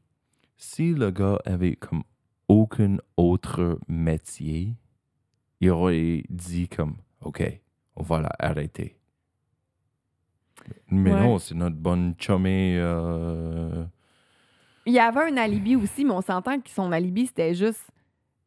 Si 0.57 0.92
le 0.94 1.11
gars 1.11 1.38
avait 1.44 1.76
comme 1.76 2.03
aucun 2.48 2.96
autre 3.16 3.79
métier, 3.88 4.74
il 5.61 5.70
aurait 5.70 6.22
dit 6.31 6.68
comme, 6.68 6.96
OK, 7.22 7.42
on 7.96 8.03
va 8.03 8.22
l'arrêter. 8.40 8.96
Mais 10.90 11.12
Ouais. 11.12 11.20
non, 11.20 11.38
c'est 11.38 11.55
notre 11.55 11.76
bonne 11.76 12.14
chumée... 12.18 12.76
euh, 12.79 13.85
Il 14.86 14.92
y 14.94 14.98
avait 14.98 15.30
un 15.32 15.36
alibi 15.36 15.76
aussi, 15.76 16.04
mais 16.04 16.12
on 16.12 16.20
s'entend 16.22 16.58
que 16.60 16.70
son 16.70 16.90
alibi, 16.92 17.26
c'était 17.26 17.54
juste 17.54 17.86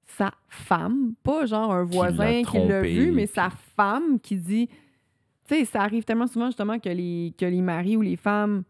sa 0.05 0.31
femme, 0.49 1.13
pas 1.23 1.45
genre 1.45 1.71
un 1.71 1.83
voisin 1.83 2.43
qui 2.43 2.57
l'a 2.67 2.81
vu, 2.81 3.11
mais 3.11 3.25
sa 3.27 3.49
femme 3.75 4.19
qui 4.19 4.35
dit. 4.37 4.67
Tu 5.47 5.55
sais, 5.55 5.65
ça 5.65 5.81
arrive 5.81 6.03
tellement 6.05 6.27
souvent 6.27 6.45
justement 6.47 6.79
que 6.79 6.89
les, 6.89 7.33
que 7.37 7.45
les 7.45 7.61
maris 7.61 7.97
ou 7.97 8.01
les 8.01 8.15
femmes 8.15 8.63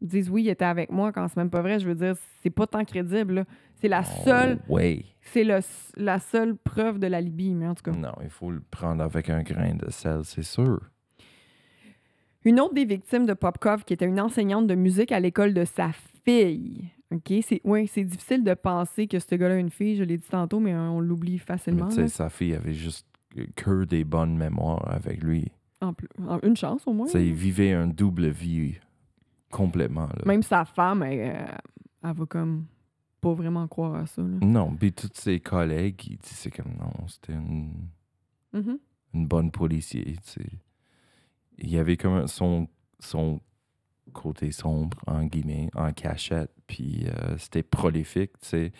disent 0.00 0.30
oui, 0.30 0.44
il 0.44 0.48
était 0.50 0.64
avec 0.64 0.90
moi 0.90 1.12
quand 1.12 1.26
c'est 1.28 1.36
même 1.36 1.50
pas 1.50 1.62
vrai. 1.62 1.78
Je 1.78 1.86
veux 1.88 1.94
dire, 1.94 2.14
c'est 2.42 2.50
pas 2.50 2.66
tant 2.66 2.84
crédible. 2.84 3.44
C'est 3.80 3.88
la 3.88 4.04
seule, 4.04 4.58
Oh, 4.68 4.74
ouais. 4.74 5.04
c'est 5.22 5.44
le- 5.44 5.60
la 5.96 6.18
seule 6.18 6.56
preuve 6.56 6.98
de 6.98 7.06
l'alibi, 7.06 7.54
mais 7.54 7.66
en 7.66 7.74
tout 7.74 7.82
cas. 7.82 7.92
Non, 7.92 8.12
il 8.22 8.28
faut 8.28 8.50
le 8.50 8.60
prendre 8.70 9.02
avec 9.02 9.30
un 9.30 9.42
grain 9.42 9.74
de 9.74 9.90
sel, 9.90 10.20
c'est 10.24 10.42
sûr. 10.42 10.78
Une 12.44 12.60
autre 12.60 12.74
des 12.74 12.84
victimes 12.84 13.26
de 13.26 13.34
Popkov, 13.34 13.84
qui 13.84 13.92
était 13.94 14.06
une 14.06 14.20
enseignante 14.20 14.66
de 14.66 14.74
musique 14.74 15.12
à 15.12 15.20
l'école 15.20 15.52
de 15.54 15.64
sa 15.64 15.90
fille. 16.24 16.88
OK? 17.12 17.32
C'est 17.42 17.60
ouais, 17.64 17.86
c'est 17.86 18.04
difficile 18.04 18.44
de 18.44 18.54
penser 18.54 19.06
que 19.08 19.18
ce 19.18 19.34
gars-là 19.34 19.54
a 19.54 19.58
une 19.58 19.70
fille, 19.70 19.96
je 19.96 20.04
l'ai 20.04 20.16
dit 20.18 20.28
tantôt, 20.28 20.60
mais 20.60 20.74
on 20.74 21.00
l'oublie 21.00 21.38
facilement. 21.38 21.88
tu 21.88 21.96
sais, 21.96 22.00
là. 22.02 22.08
sa 22.08 22.28
fille 22.30 22.54
avait 22.54 22.74
juste 22.74 23.06
que 23.56 23.84
des 23.84 24.04
bonnes 24.04 24.36
mémoires 24.36 24.90
avec 24.92 25.22
lui. 25.22 25.50
En 25.80 25.92
plus- 25.94 26.08
en- 26.28 26.38
une 26.42 26.56
chance 26.56 26.86
au 26.86 26.92
moins. 26.92 27.06
Il 27.14 27.32
vivait 27.34 27.72
un 27.72 27.86
double 27.86 28.28
vie. 28.28 28.74
Complètement. 29.50 30.06
Là. 30.06 30.22
Même 30.26 30.42
sa 30.42 30.64
femme, 30.64 31.02
elle, 31.02 31.36
euh, 31.36 31.44
elle 32.04 32.12
va 32.14 32.26
comme 32.26 32.66
pas 33.20 33.32
vraiment 33.34 33.66
croire 33.66 33.94
à 33.96 34.06
ça. 34.06 34.22
là. 34.22 34.38
Non, 34.40 34.74
puis 34.74 34.92
tous 34.92 35.10
ses 35.14 35.40
collègues, 35.40 36.00
ils 36.06 36.18
disaient 36.18 36.50
comme 36.50 36.72
non, 36.78 37.06
c'était 37.08 37.32
une, 37.32 37.72
Mhm. 38.52 38.78
une 39.14 39.26
bonne 39.26 39.50
policier. 39.50 40.16
Il 41.58 41.68
y 41.70 41.78
avait 41.78 41.96
comme 41.96 42.14
un- 42.14 42.26
son, 42.26 42.68
son 42.98 43.40
côté 44.12 44.52
sombre, 44.52 44.98
en 45.06 45.24
guillemets, 45.24 45.70
en 45.74 45.92
cachette, 45.92 46.52
puis 46.66 47.06
euh, 47.06 47.36
c'était 47.38 47.62
prolifique, 47.62 48.32
tu 48.40 48.48
sais. 48.48 48.72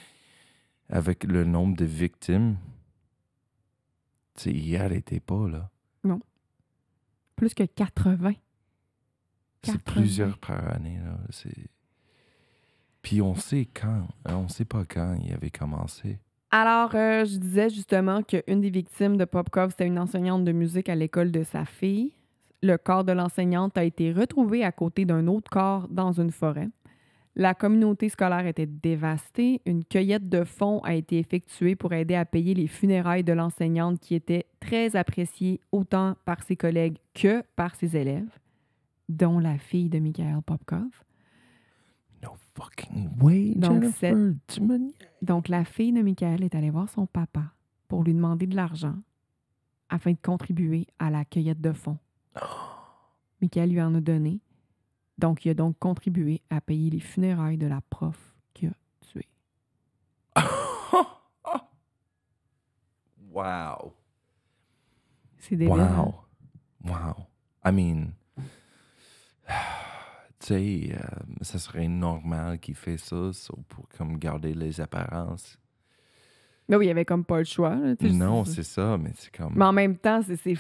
Avec 0.89 1.25
le 1.25 1.45
nombre 1.45 1.77
de 1.77 1.85
victimes, 1.85 2.57
tu 4.35 4.43
sais, 4.43 4.53
il 4.53 4.77
arrêtait 4.77 5.21
pas, 5.21 5.49
là. 5.49 5.71
Plus 7.41 7.55
que 7.55 7.63
80. 7.63 8.35
C'est 9.63 9.73
80. 9.73 9.79
plusieurs 9.87 10.37
par 10.37 10.75
année, 10.75 10.99
là. 11.03 11.17
C'est... 11.31 11.71
Puis 13.01 13.23
on 13.23 13.35
sait 13.35 13.65
quand, 13.65 14.09
hein, 14.27 14.37
on 14.37 14.49
sait 14.49 14.67
pas 14.67 14.85
quand 14.85 15.17
il 15.25 15.33
avait 15.33 15.49
commencé. 15.49 16.19
Alors, 16.51 16.95
euh, 16.95 17.25
je 17.25 17.39
disais 17.39 17.71
justement 17.71 18.23
qu'une 18.23 18.61
des 18.61 18.69
victimes 18.69 19.17
de 19.17 19.25
Popkov, 19.25 19.71
c'était 19.71 19.87
une 19.87 19.99
enseignante 19.99 20.45
de 20.45 20.53
musique 20.53 20.91
à 20.91 20.95
l'école 20.95 21.33
de 21.33 21.43
sa 21.43 21.65
fille. 21.65 22.13
Le 22.63 22.77
corps 22.77 23.05
de 23.05 23.13
l'enseignante 23.13 23.79
a 23.79 23.85
été 23.85 24.13
retrouvé 24.13 24.65
à 24.65 24.73
côté 24.73 25.05
d'un 25.05 25.27
autre 25.27 25.51
corps 25.51 25.89
dans 25.89 26.13
une 26.13 26.31
forêt. 26.31 26.69
La 27.37 27.55
communauté 27.55 28.09
scolaire 28.09 28.47
était 28.47 28.67
dévastée. 28.67 29.63
Une 29.65 29.85
cueillette 29.85 30.29
de 30.29 30.45
fonds 30.45 30.81
a 30.81 30.95
été 30.95 31.19
effectuée 31.19 31.77
pour 31.77 31.93
aider 31.93 32.15
à 32.17 32.25
payer 32.25 32.55
les 32.55 32.67
funérailles 32.67 33.25
de 33.25 33.33
l'enseignante 33.33 34.01
qui 34.01 34.15
était 34.15 34.47
très 34.59 34.97
appréciée 34.97 35.61
autant 35.73 36.17
par 36.25 36.43
ses 36.43 36.57
collègues 36.57 36.99
que 37.15 37.43
par 37.57 37.77
ses 37.77 37.97
élèves, 37.97 38.39
dont 39.09 39.39
la 39.39 39.57
fille 39.57 39.89
de 39.89 39.99
Mikhail 40.01 40.43
Popkov. 40.45 41.05
No 42.23 42.33
fucking 42.55 43.09
way, 43.23 43.55
Donc, 43.57 43.81
Jennifer. 43.81 44.15
Donc, 45.23 45.49
la 45.49 45.65
fille 45.65 45.93
de 45.93 46.03
Michael 46.03 46.43
est 46.43 46.55
allée 46.55 46.69
voir 46.69 46.91
son 46.91 47.07
papa 47.07 47.55
pour 47.89 48.03
lui 48.03 48.13
demander 48.13 48.47
de 48.47 48.57
l'argent 48.57 48.97
afin 49.89 50.13
de 50.13 50.19
contribuer 50.23 50.87
à 50.99 51.11
la 51.11 51.25
cueillette 51.25 51.61
de 51.61 51.73
fonds. 51.73 51.99
Michael 53.41 53.71
lui 53.71 53.81
en 53.81 53.95
a 53.95 54.01
donné. 54.01 54.41
Donc, 55.19 55.45
il 55.45 55.51
a 55.51 55.55
donc 55.55 55.79
contribué 55.79 56.43
à 56.51 56.61
payer 56.61 56.91
les 56.91 57.01
funérailles 57.01 57.59
de 57.59 57.67
la 57.67 57.81
prof 57.91 58.35
qui 58.55 58.67
a 58.67 58.73
tué. 59.01 59.27
wow. 63.31 63.93
C'est 65.39 65.57
débile. 65.57 65.81
hein? 65.81 66.13
Wow. 66.85 66.93
Wow. 66.93 67.27
I 67.65 67.73
mean, 67.73 68.13
tu 70.39 70.47
sais, 70.47 70.91
euh, 70.95 70.99
ça 71.43 71.59
serait 71.59 71.89
normal 71.89 72.59
qu'il 72.59 72.75
fait 72.75 72.97
ça 72.97 73.31
pour 73.69 73.89
comme 73.97 74.19
garder 74.19 74.55
les 74.55 74.81
apparences. 74.81 75.59
Mais 76.69 76.77
oui, 76.77 76.87
il 76.87 76.89
y 76.89 76.93
avait 76.93 77.05
comme 77.05 77.25
pas 77.25 77.39
le 77.39 77.45
choix. 77.45 77.75
là, 77.75 77.95
Non, 78.13 78.45
c'est 78.45 78.63
ça, 78.63 78.97
mais 78.97 79.13
c'est 79.17 79.37
comme 79.37 79.55
Mais 79.57 79.65
en 79.65 79.73
même 79.73 79.97
temps, 79.99 80.23
c'est... 80.23 80.57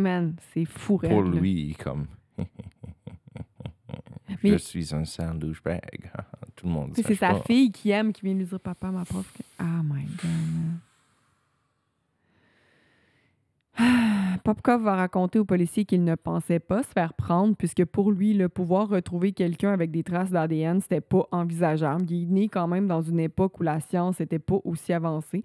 c'est 0.00 0.08
f- 0.08 0.20
Man, 0.20 0.36
c'est 0.54 0.64
fou 0.64 0.96
raide, 0.96 1.10
pour 1.10 1.22
là. 1.22 1.40
lui, 1.40 1.74
comme 1.82 2.06
Mais- 4.42 4.50
je 4.52 4.56
suis 4.58 4.94
un 4.94 5.04
sale 5.04 5.38
douchebag. 5.38 6.10
Tout 6.56 6.66
le 6.66 6.72
monde 6.72 6.92
C'est 6.94 7.14
sa 7.14 7.34
pas. 7.34 7.40
fille 7.42 7.70
qui 7.72 7.90
aime, 7.90 8.12
qui 8.12 8.22
vient 8.22 8.34
lui 8.34 8.44
dire 8.44 8.60
Papa, 8.60 8.90
ma 8.90 9.04
prof. 9.04 9.30
Ah, 9.58 9.80
my 9.84 10.04
God. 10.04 10.78
Ah, 13.76 14.36
Popkov 14.44 14.82
va 14.82 14.94
raconter 14.96 15.38
aux 15.38 15.44
policiers 15.44 15.84
qu'il 15.84 16.04
ne 16.04 16.14
pensait 16.14 16.58
pas 16.60 16.82
se 16.82 16.88
faire 16.88 17.14
prendre, 17.14 17.54
puisque 17.56 17.84
pour 17.84 18.10
lui, 18.12 18.34
le 18.34 18.48
pouvoir 18.48 18.88
retrouver 18.88 19.32
quelqu'un 19.32 19.72
avec 19.72 19.90
des 19.90 20.02
traces 20.02 20.30
d'ADN, 20.30 20.80
c'était 20.80 21.00
pas 21.00 21.26
envisageable. 21.30 22.04
Il 22.10 22.22
est 22.22 22.26
né 22.26 22.48
quand 22.48 22.66
même 22.68 22.86
dans 22.86 23.02
une 23.02 23.20
époque 23.20 23.58
où 23.60 23.62
la 23.62 23.80
science 23.80 24.20
n'était 24.20 24.38
pas 24.38 24.58
aussi 24.64 24.92
avancée. 24.92 25.44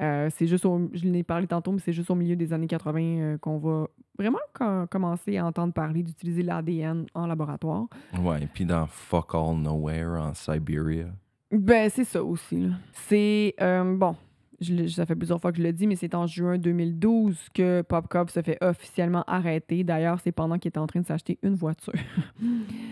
Euh, 0.00 0.28
c'est 0.34 0.46
juste, 0.48 0.64
au- 0.66 0.90
je 0.92 1.04
l'ai 1.04 1.22
parlé 1.22 1.46
tantôt, 1.46 1.70
mais 1.72 1.78
c'est 1.78 1.92
juste 1.92 2.10
au 2.10 2.14
milieu 2.16 2.34
des 2.36 2.52
années 2.52 2.66
80 2.66 3.00
euh, 3.02 3.38
qu'on 3.38 3.58
va 3.58 3.86
vraiment 4.18 4.40
co- 4.52 4.86
commencer 4.90 5.36
à 5.36 5.46
entendre 5.46 5.72
parler 5.72 6.02
d'utiliser 6.02 6.42
l'ADN 6.42 7.06
en 7.14 7.26
laboratoire. 7.26 7.86
Ouais, 8.20 8.48
puis 8.52 8.64
dans 8.64 8.86
Fuck 8.86 9.34
All 9.34 9.56
Nowhere 9.56 10.18
en 10.20 10.34
Siberia. 10.34 11.06
Ben, 11.52 11.88
c'est 11.90 12.04
ça 12.04 12.24
aussi. 12.24 12.68
C'est. 12.92 13.54
euh, 13.60 13.96
bon, 13.96 14.16
je 14.60 14.88
ça 14.88 15.06
fait 15.06 15.14
plusieurs 15.14 15.40
fois 15.40 15.52
que 15.52 15.58
je 15.58 15.62
le 15.62 15.72
dis, 15.72 15.86
mais 15.86 15.94
c'est 15.94 16.14
en 16.16 16.26
juin 16.26 16.58
2012 16.58 17.48
que 17.54 17.82
Popkov 17.82 18.30
se 18.30 18.42
fait 18.42 18.58
officiellement 18.62 19.22
arrêter. 19.28 19.84
D'ailleurs, 19.84 20.18
c'est 20.18 20.32
pendant 20.32 20.58
qu'il 20.58 20.70
était 20.70 20.78
en 20.78 20.86
train 20.88 21.00
de 21.02 21.06
s'acheter 21.06 21.38
une 21.42 21.54
voiture. 21.54 21.92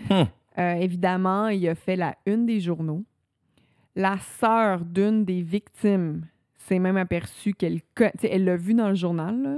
Hmm. 0.09 0.23
Euh, 0.59 0.73
évidemment, 0.75 1.47
il 1.47 1.67
a 1.67 1.73
fait 1.75 1.95
la 1.95 2.15
une 2.25 2.45
des 2.45 2.59
journaux. 2.59 3.03
La 3.95 4.17
sœur 4.19 4.85
d'une 4.85 5.25
des 5.25 5.41
victimes 5.41 6.25
s'est 6.67 6.79
même 6.79 6.97
aperçue 6.97 7.53
qu'elle. 7.53 7.81
Elle 8.23 8.45
l'a 8.45 8.57
vu 8.57 8.73
dans 8.73 8.89
le 8.89 8.95
journal. 8.95 9.41
là. 9.41 9.57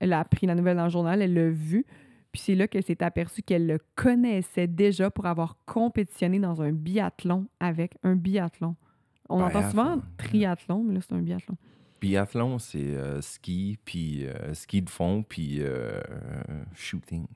Elle 0.00 0.12
a 0.12 0.20
appris 0.20 0.46
la 0.46 0.54
nouvelle 0.54 0.76
dans 0.76 0.84
le 0.84 0.90
journal, 0.90 1.22
elle 1.22 1.34
l'a 1.34 1.48
vu. 1.48 1.86
Puis 2.32 2.42
c'est 2.42 2.54
là 2.54 2.66
qu'elle 2.66 2.82
s'est 2.82 3.02
aperçue 3.02 3.42
qu'elle 3.42 3.66
le 3.66 3.78
connaissait 3.94 4.66
déjà 4.66 5.10
pour 5.10 5.26
avoir 5.26 5.56
compétitionné 5.66 6.40
dans 6.40 6.62
un 6.62 6.72
biathlon 6.72 7.46
avec 7.60 7.96
un 8.02 8.16
biathlon. 8.16 8.74
On 9.28 9.40
entend 9.40 9.70
souvent 9.70 10.02
triathlon, 10.18 10.82
mais 10.82 10.94
là, 10.94 11.00
c'est 11.00 11.14
un 11.14 11.22
biathlon. 11.22 11.56
Biathlon, 12.00 12.58
c'est 12.58 12.96
euh, 12.96 13.20
ski, 13.22 13.78
puis 13.84 14.26
euh, 14.26 14.52
ski 14.52 14.82
de 14.82 14.90
fond, 14.90 15.22
puis 15.22 15.58
euh, 15.60 16.00
shooting. 16.74 17.26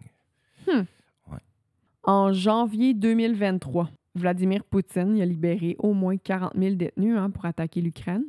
En 2.03 2.33
janvier 2.33 2.95
2023, 2.95 3.91
Vladimir 4.15 4.65
Poutine 4.65 5.17
il 5.17 5.23
a 5.23 5.27
libéré 5.27 5.77
au 5.79 5.93
moins 5.93 6.17
40 6.17 6.53
000 6.57 6.75
détenus 6.75 7.17
hein, 7.17 7.31
pour 7.31 7.45
attaquer 7.45 7.81
l'Ukraine. 7.81 8.25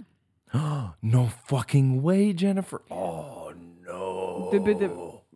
no 1.04 1.28
fucking 1.46 2.02
way, 2.02 2.34
Jennifer. 2.36 2.80
Oh 2.90 3.50
no. 3.86 4.50
De- 4.52 4.74
de- 4.74 4.90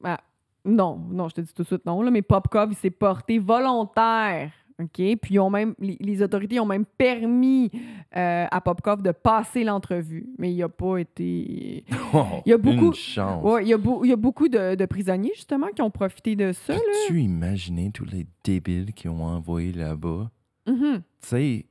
Ah, 0.04 0.20
non, 0.66 0.98
non, 1.12 1.30
je 1.30 1.36
te 1.36 1.42
dis 1.42 1.54
tout 1.54 1.64
de 1.64 1.68
suite 1.68 1.86
non, 1.86 2.02
là, 2.02 2.12
mais 2.12 2.22
Popkov, 2.22 2.70
il 2.72 2.76
s'est 2.76 2.90
porté 2.90 3.40
volontaire. 3.40 4.52
OK? 4.82 4.90
Puis 4.96 5.18
ils 5.36 5.40
ont 5.40 5.52
même, 5.52 5.76
les, 5.78 5.98
les 6.00 6.22
autorités 6.24 6.60
ont 6.60 6.66
même 6.66 6.84
permis 6.86 7.70
euh, 8.18 8.48
à 8.50 8.60
Popkov 8.60 9.04
de 9.04 9.12
passer 9.12 9.64
l'entrevue, 9.64 10.28
mais 10.40 10.52
il 10.52 10.58
n'a 10.58 10.68
pas 10.70 10.98
été. 10.98 11.86
Oh, 12.16 12.26
Il 12.46 12.50
y 12.50 12.54
a 12.54 12.58
beaucoup- 12.58 12.88
Une 12.88 12.94
chance. 12.94 13.44
Ouais, 13.44 13.64
il 13.64 13.70
y 13.70 13.74
a, 13.74 13.78
beau- 13.78 14.04
il 14.04 14.10
y 14.10 14.14
a 14.14 14.16
beaucoup 14.16 14.48
de, 14.48 14.76
de 14.76 14.86
prisonniers, 14.86 15.32
justement, 15.36 15.68
qui 15.76 15.82
ont 15.82 15.90
profité 15.92 16.36
de 16.36 16.52
ça. 16.52 16.74
Peux-tu 16.76 17.22
imaginer 17.22 17.90
tous 17.92 18.06
les 18.06 18.26
débiles 18.44 18.94
qui 18.94 19.08
ont 19.10 19.24
envoyé 19.24 19.72
là-bas? 19.74 20.30
Mhm. 20.68 21.02
Tu 21.02 21.02
sais, 21.22 21.66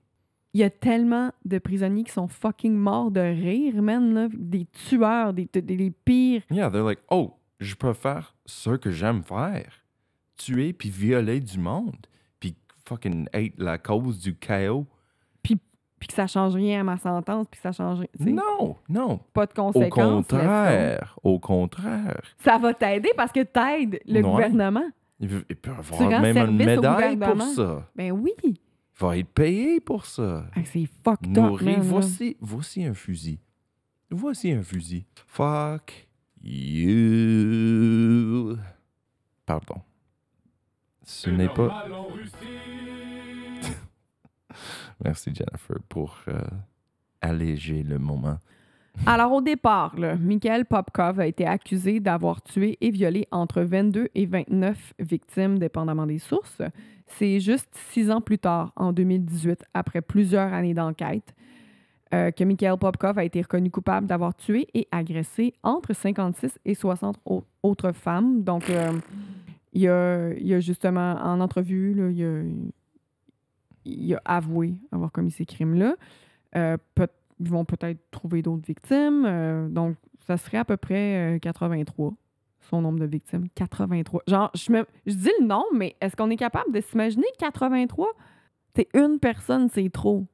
Il 0.55 0.61
y 0.61 0.65
a 0.65 0.71
tellement 0.71 1.33
de 1.45 1.59
prisonniers 1.59 2.05
qui 2.05 2.13
sont 2.13 2.29
fucking 2.29 2.75
morts 2.75 3.11
de 3.11 3.21
rire, 3.21 3.81
man. 3.83 4.13
là. 4.15 4.29
Des 4.33 4.67
tueurs, 4.67 5.33
des, 5.33 5.49
des, 5.53 5.63
des 5.63 5.91
pires. 5.91 6.43
yeah, 6.51 6.71
they're 6.71 6.85
like, 6.85 7.01
oh, 7.11 7.33
je 7.59 7.75
peux 7.75 7.93
faire 7.95 8.35
ce 8.45 8.71
que 8.77 8.91
j'aime 8.91 9.23
faire. 9.23 9.73
Tuer 10.37 10.73
puis 10.73 10.91
violer 10.91 11.41
du 11.41 11.59
monde. 11.59 11.97
Puis 12.41 12.55
fucking 12.87 13.29
être 13.33 13.55
la 13.59 13.79
cause 13.79 14.19
du 14.19 14.35
chaos. 14.37 14.87
Puis 15.43 16.09
que 16.09 16.15
ça 16.15 16.27
change 16.27 16.57
rien 16.57 16.81
à 16.81 16.83
ma 16.83 16.99
sentence, 16.99 17.47
puis 17.49 17.61
que 17.61 17.63
ça 17.63 17.71
change 17.71 18.01
sais, 18.21 18.31
Non, 18.33 18.75
non. 18.89 19.21
pas 19.33 19.47
de 19.47 19.53
Au 19.53 19.71
conséquences. 19.71 20.27
go. 20.27 20.37
contraire. 20.37 21.17
Au 21.23 21.39
contraire. 21.39 22.21
Ça 22.39 22.59
va 22.59 22.75
t'aider 22.75 23.11
parce 23.17 23.31
que 23.31 23.45
t'aides 23.45 24.01
le 24.09 24.17
Ouais. 24.17 24.23
gouvernement. 24.23 24.83
Il 25.21 25.29
veut- 25.29 25.45
il 25.49 25.55
peut 25.55 25.71
avoir 25.71 26.21
même 26.21 26.37
une 26.37 26.49
au 26.49 26.53
médaille 26.53 27.17
pour 27.17 27.41
ça. 27.43 27.89
Ben 27.95 28.11
oui. 28.11 28.33
Va 29.03 29.19
être 29.19 29.33
payé 29.33 29.81
pour 29.81 30.07
ça. 30.07 30.47
Ah, 30.55 30.61
c'est 30.65 30.89
fucked 31.03 31.37
up, 31.37 31.61
man. 31.61 31.81
Voici, 31.81 32.37
voici 32.41 32.85
un 32.85 32.95
fusil. 32.95 33.41
Voici 34.09 34.53
un 34.53 34.63
fusil. 34.63 35.07
Fuck 35.27 36.07
you. 36.41 36.97
Pardon. 39.45 39.81
Ce 41.03 41.29
n'est 41.31 41.49
pas. 41.49 41.85
Merci 45.05 45.35
Jennifer 45.35 45.79
pour 45.89 46.21
euh, 46.29 46.41
alléger 47.21 47.83
le 47.83 47.99
moment. 47.99 48.39
Alors, 49.07 49.33
au 49.33 49.41
départ, 49.41 49.99
là, 49.99 50.17
Mikhail 50.17 50.65
Popkov 50.65 51.19
a 51.19 51.27
été 51.27 51.47
accusé 51.47 51.99
d'avoir 51.99 52.43
tué 52.43 52.77
et 52.81 52.91
violé 52.91 53.27
entre 53.31 53.63
22 53.63 54.09
et 54.15 54.27
29 54.27 54.95
victimes, 55.01 55.59
dépendamment 55.59 56.07
des 56.07 56.19
sources. 56.19 56.63
C'est 57.07 57.41
juste 57.41 57.69
six 57.91 58.11
ans 58.11 58.21
plus 58.21 58.39
tard, 58.39 58.73
en 58.77 58.93
2018, 58.93 59.65
après 59.75 60.03
plusieurs 60.03 60.53
années 60.53 60.75
d'enquête, 60.75 61.35
euh, 62.15 62.31
que 62.31 62.45
Mikhail 62.45 62.77
Popkov 62.79 63.19
a 63.19 63.25
été 63.25 63.41
reconnu 63.43 63.71
coupable 63.71 64.07
d'avoir 64.07 64.35
tué 64.35 64.69
et 64.75 64.87
agressé 64.93 65.55
entre 65.63 65.95
56 65.95 66.59
et 66.65 66.75
60 66.75 67.17
au- 67.25 67.45
autres 67.63 67.93
femmes. 67.93 68.43
Donc, 68.45 68.69
euh, 68.71 68.93
il, 69.73 69.89
a, 69.89 70.27
a 70.57 70.61
justement, 70.61 71.15
en 71.15 71.41
entrevue, 71.41 71.97
il, 73.85 74.15
a, 74.15 74.21
avoué 74.27 74.75
avoir 74.93 75.11
commis 75.11 75.31
ces 75.31 75.47
crimes-là. 75.47 75.97
Euh, 76.55 76.77
peut- 76.95 77.09
ils 77.43 77.51
vont 77.51 77.65
peut-être 77.65 77.99
trouver 78.11 78.43
d'autres 78.43 78.67
victimes. 78.67 79.25
euh, 79.27 79.69
donc, 79.69 79.97
ça 80.27 80.37
serait 80.37 80.59
à 80.59 80.65
peu 80.65 80.77
près 80.77 81.35
euh, 81.37 81.39
83. 81.39 82.15
son 82.71 82.81
nombre 82.81 83.01
de 83.01 83.07
victimes. 83.07 83.49
83. 83.55 84.23
Genre, 84.29 84.51
je, 84.55 84.73
me, 84.73 84.87
je 85.07 85.15
dis 85.15 85.31
le 85.41 85.47
nombre, 85.47 85.67
mais 85.75 85.97
est-ce 86.01 86.17
qu'on 86.17 86.31
est 86.31 86.37
capable 86.37 86.73
de 86.73 86.81
s'imaginer 86.81 87.27
83? 87.39 88.07
C'est 88.77 88.89
une 88.95 89.19
personne, 89.19 89.69
c'est 89.69 89.91
trop. 89.91 90.27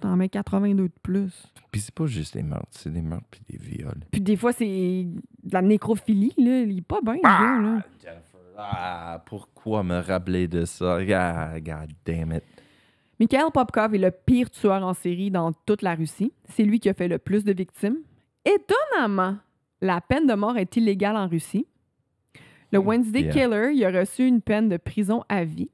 T'en 0.00 0.16
mets 0.16 0.30
82 0.30 0.84
de 0.84 0.92
plus. 1.02 1.52
Puis 1.70 1.82
c'est 1.82 1.94
pas 1.94 2.06
juste 2.06 2.32
des 2.34 2.42
meurtres, 2.42 2.66
c'est 2.70 2.90
des 2.90 3.02
meurtres 3.02 3.26
puis 3.30 3.42
des 3.50 3.58
viols. 3.58 4.00
Puis 4.10 4.22
des 4.22 4.36
fois, 4.36 4.52
c'est 4.52 4.64
de 4.64 5.52
la 5.52 5.60
nécrophilie, 5.60 6.32
là. 6.38 6.62
Il 6.62 6.78
est 6.78 6.82
pas 6.86 7.00
bien, 7.02 7.16
gars, 7.22 7.60
là. 7.60 7.82
Jennifer, 8.00 8.40
ah, 8.56 9.22
pourquoi 9.26 9.82
me 9.82 9.98
rappeler 9.98 10.48
de 10.48 10.64
ça? 10.64 10.98
Ah, 11.14 11.60
God 11.60 11.90
damn 12.06 12.32
it. 12.32 12.42
Mikhail 13.22 13.52
Popkov 13.54 13.94
est 13.94 13.98
le 13.98 14.10
pire 14.10 14.50
tueur 14.50 14.82
en 14.82 14.94
série 14.94 15.30
dans 15.30 15.52
toute 15.64 15.82
la 15.82 15.94
Russie. 15.94 16.32
C'est 16.48 16.64
lui 16.64 16.80
qui 16.80 16.88
a 16.88 16.92
fait 16.92 17.06
le 17.06 17.18
plus 17.18 17.44
de 17.44 17.52
victimes. 17.52 17.98
Étonnamment, 18.44 19.36
la 19.80 20.00
peine 20.00 20.26
de 20.26 20.34
mort 20.34 20.58
est 20.58 20.74
illégale 20.74 21.16
en 21.16 21.28
Russie. 21.28 21.64
Le 22.72 22.80
Oh, 22.80 22.82
Wednesday 22.82 23.20
yeah. 23.20 23.32
Killer, 23.32 23.70
il 23.74 23.84
a 23.84 24.00
reçu 24.00 24.26
une 24.26 24.40
peine 24.40 24.68
de 24.68 24.76
prison 24.76 25.22
à 25.28 25.44
vie. 25.44 25.70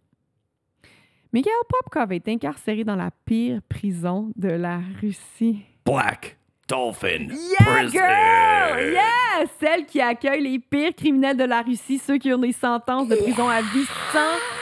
Mikhail 1.33 1.55
Popkov 1.71 2.13
est 2.13 2.29
incarcéré 2.29 2.85
dans 2.85 2.97
la 2.97 3.11
pire 3.25 3.63
prison 3.67 4.31
de 4.37 4.51
la 4.51 4.83
Russie. 5.01 5.63
Black 5.87 6.37
Dolphin 6.69 7.29
Yeah, 7.31 7.87
girl! 7.87 8.93
Yeah! 8.93 9.47
Celle 9.59 9.87
qui 9.87 10.03
accueille 10.03 10.43
les 10.43 10.59
pires 10.59 10.95
criminels 10.95 11.39
de 11.39 11.45
la 11.45 11.63
Russie, 11.63 11.97
ceux 11.97 12.19
qui 12.19 12.31
ont 12.31 12.39
des 12.39 12.53
sentences 12.53 13.09
de 13.09 13.17
prison 13.17 13.49
à 13.49 13.63
vie 13.63 13.87
sans 14.13 14.58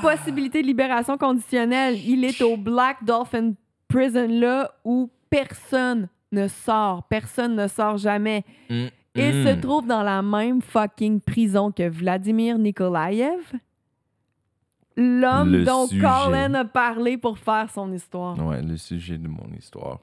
possibilité 0.00 0.62
de 0.62 0.66
libération 0.66 1.16
conditionnelle. 1.16 1.98
Il 2.06 2.24
est 2.24 2.40
au 2.42 2.56
Black 2.56 3.04
Dolphin 3.04 3.52
Prison 3.88 4.26
là 4.28 4.70
où 4.84 5.10
personne 5.30 6.08
ne 6.32 6.48
sort. 6.48 7.04
Personne 7.04 7.54
ne 7.54 7.68
sort 7.68 7.96
jamais. 7.96 8.44
Mm, 8.68 8.86
Il 9.14 9.34
mm. 9.34 9.46
se 9.46 9.60
trouve 9.60 9.86
dans 9.86 10.02
la 10.02 10.22
même 10.22 10.60
fucking 10.60 11.20
prison 11.20 11.70
que 11.70 11.88
Vladimir 11.88 12.58
Nikolaev, 12.58 13.52
l'homme 14.96 15.64
dont 15.64 15.86
sujet. 15.86 16.00
Colin 16.00 16.54
a 16.54 16.64
parlé 16.64 17.16
pour 17.16 17.38
faire 17.38 17.70
son 17.70 17.92
histoire. 17.92 18.38
Ouais, 18.44 18.62
le 18.62 18.76
sujet 18.76 19.18
de 19.18 19.28
mon 19.28 19.48
histoire. 19.56 20.00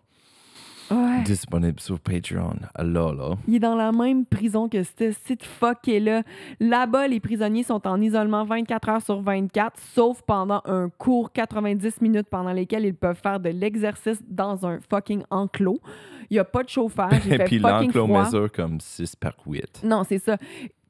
Ouais. 0.91 1.23
Disponible 1.23 1.79
sur 1.79 1.99
Patreon. 1.99 2.55
Là. 2.77 3.37
Il 3.47 3.55
est 3.55 3.59
dans 3.59 3.75
la 3.75 3.91
même 3.91 4.25
prison 4.25 4.67
que 4.67 4.83
ce 4.83 5.11
site 5.25 5.43
fucké 5.43 5.99
là. 5.99 6.23
Là-bas, 6.59 7.07
les 7.07 7.19
prisonniers 7.19 7.63
sont 7.63 7.87
en 7.87 8.01
isolement 8.01 8.43
24 8.43 8.89
heures 8.89 9.01
sur 9.01 9.21
24, 9.21 9.79
sauf 9.93 10.21
pendant 10.23 10.61
un 10.65 10.89
court 10.89 11.31
90 11.31 12.01
minutes 12.01 12.27
pendant 12.29 12.51
lesquels 12.51 12.85
ils 12.85 12.95
peuvent 12.95 13.19
faire 13.21 13.39
de 13.39 13.49
l'exercice 13.49 14.21
dans 14.27 14.65
un 14.65 14.79
fucking 14.89 15.23
enclos. 15.29 15.79
Il 16.29 16.35
n'y 16.35 16.39
a 16.39 16.45
pas 16.45 16.63
de 16.63 16.69
chauffage, 16.69 17.27
Et 17.31 17.37
puis 17.39 17.59
l'enclos 17.59 18.07
mesure 18.07 18.51
comme 18.51 18.79
6 18.79 19.15
par 19.15 19.33
8. 19.45 19.81
Non, 19.83 20.03
c'est 20.03 20.19
ça. 20.19 20.37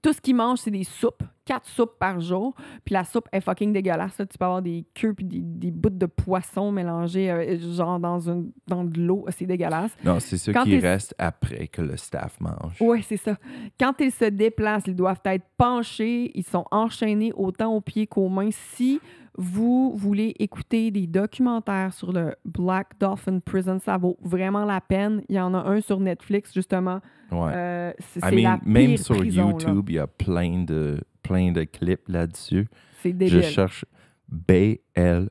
Tout 0.01 0.13
ce 0.13 0.21
qu'ils 0.21 0.35
mangent, 0.35 0.59
c'est 0.59 0.71
des 0.71 0.83
soupes. 0.83 1.21
Quatre 1.45 1.67
soupes 1.67 1.97
par 1.99 2.19
jour. 2.21 2.53
Puis 2.85 2.93
la 2.93 3.03
soupe 3.03 3.27
est 3.31 3.41
fucking 3.41 3.73
dégueulasse. 3.73 4.17
là. 4.17 4.25
Tu 4.25 4.37
peux 4.37 4.45
avoir 4.45 4.61
des 4.61 4.85
queues 4.93 5.13
puis 5.13 5.25
des, 5.25 5.41
des 5.41 5.71
bouts 5.71 5.89
de 5.89 6.05
poisson 6.05 6.71
mélangés 6.71 7.29
euh, 7.31 7.57
genre 7.75 7.99
dans, 7.99 8.29
une, 8.29 8.51
dans 8.67 8.83
de 8.83 8.99
l'eau. 8.99 9.25
C'est 9.29 9.45
dégueulasse. 9.45 9.91
Non, 10.03 10.19
c'est 10.19 10.37
ce 10.37 10.51
qui 10.51 10.79
reste 10.79 11.13
après 11.17 11.67
que 11.67 11.81
le 11.81 11.97
staff 11.97 12.39
mange. 12.39 12.77
Oui, 12.79 13.03
c'est 13.07 13.17
ça. 13.17 13.37
Quand 13.79 13.93
ils 13.99 14.11
se 14.11 14.25
déplacent, 14.25 14.87
ils 14.87 14.95
doivent 14.95 15.21
être 15.25 15.45
penchés. 15.57 16.31
Ils 16.35 16.45
sont 16.45 16.65
enchaînés 16.71 17.31
autant 17.35 17.73
aux 17.75 17.81
pieds 17.81 18.07
qu'aux 18.07 18.29
mains. 18.29 18.49
Si 18.51 18.99
vous 19.37 19.93
voulez 19.95 20.35
écouter 20.39 20.91
des 20.91 21.07
documentaires 21.07 21.93
sur 21.93 22.11
le 22.11 22.35
Black 22.45 22.99
Dolphin 22.99 23.39
Prison, 23.39 23.79
ça 23.79 23.97
vaut 23.97 24.17
vraiment 24.21 24.65
la 24.65 24.81
peine. 24.81 25.23
Il 25.29 25.35
y 25.35 25.39
en 25.39 25.53
a 25.53 25.59
un 25.59 25.81
sur 25.81 25.99
Netflix, 25.99 26.53
justement. 26.53 26.99
Ouais. 27.31 27.51
Euh, 27.53 27.93
c'est 27.99 28.19
I 28.31 28.35
mean, 28.35 28.43
la 28.43 28.59
même 28.65 28.89
pire 28.89 28.99
sur 28.99 29.17
prison, 29.17 29.45
là. 29.45 29.51
YouTube, 29.51 29.89
il 29.89 29.95
y 29.95 29.99
a 29.99 30.07
plein 30.07 30.63
de, 30.63 30.99
plein 31.23 31.51
de 31.51 31.63
clips 31.63 32.09
là-dessus. 32.09 32.67
C'est 33.01 33.11
Je 33.11 33.15
débile. 33.15 33.43
cherche 33.43 33.85
B-L-A-C-K 34.27 35.27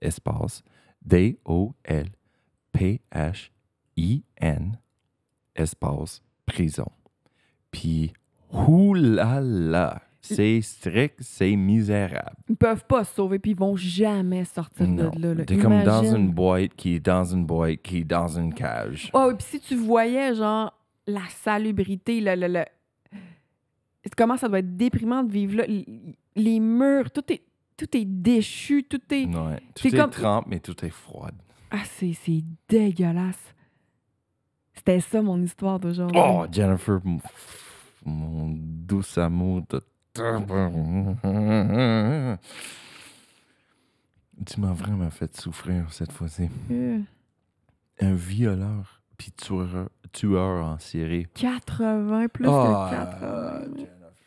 espace 0.00 0.62
D-O-L-P-H-I-N 3.48 4.78
espace 5.54 6.22
prison. 6.46 6.86
Puis, 7.70 8.12
oulala, 8.52 10.02
c'est 10.20 10.60
strict, 10.60 11.16
c'est 11.20 11.54
misérable. 11.56 12.36
Ils 12.48 12.56
peuvent 12.56 12.84
pas 12.84 13.04
se 13.04 13.14
sauver, 13.14 13.38
puis 13.38 13.52
ils 13.52 13.56
vont 13.56 13.76
jamais 13.76 14.44
sortir 14.44 14.86
Non, 14.86 15.10
de 15.10 15.20
là. 15.28 15.34
là. 15.34 15.44
t'es 15.44 15.56
comme 15.56 15.82
dans 15.84 16.02
une 16.04 16.30
boîte 16.30 16.74
qui 16.74 16.94
est 16.94 17.00
dans 17.00 17.24
une 17.24 17.46
boîte 17.46 17.82
qui 17.82 17.98
est 17.98 18.04
dans 18.04 18.28
une 18.28 18.52
cage. 18.52 19.10
Oh, 19.14 19.30
et 19.32 19.34
puis 19.34 19.46
si 19.48 19.60
tu 19.60 19.76
voyais, 19.76 20.34
genre, 20.34 20.72
la 21.06 21.22
salubrité, 21.28 22.20
le, 22.20 22.34
le, 22.34 22.48
le- 22.48 22.64
comment 24.16 24.36
ça 24.36 24.48
doit 24.48 24.58
être 24.58 24.76
déprimant 24.76 25.22
de 25.22 25.30
vivre 25.32 25.56
là? 25.58 25.64
Les 26.36 26.60
murs, 26.60 27.10
tout 27.10 27.32
est, 27.32 27.42
tout 27.76 27.96
est 27.96 28.04
déchu, 28.04 28.84
tout 28.88 29.00
est. 29.12 29.24
Ouais, 29.26 29.60
tout 29.74 29.86
est 29.88 29.90
comme- 29.96 30.10
trempe, 30.10 30.46
mais 30.48 30.60
tout 30.60 30.84
est 30.84 30.90
froid. 30.90 31.30
Ah, 31.70 31.82
c'est 31.84 32.42
dégueulasse. 32.68 33.54
C'était 34.74 35.00
ça 35.00 35.20
mon 35.22 35.42
histoire 35.42 35.78
d'aujourd'hui. 35.80 36.20
Oh, 36.22 36.46
Jennifer, 36.50 37.00
mon, 38.04 38.48
doux 38.56 39.02
amour 39.16 39.62
de 39.68 39.80
Tu 44.46 44.60
m'as 44.60 44.72
vraiment 44.72 45.10
fait 45.10 45.34
souffrir 45.36 45.92
cette 45.92 46.12
fois-ci. 46.12 46.48
Euh, 46.70 47.00
Un 48.00 48.14
violeur 48.14 49.02
puis 49.16 49.32
tueur, 49.32 49.88
tueur 50.12 50.64
en 50.64 50.78
série. 50.78 51.26
80, 51.34 52.28
plus 52.28 52.46
Ah, 52.48 52.88
que 52.88 52.96
80. 53.20 53.60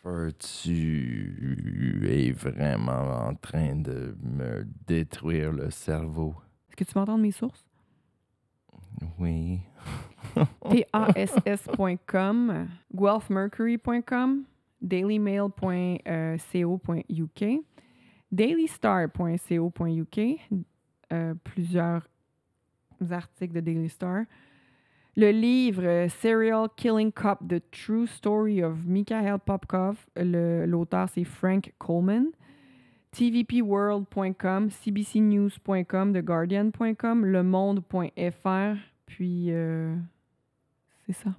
Jennifer, 0.03 0.31
tu 0.37 2.07
es 2.09 2.31
vraiment 2.33 3.27
en 3.27 3.35
train 3.35 3.75
de 3.77 4.17
me 4.21 4.67
détruire 4.85 5.53
le 5.53 5.69
cerveau. 5.71 6.35
Est-ce 6.69 6.75
que 6.75 6.83
tu 6.83 6.91
m'entends 6.97 7.17
de 7.17 7.23
mes 7.23 7.31
sources? 7.31 7.65
Oui. 9.17 9.61
PASS.com, 10.91 12.67
guelphmercury.com, 12.93 14.43
dailymail.co.uk, 14.81 17.43
dailystar.co.uk, 18.31 20.19
euh, 21.11 21.33
plusieurs 21.43 22.07
articles 23.09 23.53
de 23.53 23.59
Daily 23.59 23.89
Star. 23.89 24.23
Le 25.17 25.31
livre 25.31 25.83
euh, 25.83 26.07
Serial 26.07 26.69
Killing 26.77 27.11
Cop, 27.11 27.39
The 27.47 27.61
True 27.71 28.07
Story 28.07 28.63
of 28.63 28.85
Mikhail 28.85 29.39
Popkov, 29.45 29.97
l'auteur 30.15 31.09
c'est 31.09 31.25
Frank 31.25 31.73
Coleman. 31.79 32.27
tvpworld.com, 33.11 34.69
cbcnews.com, 34.69 36.13
theguardian.com, 36.13 37.25
lemonde.fr, 37.25 38.77
puis 39.05 39.47
euh, 39.49 39.97
c'est 41.05 41.13
ça. 41.13 41.35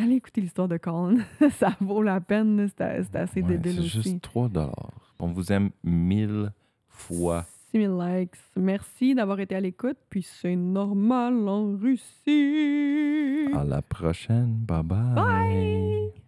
Allez 0.00 0.14
écouter 0.16 0.40
l'histoire 0.40 0.68
de 0.68 0.76
Colin, 0.76 1.16
ça 1.58 1.76
vaut 1.80 2.02
la 2.02 2.20
peine, 2.20 2.68
c'est 2.76 3.02
c'est 3.02 3.16
assez 3.16 3.42
Ouais, 3.42 3.48
débile 3.56 3.72
c'est 3.74 3.78
aussi. 3.98 4.02
juste 4.02 4.22
3 4.22 4.48
dollars. 4.48 5.14
On 5.18 5.28
vous 5.32 5.50
aime 5.52 5.70
mille 5.82 6.52
fois. 6.88 7.44
6000 7.72 7.90
likes. 7.98 8.36
Merci 8.56 9.14
d'avoir 9.14 9.40
été 9.40 9.54
à 9.56 9.60
l'écoute, 9.60 9.96
puis 10.08 10.22
c'est 10.22 10.56
normal 10.56 11.48
en 11.48 11.76
Russie. 11.76 13.48
À 13.54 13.64
la 13.64 13.82
prochaine. 13.82 14.54
Bye 14.66 14.82
bye. 14.84 15.14
Bye! 15.14 16.27